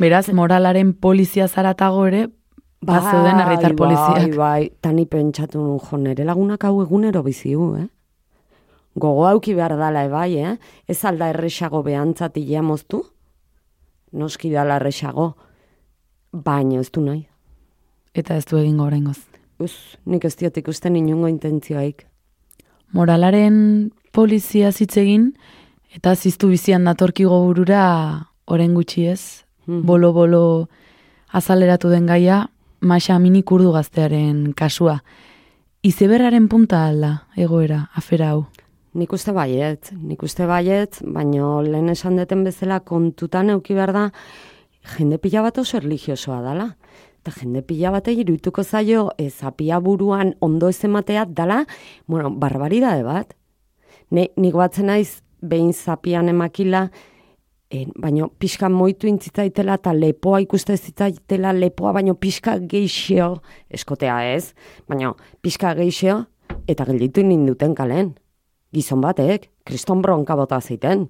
Beraz, 0.00 0.30
moralaren 0.32 0.94
polizia 0.96 1.44
zaratago 1.48 2.06
ere, 2.08 2.22
bazeuden 2.80 3.40
herritar 3.42 3.74
poliziak. 3.76 4.30
Bai, 4.30 4.36
bai, 4.36 4.70
tani 4.80 5.04
pentsatu 5.04 5.60
nun 5.60 5.80
jo, 5.84 5.98
nere 6.00 6.24
lagunak 6.24 6.64
hau 6.64 6.78
egunero 6.80 7.20
biziu, 7.26 7.74
eh? 7.76 7.88
Gogo 8.96 9.26
auki 9.28 9.52
behar 9.54 9.76
dala 9.76 10.06
ebai, 10.08 10.38
eh? 10.40 10.54
Ez 10.88 11.04
alda 11.04 11.28
erresago 11.34 11.82
behantzat 11.84 12.38
ilea 12.40 12.62
moztu? 12.64 13.02
Noski 14.16 14.50
dala 14.50 14.78
erresago. 14.80 15.34
Baina 16.32 16.80
ez 16.80 16.88
du 16.90 17.04
nahi. 17.04 17.26
Eta 18.14 18.38
ez 18.40 18.46
du 18.48 18.56
egingo 18.56 18.88
oraingoz. 18.88 19.20
Uz, 19.60 19.74
nik 20.06 20.24
ez 20.24 20.32
diot 20.40 20.56
ikusten 20.56 20.96
inungo 20.96 21.28
intentzioaik. 21.28 22.06
Moralaren 22.96 23.92
polizia 24.16 24.72
zitzegin, 24.72 25.34
eta 25.92 26.16
ziztu 26.16 26.48
bizian 26.48 26.88
datorkigo 26.88 27.44
burura, 27.44 27.84
oren 28.48 28.74
gutxi 28.74 29.06
ez. 29.12 29.44
Bolo-bolo 29.66 30.68
azaleratu 31.32 31.90
den 31.90 32.06
gaia, 32.06 32.46
Maxa 32.80 33.18
minik 33.20 33.50
urdu 33.52 33.74
gaztearen 33.74 34.54
kasua. 34.56 35.02
Izeberraren 35.84 36.46
punta 36.48 36.86
alda, 36.88 37.10
egoera, 37.36 37.90
afera 37.96 38.30
hau. 38.32 38.46
Nik 38.96 39.12
uste 39.12 39.34
baiet, 39.36 39.90
nik 40.00 40.22
uste 40.24 40.46
baiet, 40.48 40.96
baino 41.04 41.60
lehen 41.62 41.92
esan 41.92 42.16
deten 42.16 42.40
bezala 42.42 42.80
kontutan 42.80 43.52
euki 43.52 43.76
behar 43.76 43.92
da, 43.92 44.06
jende 44.96 45.20
pila 45.20 45.44
bat 45.44 45.60
oso 45.60 45.76
erligiosoa 45.76 46.40
dala. 46.42 46.70
Eta 47.20 47.34
jende 47.36 47.60
pila 47.62 47.92
bat 47.92 48.08
iruituko 48.08 48.64
zaio, 48.64 49.10
ez 49.18 49.44
apia 49.44 49.78
buruan 49.84 50.32
ondo 50.40 50.72
ez 50.72 50.80
ematea 50.88 51.26
dala, 51.28 51.66
bueno, 52.06 52.32
barbaridade 52.32 53.04
bat. 53.04 53.36
Ne, 54.10 54.30
nik 54.36 54.56
batzen 54.56 54.88
naiz, 54.88 55.20
behin 55.40 55.72
zapian 55.72 56.32
emakila, 56.32 56.88
e, 57.70 57.86
baino 57.96 58.28
pixka 58.38 58.68
moitu 58.68 59.06
intzitzaitela 59.06 59.78
eta 59.78 59.94
lepoa 59.94 60.40
ikuste 60.42 60.76
zitzaitela 60.76 61.52
lepoa, 61.52 61.92
baino 61.92 62.14
pixka 62.14 62.58
geixio, 62.58 63.36
eskotea 63.70 64.18
ez, 64.34 64.54
baino 64.88 65.16
pixka 65.42 65.74
geixio, 65.78 66.24
eta 66.66 66.84
gelditu 66.84 67.22
ninduten 67.22 67.74
kalen. 67.74 68.14
Gizon 68.74 69.00
batek, 69.02 69.48
kriston 69.66 70.02
bronka 70.02 70.36
bota 70.38 70.60
zeiten. 70.60 71.08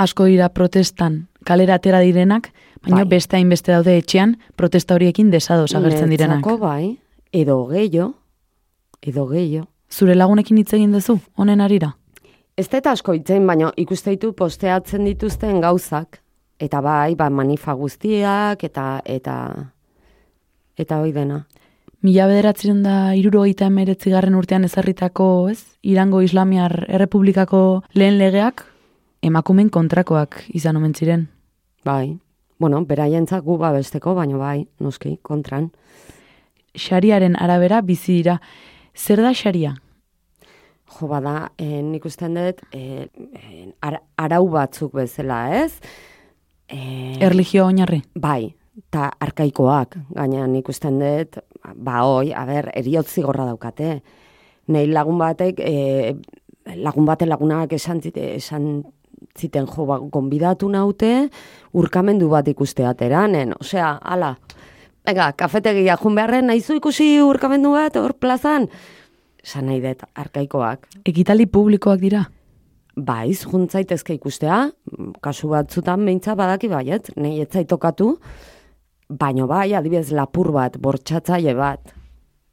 Asko 0.00 0.24
dira 0.24 0.48
protestan 0.48 1.26
kalera 1.44 1.76
atera 1.80 2.00
direnak, 2.00 2.52
baina 2.82 3.04
Bai. 3.04 3.16
beste 3.16 3.36
hainbeste 3.36 3.72
daude 3.72 3.96
etxean 3.98 4.36
protesta 4.56 4.94
horiekin 4.94 5.30
desados 5.30 5.74
agertzen 5.74 6.10
direnak. 6.10 6.40
Netzako 6.40 6.58
bai, 6.58 6.98
edo 7.32 7.64
gehiago, 7.68 8.14
edo 9.02 9.26
gehiago. 9.28 9.68
Zure 9.90 10.14
lagunekin 10.14 10.60
hitz 10.60 10.72
egin 10.76 10.92
duzu, 10.94 11.18
honen 11.34 11.60
arira? 11.60 11.96
Ez 12.60 12.66
dut 12.68 12.90
asko 12.90 13.14
itzein, 13.16 13.46
baina 13.48 13.70
ikuste 13.80 14.12
ditu 14.12 14.34
posteatzen 14.36 15.06
dituzten 15.08 15.62
gauzak. 15.64 16.18
Eta 16.60 16.82
bai, 16.84 17.14
ba, 17.16 17.30
manifa 17.32 17.72
guztiak, 17.72 18.66
eta, 18.68 19.00
eta, 19.08 19.36
eta 20.76 20.98
hoi 21.00 21.14
dena. 21.16 21.38
Mila 22.04 22.26
bederatzen 22.28 22.82
da 22.84 23.14
irurogeita 23.16 23.70
emeretzigarren 23.72 24.36
urtean 24.36 24.68
ezarritako, 24.68 25.30
ez? 25.54 25.62
Irango 25.80 26.20
Islamiar 26.20 26.84
Errepublikako 26.88 27.64
lehen 27.96 28.20
legeak, 28.20 28.66
emakumen 29.24 29.72
kontrakoak 29.72 30.42
izan 30.52 30.76
omen 30.76 30.92
ziren. 30.92 31.28
Bai, 31.88 32.18
bueno, 32.60 32.84
beraientzat 32.84 33.44
gu 33.44 33.56
babesteko, 33.60 34.18
baina 34.20 34.36
bai, 34.36 34.66
noski, 34.84 35.16
kontran. 35.24 35.70
Xariaren 36.76 37.40
arabera 37.40 37.80
bizi 37.80 38.20
dira. 38.20 38.42
Zer 38.92 39.24
da 39.24 39.32
xaria? 39.32 39.78
Jo, 41.00 41.08
bada, 41.08 41.52
eh, 41.58 41.80
nik 41.82 42.04
usten 42.04 42.34
dut, 42.36 42.60
ara- 43.80 44.02
arau 44.18 44.48
batzuk 44.52 44.92
bezala, 44.92 45.62
ez? 45.64 45.80
Eh, 46.68 47.16
Erligio 47.24 47.64
oinarri. 47.66 48.02
Bai, 48.14 48.54
eta 48.78 49.10
arkaikoak, 49.20 49.96
gaina 50.14 50.46
nik 50.46 50.68
usten 50.68 50.98
dut, 51.00 51.38
ba 51.74 52.02
hoi, 52.04 52.32
a 52.32 52.44
ber, 52.46 52.70
eriot 52.74 53.08
zigorra 53.08 53.46
daukate. 53.48 54.02
Nei 54.70 54.86
lagun 54.86 55.18
batek, 55.18 55.58
e, 55.58 56.14
lagun 56.76 57.06
bate 57.08 57.26
lagunak 57.26 57.72
esan, 57.72 58.00
zite, 58.00 58.36
esan 58.36 58.84
ziten 59.38 59.66
jo, 59.66 59.86
ba, 59.86 59.98
gonbidatu 59.98 60.68
naute, 60.70 61.30
urkamendu 61.72 62.28
bat 62.30 62.46
ikusteateranen. 62.48 63.54
Osea, 63.60 63.96
ala, 64.02 64.36
venga, 65.06 65.32
kafetegia 65.32 65.96
jun 65.98 66.14
beharren, 66.14 66.46
nahizu 66.46 66.78
ikusi 66.78 67.16
urkamendu 67.24 67.72
bat, 67.72 67.96
hor 67.96 68.14
plazan? 68.14 68.68
Esan 69.44 69.66
nahi 69.70 69.80
dut, 69.84 70.04
arkaikoak. 70.14 70.88
Ekitaldi 71.08 71.46
publikoak 71.46 72.00
dira. 72.02 72.24
Baiz, 72.96 73.44
juntzaitezke 73.48 74.16
ikustea, 74.18 74.66
kasu 75.24 75.48
batzutan 75.52 76.04
beintza 76.04 76.34
badaki 76.36 76.68
baiet, 76.68 77.12
nahi 77.16 77.40
etzai 77.44 77.64
tokatu, 77.70 78.16
baino 79.08 79.46
bai, 79.48 79.70
adibidez 79.78 80.10
lapur 80.12 80.50
bat, 80.52 80.76
bortxatzaile 80.82 81.54
bat. 81.56 81.94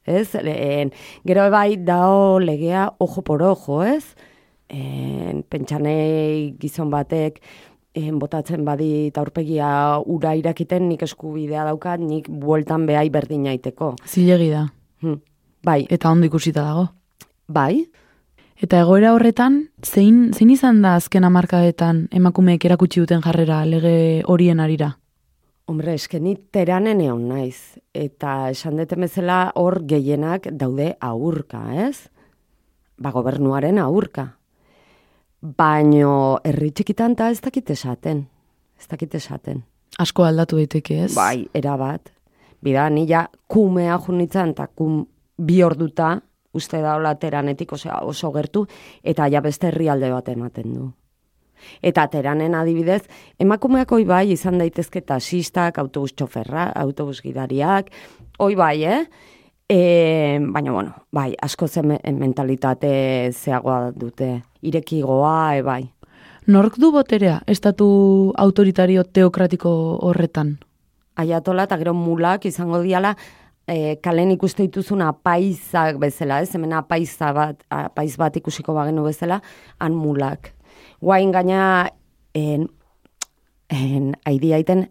Ez, 0.08 0.32
lehen, 0.40 0.94
gero 1.28 1.50
bai 1.52 1.76
dao 1.76 2.38
legea 2.40 2.88
ojo 3.04 3.22
por 3.22 3.42
ojo, 3.44 3.82
ez? 3.84 4.16
en, 4.68 5.42
pentsanei 5.48 6.54
gizon 6.60 6.90
batek 6.92 7.40
en, 7.98 8.18
botatzen 8.20 8.64
badit 8.66 9.16
aurpegia 9.18 9.70
ura 10.06 10.34
irakiten 10.38 10.88
nik 10.90 11.02
eskubidea 11.06 11.64
daukat, 11.68 12.02
nik 12.04 12.28
bueltan 12.28 12.86
behai 12.88 13.08
berdin 13.10 13.48
aiteko. 13.50 13.94
Zilegi 14.06 14.50
da. 14.52 14.66
Hm. 15.02 15.18
Bai, 15.64 15.86
Eta 15.90 16.10
ondo 16.10 16.26
ikusita 16.26 16.62
dago. 16.62 16.88
bai, 17.46 17.88
Eta 18.60 18.80
egoera 18.80 19.12
horretan, 19.14 19.68
zein, 19.86 20.32
zein 20.34 20.50
izan 20.50 20.80
da 20.82 20.96
azken 20.98 21.22
amarkadetan 21.24 22.08
emakumeek 22.10 22.64
erakutsi 22.66 22.98
duten 22.98 23.20
jarrera 23.22 23.60
lege 23.64 24.24
horien 24.26 24.58
arira? 24.58 24.96
Hombre, 25.70 25.94
eske 25.94 26.18
ni 26.18 26.34
teranen 26.50 27.00
egon 27.00 27.28
naiz. 27.28 27.78
Eta 27.94 28.50
esan 28.50 28.80
deten 28.80 29.04
bezala 29.04 29.52
hor 29.54 29.82
gehienak 29.86 30.48
daude 30.50 30.96
aurka, 31.00 31.60
ez? 31.86 32.08
Ba, 32.98 33.12
gobernuaren 33.14 33.78
aurka. 33.78 34.24
Baino, 35.40 36.40
herri 36.42 36.72
txikitan 36.72 37.14
ta 37.14 37.28
ez 37.30 37.38
dakit 37.44 37.70
esaten. 37.70 38.24
Ez 38.80 38.88
dakit 38.90 39.14
esaten. 39.14 39.62
Asko 40.02 40.24
aldatu 40.26 40.58
daiteke, 40.58 41.04
ez? 41.04 41.12
Bai, 41.14 41.46
erabat. 41.54 42.10
Bida, 42.64 42.88
ni 42.90 43.06
ja 43.06 43.28
kumea 43.46 44.00
junitzen, 44.02 44.50
eta 44.56 44.66
kum 44.66 45.04
bi 45.38 45.62
orduta, 45.62 46.18
uste 46.52 46.80
da 46.82 46.96
hola 46.96 47.14
teranetik 47.14 47.72
osea, 47.72 48.00
oso 48.02 48.32
gertu, 48.34 48.66
eta 49.02 49.28
ja 49.30 49.40
beste 49.44 49.70
herrialde 49.70 50.10
bat 50.12 50.28
ematen 50.28 50.74
du. 50.74 50.88
Eta 51.82 52.06
teranen 52.10 52.54
adibidez, 52.54 53.02
emakumeak 53.40 53.90
hoi 53.92 54.04
bai 54.06 54.24
izan 54.32 54.58
daitezke 54.60 55.02
taxistak, 55.02 55.78
autobus 55.78 56.14
txoferra, 56.14 56.68
autobus 56.78 57.20
gidariak, 57.22 57.90
hoi 58.38 58.54
bai, 58.58 58.76
eh? 58.84 59.02
E, 59.68 60.38
baina, 60.40 60.72
bueno, 60.72 60.94
bai, 61.12 61.34
asko 61.42 61.68
zen 61.68 61.98
mentalitate 62.16 62.90
zeagoa 63.34 63.90
dute, 63.92 64.30
irekigoa, 64.62 65.56
e, 65.58 65.62
bai. 65.66 65.82
Nork 66.48 66.78
du 66.80 66.88
boterea, 66.94 67.42
estatu 67.46 67.88
autoritario 68.40 69.04
teokratiko 69.04 69.70
horretan? 70.08 70.54
Aiatola 71.20 71.66
eta 71.68 71.76
gero 71.76 71.92
mulak 71.92 72.46
izango 72.48 72.80
diala 72.80 73.16
e, 73.68 73.96
kalen 74.02 74.32
ikuste 74.34 74.66
dituzun 74.66 75.02
apaizak 75.04 75.98
bezala, 76.00 76.40
ez? 76.42 76.50
Hemen 76.56 76.74
apaiza 76.78 77.32
bat, 77.36 77.60
apaiz 77.70 78.14
bat 78.20 78.36
ikusiko 78.40 78.74
bagenu 78.76 79.04
bezala, 79.06 79.40
han 79.78 79.96
mulak. 79.96 80.54
Guain 81.04 81.32
gaina 81.34 81.60
en, 82.34 82.66
en, 83.70 84.14
aidi 84.26 84.54
aiten 84.56 84.88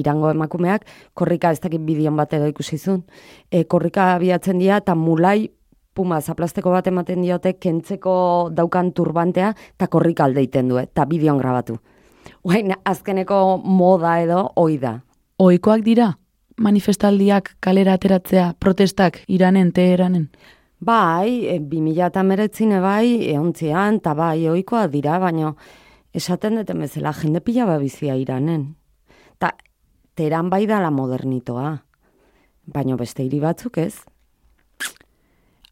irango 0.00 0.30
emakumeak, 0.30 0.86
korrika 1.14 1.52
ez 1.54 1.60
dakit 1.62 1.82
bideon 1.86 2.16
bat 2.18 2.32
edo 2.34 2.48
ikusi 2.50 2.78
zuen, 2.78 3.04
e, 3.50 3.64
korrika 3.64 4.14
abiatzen 4.14 4.58
dira 4.62 4.80
eta 4.82 4.96
mulai 4.98 5.50
puma 5.94 6.18
zaplasteko 6.20 6.72
bat 6.74 6.88
ematen 6.90 7.22
diote 7.22 7.52
kentzeko 7.62 8.14
daukan 8.50 8.90
turbantea 8.92 9.52
eta 9.54 9.86
korrika 9.86 10.26
alde 10.26 10.42
iten 10.42 10.72
du, 10.72 10.80
eta 10.82 11.06
bideon 11.06 11.38
grabatu. 11.38 11.78
Guain, 12.42 12.72
azkeneko 12.84 13.60
moda 13.62 14.18
edo 14.24 14.48
hoi 14.58 14.78
da. 14.82 14.98
Ohikoak 15.38 15.82
dira 15.86 16.12
manifestaldiak 16.60 17.56
kalera 17.60 17.94
ateratzea, 17.98 18.54
protestak 18.58 19.22
iranen, 19.28 19.72
teheranen. 19.72 20.28
Bai, 20.84 21.46
e, 21.48 21.58
2008 21.60 22.80
bai, 22.82 23.30
eontzian, 23.32 24.00
eta 24.02 24.14
bai, 24.14 24.48
oikoa 24.48 24.86
dira, 24.92 25.18
baino 25.18 25.56
esaten 26.14 26.60
duten 26.60 26.84
bezala, 26.84 27.12
jende 27.12 27.40
pila 27.40 27.66
babizia 27.66 28.16
iranen. 28.16 28.74
Ta, 29.38 29.54
teran 30.14 30.50
bai 30.50 30.66
da 30.66 30.80
la 30.82 30.90
modernitoa, 30.94 31.78
baino 32.66 32.96
beste 32.96 33.24
hiri 33.24 33.40
batzuk 33.40 33.78
ez. 33.78 34.04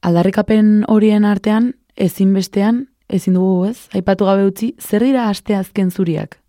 Aldarrikapen 0.02 0.82
horien 0.90 1.24
artean, 1.24 1.74
ezinbestean, 1.96 2.86
ezin 3.08 3.36
dugu 3.38 3.68
ez, 3.68 3.88
aipatu 3.94 4.26
gabe 4.26 4.48
utzi, 4.48 4.72
zer 4.80 5.04
dira 5.04 5.28
aste 5.30 5.54
azken 5.54 5.92
zuriak? 5.92 6.41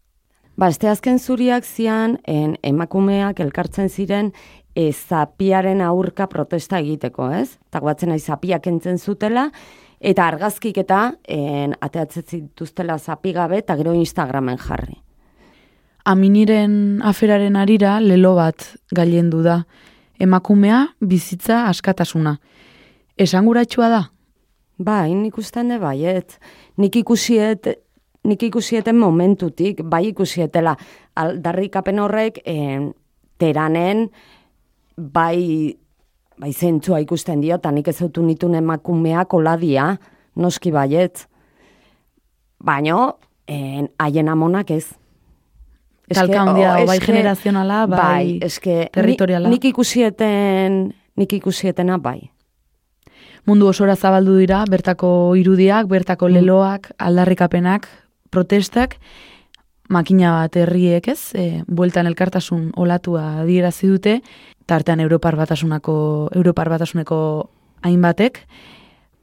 Ba, 0.56 0.68
este 0.70 0.88
azken 0.88 1.18
zuriak 1.20 1.66
zian, 1.66 2.20
en, 2.30 2.58
emakumeak 2.62 3.40
elkartzen 3.42 3.90
ziren, 3.90 4.34
e, 4.76 4.92
zapiaren 4.94 5.82
aurka 5.82 6.28
protesta 6.30 6.78
egiteko, 6.78 7.32
ez? 7.34 7.58
Eta 7.72 7.82
guatzen 7.82 8.14
nahi 8.14 8.22
zapiak 8.22 8.68
entzen 8.70 9.00
zutela, 9.00 9.48
eta 10.00 10.28
argazkik 10.28 10.78
eta 10.84 11.16
en, 11.26 11.74
ateatzen 11.82 12.28
zituztela 12.28 13.00
zapi 13.00 13.34
gabe, 13.34 13.64
eta 13.64 13.78
gero 13.80 13.96
Instagramen 13.98 14.62
jarri. 14.62 15.00
Aminiren 16.06 17.02
aferaren 17.02 17.56
arira 17.56 18.00
lelo 18.04 18.36
bat 18.36 18.66
gailendu 18.92 19.42
da. 19.42 19.64
Emakumea 20.20 20.84
bizitza 21.00 21.64
askatasuna. 21.70 22.36
Esanguratsua 23.18 23.90
da. 23.90 24.02
Bai, 24.78 25.14
nik 25.16 25.38
usten 25.38 25.72
de 25.72 25.80
baiet. 25.80 26.38
Nik 26.78 26.98
ikusiet, 27.00 27.70
nik 28.24 28.44
ikusieten 28.44 28.98
momentutik, 28.98 29.82
bai 29.84 30.08
ikusietela, 30.12 30.78
aldarrikapen 31.20 32.00
horrek, 32.00 32.40
en, 32.46 32.94
teranen, 33.42 34.08
bai, 34.98 35.76
bai 36.40 36.54
zentzua 36.54 37.02
ikusten 37.04 37.42
dio, 37.44 37.58
eta 37.60 37.72
nik 37.72 37.88
ez 37.92 38.00
autu 38.02 38.24
nitun 38.24 38.56
emakumeak 38.56 39.34
oladia, 39.34 39.98
noski 40.36 40.72
baiet. 40.72 41.28
Baino, 42.64 43.18
en, 43.48 43.90
haien 44.00 44.30
amonak 44.32 44.72
ez. 44.72 44.86
Talka 46.14 46.44
handia, 46.44 46.76
oh, 46.78 46.86
bai 46.88 47.00
generazionala, 47.02 47.86
bai, 47.88 47.98
bai, 47.98 48.40
eske, 48.46 48.88
territoriala. 48.94 49.50
Nik, 49.50 49.64
nik 49.64 49.74
ikusieten, 49.74 50.94
nik 51.18 51.34
ikusietena 51.34 51.98
bai. 51.98 52.30
Mundu 53.44 53.68
osora 53.68 53.96
zabaldu 53.96 54.38
dira, 54.38 54.62
bertako 54.70 55.36
irudiak, 55.36 55.90
bertako 55.92 56.30
Mm. 56.30 56.34
leloak, 56.38 56.92
aldarrikapenak, 56.98 57.88
protestak, 58.34 58.98
makina 59.94 60.34
bat 60.40 60.58
herriek, 60.58 61.08
ez? 61.14 61.34
E, 61.38 61.64
bueltan 61.68 62.10
elkartasun 62.10 62.72
olatua 62.80 63.44
adierazi 63.44 63.90
dute, 63.92 64.20
tartean 64.66 65.04
Europar 65.04 65.38
batasunako 65.38 65.96
Europar 66.34 66.72
batasuneko 66.74 67.20
hainbatek, 67.84 68.42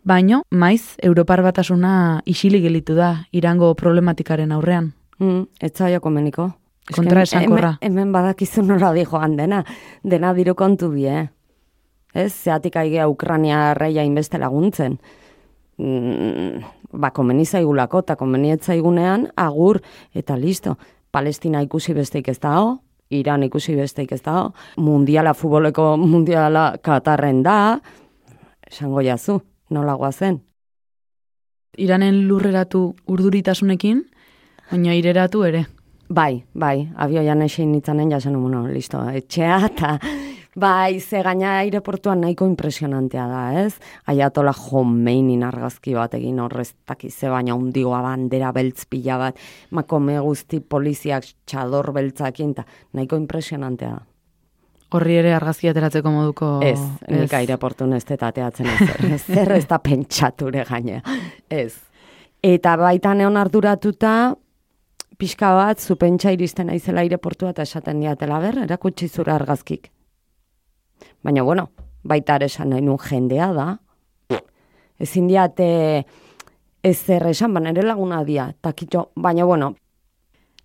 baino 0.04 0.42
maiz 0.50 0.96
Europar 1.02 1.42
batasuna 1.42 2.22
isilik 2.26 2.62
gelitu 2.62 2.94
da 2.94 3.26
Irango 3.32 3.74
problematikaren 3.74 4.52
aurrean. 4.52 4.92
Mm, 5.20 5.46
ez 5.61 5.74
zaio 5.76 6.00
komeniko. 6.00 6.50
Eske 6.90 6.96
Kontraesankorra. 7.02 7.74
Hemen, 7.80 7.98
hemen 7.98 8.12
badakizu 8.12 8.64
nola 8.66 8.92
di 8.96 9.04
joan 9.04 9.36
dena. 9.36 9.62
Dena 10.02 10.32
diru 10.34 10.56
kontu 10.58 10.90
die. 10.94 11.28
Ez, 12.14 12.32
zeatik 12.34 12.76
aigea 12.76 13.06
Ukrania 13.08 13.70
arreia 13.70 14.02
inbeste 14.02 14.38
laguntzen. 14.38 14.98
Mm, 15.81 16.61
ba, 17.01 17.11
komeni 17.16 17.47
zaigulako, 17.47 18.03
eta 18.05 18.16
komeni 18.20 18.53
ez 18.53 18.61
zaigunean, 18.66 19.31
agur, 19.37 19.81
eta 20.14 20.37
listo. 20.37 20.76
Palestina 21.11 21.62
ikusi 21.64 21.95
besteik 21.97 22.28
ez 22.28 22.39
dago, 22.41 22.78
Iran 23.11 23.43
ikusi 23.43 23.74
besteik 23.74 24.12
ez 24.12 24.20
dago, 24.22 24.53
mundiala, 24.76 25.33
futboleko 25.35 25.95
mundiala 25.97 26.74
Katarren 26.83 27.43
da, 27.43 27.57
esango 28.68 29.01
jazu, 29.03 29.41
nola 29.70 29.97
guazen. 29.97 30.43
Iranen 31.78 32.26
lurreratu 32.28 32.91
urduritasunekin, 33.09 34.05
baina 34.70 34.95
ireratu 34.99 35.47
ere. 35.49 35.64
Bai, 36.11 36.43
bai, 36.53 36.91
abioian 36.99 37.43
esein 37.43 37.72
nitzanen 37.72 38.11
jasen, 38.11 38.37
bueno, 38.43 38.66
listo, 38.68 39.01
etxea, 39.09 39.61
eta 39.70 39.97
bai, 40.57 41.01
ze 41.01 41.22
gaina 41.22 41.59
aireportuan 41.61 42.20
nahiko 42.20 42.46
impresionantea 42.46 43.26
da, 43.28 43.42
ez? 43.62 43.74
Aiatola 44.11 44.53
Jomeinin 44.57 45.44
argazki 45.46 45.94
bat 45.94 46.14
egin 46.18 46.40
horrez 46.40 46.72
takize 46.86 47.30
baina 47.30 47.55
undigoa 47.55 48.03
bandera 48.03 48.53
beltz 48.53 48.84
pila 48.90 49.18
bat, 49.18 49.38
makome 49.70 50.18
guzti 50.20 50.61
poliziak 50.61 51.28
txador 51.46 51.92
beltzakin, 51.96 52.51
eta 52.57 52.64
nahiko 52.92 53.16
impresionantea 53.20 53.90
da. 53.90 54.07
Horri 54.90 55.20
ere 55.20 55.30
argazki 55.36 55.68
ateratzeko 55.70 56.11
moduko... 56.11 56.46
Ez, 56.66 56.80
nik 57.07 57.34
aireportun 57.38 57.92
ez 57.94 58.03
dut 58.09 58.22
ateatzen 58.26 58.66
ez, 58.66 59.20
zer 59.22 59.53
ez 59.55 59.66
da 59.70 59.78
pentsature 59.78 60.64
gainea, 60.66 61.05
ez. 61.46 61.76
Eta 62.42 62.74
baita 62.80 63.14
neon 63.14 63.36
arduratuta, 63.38 64.34
pixka 65.20 65.53
bat, 65.55 65.78
zu 65.78 65.94
pentsa 66.01 66.32
iristen 66.34 66.72
aizela 66.74 67.05
aireportua 67.05 67.55
eta 67.55 67.62
esaten 67.68 68.01
diatela 68.03 68.40
ber, 68.42 68.64
erakutsi 68.64 69.07
zura 69.09 69.36
argazkik. 69.38 69.92
Baina, 71.23 71.43
bueno, 71.43 71.71
baita 72.03 72.39
ere 72.41 72.47
esan 72.47 72.71
nahi 72.71 72.83
nun 72.83 72.99
jendea 72.99 73.53
da. 73.53 73.68
Ezin 75.01 75.29
diate 75.29 75.68
ez 76.83 76.97
zer 76.97 77.27
esan, 77.29 77.55
baina 77.55 77.71
ere 77.73 77.85
laguna 77.85 78.25
dia, 78.25 78.51
takitxo, 78.61 79.11
baina, 79.16 79.45
bueno, 79.45 79.75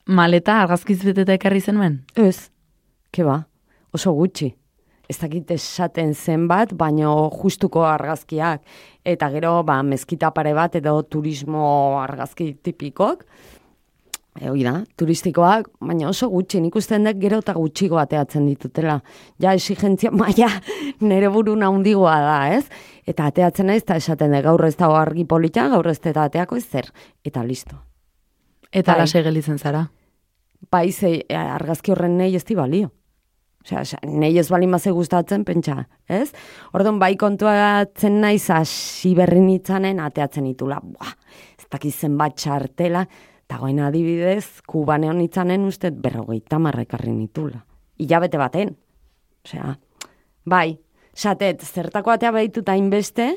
Maleta 0.06 0.60
argazkiz 0.62 0.99
beteta 1.01 1.34
ekarri 1.34 1.64
zenuen? 1.66 1.95
Ez, 2.14 2.51
ke 3.10 3.24
ba, 3.26 3.39
oso 3.89 4.12
gutxi. 4.14 4.51
Ez 5.10 5.16
dakit 5.18 5.49
esaten 5.56 6.14
zenbat, 6.14 6.76
baino 6.78 7.32
justuko 7.34 7.82
argazkiak. 7.89 8.62
Eta 9.01 9.32
gero, 9.34 9.56
ba, 9.66 9.80
mezkita 9.82 10.30
pare 10.34 10.53
bat 10.53 10.78
edo 10.78 10.93
turismo 11.10 11.66
argazki 12.03 12.51
tipikok. 12.62 13.26
E, 14.36 14.49
hoi 14.51 14.65
da, 14.65 14.81
turistikoak, 14.99 15.69
baina 15.79 16.09
oso 16.09 16.27
gutxi, 16.27 16.59
nik 16.59 16.75
usten 16.75 17.07
dut 17.07 17.19
gero 17.21 17.39
eta 17.39 17.53
gutxigo 17.55 17.99
ateatzen 18.01 18.49
ditutela. 18.49 18.97
Ja, 19.39 19.53
exigentzia 19.55 20.11
maia 20.21 20.49
nere 20.99 21.29
buru 21.31 21.55
handigoa 21.55 22.15
da, 22.19 22.39
ez? 22.57 22.65
Eta 23.07 23.29
ateatzen 23.31 23.71
naiz, 23.71 23.83
eta 23.83 23.95
esaten 24.01 24.36
dut, 24.36 24.43
gaur 24.43 24.65
ez 24.67 24.75
dago 24.75 24.97
argi 24.99 25.23
polita, 25.23 25.69
gaur 25.71 25.88
ez 25.88 25.99
eta 26.01 26.27
ateako 26.27 26.59
ez 26.59 26.65
zer. 26.65 26.91
Eta 27.23 27.43
listo. 27.43 27.79
Eta 28.71 28.97
Bai. 28.97 29.07
gelitzen 29.23 29.57
zara. 29.57 29.88
Bai, 30.71 30.91
ze, 30.91 31.23
e, 31.29 31.36
argazki 31.36 31.91
horren 31.91 32.17
nahi 32.17 32.36
ez 32.36 32.43
di 32.43 32.55
balio. 32.55 32.91
Osea, 33.63 33.81
osea, 33.81 33.99
nahi 34.03 34.38
ez 34.38 34.49
bali 34.49 34.67
maze 34.67 34.91
gustatzen, 34.91 35.45
pentsa, 35.45 35.88
ez? 36.07 36.33
Orduan, 36.73 36.99
bai 36.99 37.15
kontuatzen 37.17 38.19
naiz 38.21 38.49
hasi 38.53 39.15
berri 39.15 39.39
nitzanen, 39.41 39.99
ateatzen 40.03 40.45
itula, 40.45 40.81
buah, 40.83 41.15
ez 41.57 41.65
dakiz 41.71 41.95
zenbat 41.95 42.36
txartela, 42.36 43.05
eta 43.45 43.59
goen 43.61 43.79
adibidez, 43.85 44.61
kubaneon 44.67 45.19
nitzanen 45.21 45.65
uste 45.69 45.91
berrogeita 45.91 46.57
marrekarri 46.59 47.13
nitula. 47.13 47.61
Ilabete 48.01 48.41
baten. 48.41 48.73
Osea, 49.45 49.75
bai, 50.49 50.79
satet, 51.13 51.61
zertako 51.61 52.15
atea 52.15 52.31
behituta 52.33 52.73
hainbeste, 52.73 53.29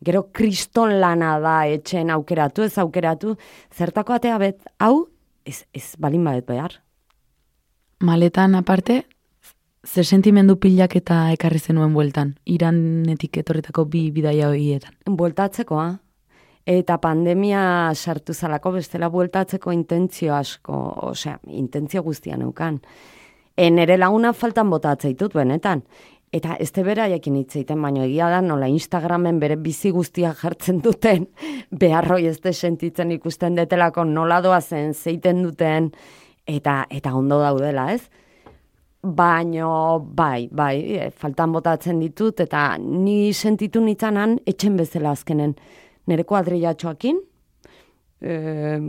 gero 0.00 0.26
kriston 0.32 0.96
lana 1.00 1.36
da 1.44 1.56
etxen 1.68 2.10
aukeratu, 2.10 2.64
ez 2.64 2.78
aukeratu, 2.80 3.36
zertako 3.76 4.16
atea 4.16 4.38
bet, 4.40 4.60
hau, 4.80 5.10
ez, 5.44 5.64
ez 5.76 5.92
balin 6.00 6.24
badet 6.24 6.48
behar. 6.48 6.80
Maletan 8.00 8.56
aparte, 8.56 9.02
ze 9.84 10.04
sentimendu 10.04 10.56
pilak 10.56 10.96
eta 10.96 11.26
ekarri 11.34 11.60
zenuen 11.60 11.92
bueltan, 11.92 12.38
iranetik 12.48 13.36
etorritako 13.44 13.84
bi 13.92 14.08
bidaia 14.10 14.48
horietan. 14.48 14.96
Bueltatzekoa. 15.04 15.90
Eta 16.70 17.00
pandemia 17.02 17.90
sartu 17.98 18.34
zalako 18.34 18.70
bestela 18.76 19.08
bueltatzeko 19.10 19.72
intentzio 19.74 20.36
asko, 20.36 20.76
osea, 21.08 21.40
intentzio 21.50 22.02
guztia 22.06 22.36
neukan. 22.38 22.76
E, 23.56 23.70
nere 23.74 23.96
laguna 23.98 24.30
faltan 24.32 24.70
botatzea 24.70 25.10
ditut 25.10 25.34
benetan. 25.34 25.82
Eta 26.30 26.54
ez 26.62 26.68
te 26.70 26.84
bera 26.86 27.08
jakin 27.10 27.40
hitz 27.40 27.56
egiten, 27.56 27.80
baino 27.82 28.04
egia 28.06 28.28
da 28.30 28.38
nola 28.44 28.68
Instagramen 28.70 29.40
bere 29.42 29.56
bizi 29.58 29.90
guztia 29.90 30.30
jartzen 30.38 30.78
duten, 30.84 31.26
beharroi 31.82 32.28
ez 32.30 32.38
de 32.38 32.54
sentitzen 32.54 33.10
ikusten 33.18 33.58
detelako 33.58 34.06
nola 34.06 34.38
doazen, 34.44 34.94
zeiten 34.94 35.42
duten, 35.42 35.90
eta 36.46 36.84
eta 36.86 37.16
ondo 37.18 37.42
daudela, 37.42 37.90
ez? 37.96 38.04
Baino, 39.02 39.74
bai, 40.14 40.46
bai, 40.52 40.74
e, 41.00 41.10
faltan 41.10 41.50
botatzen 41.50 41.98
ditut, 41.98 42.46
eta 42.46 42.76
ni 42.78 43.32
sentitu 43.34 43.82
nitzanan 43.82 44.38
etxen 44.46 44.78
bezala 44.78 45.18
azkenen. 45.18 45.56
Nere 46.10 46.24
kuadrilatxoakin, 46.26 47.20
e, 48.20 48.36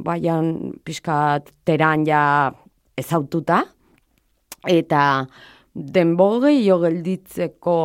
baian 0.06 0.52
pixkat 0.86 1.52
teran 1.68 2.06
ja 2.08 2.24
ezaututa, 2.98 3.62
eta 4.68 5.04
denbo 5.74 6.28
gehiago 6.44 6.82
gelditzeko, 6.86 7.76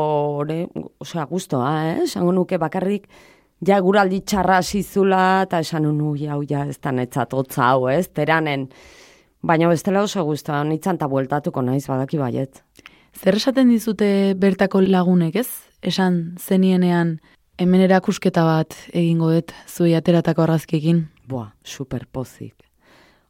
ore, 0.43 0.61
osea, 1.01 1.27
guztoa, 1.31 1.73
eh? 1.91 1.97
Esango 2.07 2.33
nuke 2.35 2.59
bakarrik, 2.59 3.07
ja 3.67 3.79
guraldi 3.81 4.23
txarra 4.27 4.61
zizula, 4.63 5.43
eta 5.47 5.61
esan 5.63 5.87
nu, 5.95 6.15
jau, 6.19 6.41
ja, 6.49 6.67
ez 6.67 6.81
da 6.83 6.93
netzat 6.93 7.37
hotza 7.37 7.71
hau, 7.71 7.87
ez? 7.93 8.09
Teranen, 8.09 8.67
baina 9.47 9.71
bestela 9.71 10.03
oso 10.03 10.25
guztoa, 10.27 10.65
nitzan 10.65 10.99
ta 10.99 11.09
bueltatuko 11.09 11.63
naiz, 11.63 11.87
badaki 11.87 12.19
baiet. 12.19 12.63
Zer 13.17 13.39
esaten 13.39 13.71
dizute 13.73 14.09
bertako 14.37 14.83
lagunek, 14.85 15.39
ez? 15.41 15.49
Esan 15.87 16.37
zenienean 16.41 17.19
hemen 17.59 17.81
erakusketa 17.87 18.45
bat 18.45 18.77
egingo 18.93 19.31
dut 19.33 19.53
zui 19.69 19.95
ateratako 19.97 20.45
argazkiekin. 20.45 21.07
Boa, 21.29 21.49
super 21.65 22.07
pozik. 22.13 22.55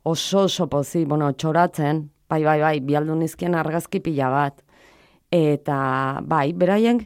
Oso 0.05 0.45
oso 0.47 0.67
pozik, 0.71 1.07
bueno, 1.09 1.31
txoratzen, 1.33 2.03
bai, 2.31 2.43
bai, 2.45 2.59
bai, 2.61 2.77
bialdu 2.83 3.15
nizkien 3.19 3.55
argazki 3.55 4.01
pila 4.03 4.31
bat. 4.31 4.63
Eta, 5.35 5.79
bai, 6.27 6.53
beraien, 6.59 7.01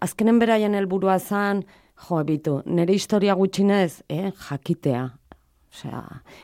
azkenen 0.00 0.38
beraien 0.40 0.76
helburua 0.76 1.18
zan, 1.18 1.62
jo, 2.06 2.22
bitu, 2.24 2.60
nire 2.66 2.96
historia 2.96 3.36
gutxinez, 3.36 4.02
eh, 4.08 4.30
jakitea. 4.48 5.04
Osea, 5.72 6.02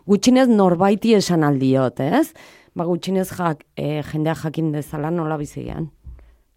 gutxinez 0.08 0.48
norbaiti 0.48 1.14
esan 1.16 1.44
aldiot, 1.44 2.00
ez? 2.00 2.32
Ba, 2.76 2.84
gutxinez 2.88 3.30
jak, 3.32 3.64
eh, 3.76 4.02
jendea 4.12 4.34
jakin 4.44 4.72
dezala 4.72 5.10
nola 5.10 5.36
bizian. 5.40 5.90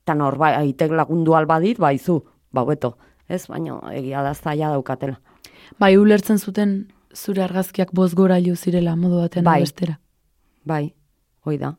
Eta 0.03 0.15
norbaitek 0.15 0.91
lagundu 0.91 1.35
albadit, 1.35 1.79
baizu, 1.79 2.21
ba, 2.51 2.65
beto, 2.65 2.95
ez? 3.27 3.45
Baina 3.47 3.79
egia 3.93 4.23
da 4.23 4.33
zaila 4.33 4.71
daukatela. 4.73 5.19
Bai, 5.79 5.95
ulertzen 5.97 6.37
zuten 6.37 6.75
zure 7.15 7.43
argazkiak 7.43 7.91
bozgora 7.93 8.39
zirela 8.55 8.95
modu 8.95 9.21
batean 9.21 9.45
Bai. 9.45 9.61
bestera. 9.61 9.99
Bai, 10.63 10.93
hoi 11.45 11.57
da. 11.57 11.75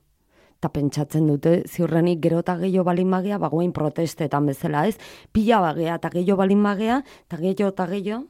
Ta 0.60 0.68
pentsatzen 0.68 1.26
dute, 1.26 1.62
ziurrenik 1.68 2.20
gero 2.20 2.38
eta 2.40 2.56
gehiago 2.56 2.84
balin 2.84 3.08
magea, 3.08 3.38
bagoen 3.38 3.72
protestetan 3.72 4.46
bezala 4.46 4.86
ez, 4.86 4.96
pila 5.32 5.60
bagea 5.60 5.96
eta 5.96 6.08
gehiago 6.08 6.38
balin 6.38 6.58
magea, 6.58 7.02
eta 7.26 7.36
gehiago 7.36 7.68
eta 7.74 7.86
gehiago, 7.86 8.24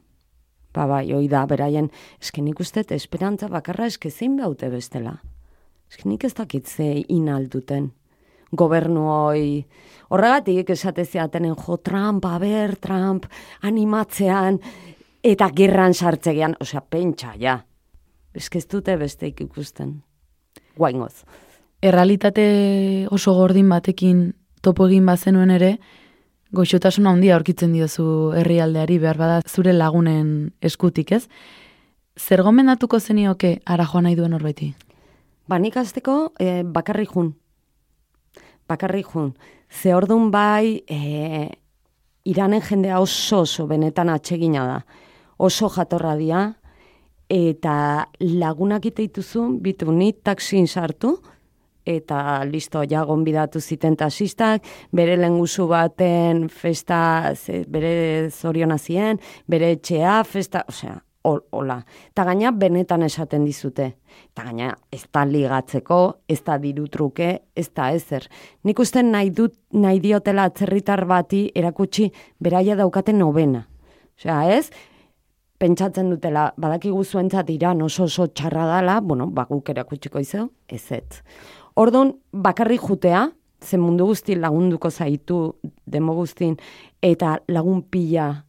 ba 0.75 0.87
bai, 0.87 1.13
hoi 1.13 1.29
da, 1.29 1.47
beraien, 1.47 1.91
esken 2.21 2.45
nik 2.45 2.61
uste, 2.61 2.85
esperantza 2.91 3.49
bakarra 3.49 3.87
eske 3.87 4.11
zein 4.11 4.37
baute 4.37 4.69
bestela. 4.69 5.23
Esken 5.89 6.11
nik 6.11 6.25
ez 6.25 6.35
dakit 6.35 6.67
ze 6.67 7.05
inalduten. 7.09 7.93
Gobernu 8.53 9.09
hoi, 9.11 9.67
horregatik 10.09 10.71
esate 10.71 11.05
ziatenen 11.05 11.57
jo 11.57 11.77
Trump, 11.83 12.25
aber, 12.25 12.77
Trump, 12.77 13.27
animatzean, 13.63 14.61
eta 15.23 15.51
gerran 15.57 15.95
sartzegean, 15.95 16.55
osea, 16.61 16.81
pentsa, 16.81 17.35
ja. 17.39 17.59
Eske 18.37 18.59
ez 18.59 18.67
dute 18.69 18.97
besteik 18.97 19.41
ikusten. 19.41 20.03
Guaingoz. 20.77 21.25
Errealitate 21.83 23.07
oso 23.11 23.35
gordin 23.35 23.69
batekin 23.69 24.35
topo 24.63 24.87
egin 24.87 25.07
bazenuen 25.07 25.51
ere, 25.51 25.77
goxotasun 26.57 27.07
handia 27.11 27.37
aurkitzen 27.37 27.73
diozu 27.75 28.33
herrialdeari 28.37 28.99
behar 29.03 29.19
bada 29.19 29.41
zure 29.49 29.73
lagunen 29.73 30.53
eskutik, 30.63 31.13
ez? 31.13 31.27
Zer 32.17 32.43
gomendatuko 32.43 33.01
zenioke 33.01 33.59
ara 33.67 33.85
joan 33.85 34.07
nahi 34.09 34.17
duen 34.17 34.37
horbaiti? 34.37 34.73
Ba, 35.49 35.59
nik 35.59 35.77
azteko 35.77 36.33
e, 36.41 36.63
bakarrik 36.65 37.13
jun. 37.13 37.35
Bakarrik 38.69 39.07
jun. 39.15 39.35
Ze 39.71 39.95
ordun 39.95 40.31
bai, 40.31 40.83
e, 40.89 41.49
iranen 42.27 42.63
jendea 42.63 43.01
oso 43.01 43.41
oso 43.45 43.67
benetan 43.67 44.11
atsegina 44.11 44.67
da. 44.67 44.81
Oso 45.39 45.69
jatorra 45.71 46.17
dia, 46.17 46.43
eta 47.29 48.07
lagunak 48.21 48.87
iteituzu, 48.87 49.47
bitu 49.63 49.93
ni 49.93 50.13
taksin 50.13 50.67
sartu, 50.67 51.17
eta 51.87 52.45
listo, 52.45 52.83
ja 52.83 53.05
gonbidatu 53.07 53.61
ziten 53.61 53.97
taxistak, 53.97 54.65
bere 54.93 55.17
lenguzu 55.17 55.69
baten 55.71 56.49
festa, 56.51 57.33
ze, 57.35 57.63
bere 57.69 58.31
zoriona 58.31 58.79
zien, 58.79 59.21
bere 59.47 59.71
etxea, 59.77 60.23
festa, 60.27 60.65
osea, 60.69 60.99
hol- 61.27 61.45
hola. 61.51 61.81
Eta 62.13 62.25
gaina 62.25 62.53
benetan 62.55 63.03
esaten 63.03 63.45
dizute. 63.45 63.93
Eta 64.33 64.47
gaina 64.49 64.73
ez 64.93 65.05
da 65.13 65.25
ligatzeko, 65.27 66.01
ez 66.29 66.41
da 66.47 66.59
diru 66.63 66.87
truke, 66.89 67.31
ez 67.55 67.69
da 67.75 67.91
ezer. 67.93 68.29
Nik 68.65 68.79
uste 68.79 69.03
nahi, 69.03 69.31
dut, 69.31 69.57
nahi 69.73 70.01
diotela 70.01 70.47
atzerritar 70.51 71.05
bati 71.07 71.47
erakutsi 71.55 72.11
beraia 72.41 72.77
daukaten 72.79 73.19
nobena. 73.19 73.67
Osea, 74.17 74.43
ez? 74.57 74.71
Pentsatzen 75.59 76.11
dutela, 76.13 76.51
badakigu 76.61 77.03
zuentzat 77.05 77.51
iran 77.51 77.81
oso 77.83 78.05
oso 78.05 78.27
txarra 78.29 78.67
dala, 78.69 79.01
bueno, 79.01 79.27
ba, 79.33 79.47
guk 79.49 79.71
erakutsiko 79.73 80.21
izau, 80.21 80.51
ez 80.69 80.85
ez. 80.93 81.23
Ordon 81.77 82.13
bakarrik 82.33 82.81
jutea, 82.81 83.31
ze 83.61 83.79
mundu 83.79 84.05
guzti 84.07 84.37
lagunduko 84.37 84.91
zaitu 84.91 85.57
demo 85.87 86.15
guztin, 86.15 86.57
eta 87.01 87.39
lagun 87.49 87.83
pila 87.83 88.45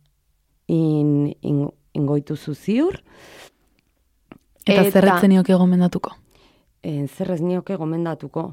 in, 0.68 1.34
in, 1.42 1.70
ingoituzu 1.98 2.56
ziur. 2.56 3.02
Eta, 4.68 4.82
eta 4.82 5.00
zerretzen 5.00 5.32
nioke 5.34 5.56
gomendatuko? 5.58 6.14
E, 6.84 7.08
zer 7.08 7.34
ez 7.36 7.42
nioke 7.42 7.78
gomendatuko. 7.80 8.50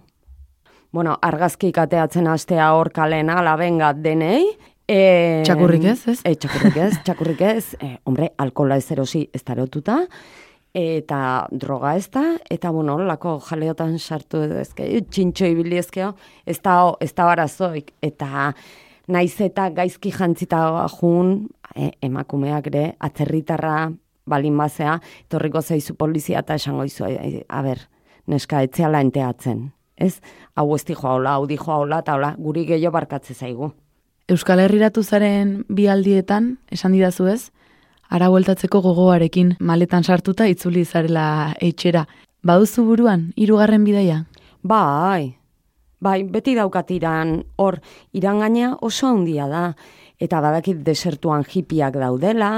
Bueno, 0.94 1.16
argazkik 1.26 1.78
ateatzen 1.82 2.28
astea 2.30 2.70
hor 2.76 2.92
kalena, 2.94 3.40
labenga 3.42 3.92
denei. 3.98 4.44
E, 4.86 5.42
Txakurrik 5.46 5.88
ez, 5.90 5.98
ez? 6.12 6.20
E, 6.22 6.36
txakurrik 6.38 6.78
ez, 6.84 6.92
txakurrik 7.06 7.44
ez. 7.48 7.64
E, 7.82 7.96
hombre, 8.06 8.30
alkola 8.38 8.78
ez 8.78 8.86
erosi 8.94 9.24
ez 9.34 9.42
tarotuta. 9.42 10.04
Eta 10.74 11.18
droga 11.54 11.92
ez 11.94 12.08
da, 12.10 12.24
eta 12.50 12.72
bueno, 12.74 12.96
lako 13.06 13.36
jaleotan 13.46 13.94
sartu 13.98 14.40
ezke, 14.58 14.88
txintxo 15.06 15.46
ibili 15.46 15.78
ezkeo, 15.78 16.08
ez 16.46 16.56
da, 16.62 16.74
ez 17.02 17.12
da 17.14 17.28
barazoik. 17.28 17.92
Eta 18.02 18.48
naiz 19.08 19.34
eta 19.40 19.68
gaizki 19.74 20.12
jantzita 20.12 20.86
jun, 20.98 21.48
e, 21.74 21.90
emakumeak 22.02 22.68
ere, 22.72 22.84
atzerritarra 23.00 23.92
balin 24.26 24.56
bazea, 24.58 24.98
etorriko 25.26 25.60
zaizu 25.62 25.96
polizia 26.00 26.40
eta 26.40 26.56
esango 26.60 26.84
izu, 26.84 27.06
e, 27.08 27.44
a 27.48 27.62
ber, 27.62 27.80
neska 28.26 28.62
etzeala 28.64 29.02
enteatzen. 29.04 29.70
Ez? 29.96 30.18
Hau 30.56 30.74
ez 30.74 30.84
di 30.84 30.94
joa 30.94 31.14
hola, 31.18 31.36
hau 31.36 31.46
di 31.46 31.56
joa 31.56 31.78
hola, 31.82 32.00
eta 32.02 32.14
hola, 32.16 32.34
guri 32.38 32.64
gehiago 32.66 32.94
barkatze 32.94 33.34
zaigu. 33.34 33.70
Euskal 34.28 34.62
Herriratu 34.64 35.02
zaren 35.04 35.64
bi 35.68 35.86
aldietan, 35.86 36.56
esan 36.72 36.96
didazu 36.96 37.28
ez, 37.28 37.50
ara 38.08 38.30
bueltatzeko 38.32 38.80
gogoarekin 38.80 39.54
maletan 39.60 40.04
sartuta 40.04 40.46
itzuli 40.48 40.84
zarela 40.84 41.54
etxera. 41.60 42.06
Baduzu 42.44 42.84
buruan, 42.88 43.32
hirugarren 43.36 43.84
bidaia? 43.84 44.24
Bai, 44.64 45.36
bai, 46.04 46.22
beti 46.28 46.54
daukatiran 46.58 47.38
hor 47.56 47.80
irangaina 48.12 48.74
oso 48.84 49.08
handia 49.10 49.48
da. 49.50 49.64
Eta 50.20 50.40
badakit 50.44 50.84
desertuan 50.86 51.44
hipiak 51.48 51.96
daudela, 51.98 52.50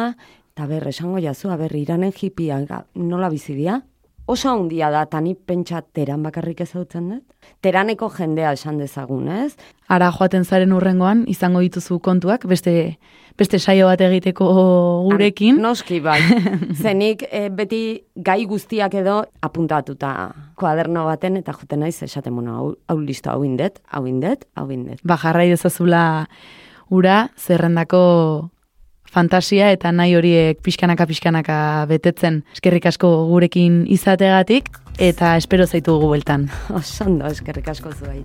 eta 0.53 0.67
ber, 0.69 0.89
esango 0.91 1.23
jazu, 1.23 1.51
aber, 1.55 1.73
iranen 1.77 2.13
hipiak 2.13 2.73
nola 2.95 3.31
bizi 3.33 3.55
dira? 3.57 3.81
Oso 4.27 4.51
handia 4.51 4.91
da, 4.91 5.05
eta 5.07 5.21
ni 5.23 5.37
pentsa 5.39 5.81
teran 5.95 6.25
bakarrik 6.27 6.61
ezautzen 6.65 7.09
dut. 7.13 7.25
Teraneko 7.63 8.09
jendea 8.11 8.53
esan 8.57 8.81
dezagun, 8.83 9.29
ez? 9.31 9.55
Ara 9.89 10.11
joaten 10.11 10.45
zaren 10.45 10.75
urrengoan, 10.75 11.23
izango 11.31 11.63
dituzu 11.63 12.01
kontuak, 12.03 12.45
beste, 12.51 12.97
beste 13.37 13.59
saio 13.59 13.87
bat 13.91 14.01
egiteko 14.01 14.47
gurekin. 15.07 15.61
Noski 15.63 16.01
bai. 16.05 16.19
Zenik 16.83 17.27
eh, 17.31 17.49
beti 17.53 17.83
gai 18.17 18.43
guztiak 18.49 18.97
edo 19.03 19.21
apuntatuta 19.45 20.13
kuaderno 20.59 21.05
baten 21.09 21.37
eta 21.43 21.55
joten 21.57 21.85
naiz 21.85 21.99
esaten 22.03 22.35
bueno, 22.35 22.57
hau, 22.57 22.75
hau 22.89 22.99
listo, 23.01 23.31
hau 23.31 23.45
indet, 23.45 23.81
hau 23.93 24.07
indet, 24.09 24.47
hau 24.57 24.69
indet. 24.73 25.01
Ba, 25.05 25.19
jarrai 25.21 25.49
dezazula 25.53 26.27
ura 26.89 27.27
zerrendako 27.37 28.51
fantasia 29.17 29.71
eta 29.73 29.93
nahi 29.95 30.17
horiek 30.19 30.61
pixkanaka 30.65 31.07
pixkanaka 31.09 31.59
betetzen 31.91 32.43
eskerrik 32.55 32.89
asko 32.91 33.11
gurekin 33.31 33.85
izategatik 33.93 34.71
eta 34.99 35.37
espero 35.37 35.67
zaitu 35.67 35.99
bueltan. 36.01 36.49
Osondo, 36.81 37.29
eskerrik 37.31 37.69
asko 37.75 37.93
zuai. 37.93 38.23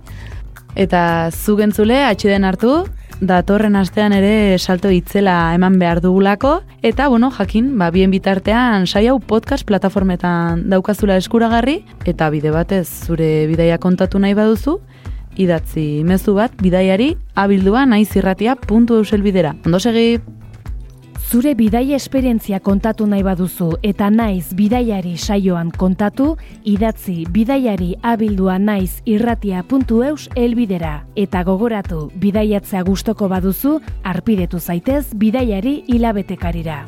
Eta 0.72 1.28
zu 1.30 1.58
gentzule, 1.58 1.98
atxiden 2.08 2.46
hartu, 2.48 2.86
datorren 3.22 3.76
astean 3.78 4.12
ere 4.16 4.58
salto 4.58 4.90
itzela 4.90 5.54
eman 5.54 5.78
behar 5.78 6.00
dugulako, 6.02 6.56
eta, 6.82 7.06
bueno, 7.08 7.30
jakin, 7.30 7.70
ba, 7.78 7.90
bien 7.94 8.10
bitartean, 8.10 8.88
sai 8.90 9.06
hau 9.06 9.20
podcast 9.20 9.64
plataformetan 9.68 10.66
daukazula 10.72 11.16
eskuragarri, 11.22 11.84
eta 12.04 12.28
bide 12.34 12.50
batez 12.50 12.88
zure 13.06 13.46
bidaia 13.46 13.78
kontatu 13.78 14.18
nahi 14.18 14.34
baduzu, 14.34 14.80
idatzi 15.38 16.02
mezu 16.04 16.34
bat 16.36 16.52
bidaiari 16.60 17.14
abildua 17.38 17.86
naizirratia 17.86 18.58
puntu 18.58 18.98
euselbidera. 19.00 19.54
Ondo 19.64 19.80
segi! 19.80 20.41
Zure 21.32 21.54
bidaia 21.56 21.96
esperientzia 21.96 22.58
kontatu 22.60 23.06
nahi 23.08 23.22
baduzu 23.24 23.70
eta 23.88 24.10
naiz 24.12 24.52
bidaiari 24.52 25.14
saioan 25.16 25.70
kontatu, 25.72 26.26
idatzi 26.68 27.24
bidaiari 27.24 27.94
abildua 28.04 28.58
naiz 28.60 29.00
irratia 29.08 29.64
puntu 29.64 30.02
eus 30.04 30.28
elbidera. 30.36 31.06
Eta 31.16 31.40
gogoratu, 31.48 32.10
bidaiatzea 32.20 32.84
gustoko 32.84 33.32
baduzu, 33.32 33.78
arpidetu 34.04 34.60
zaitez 34.60 35.06
bidaiari 35.16 35.78
hilabetekarira. 35.88 36.82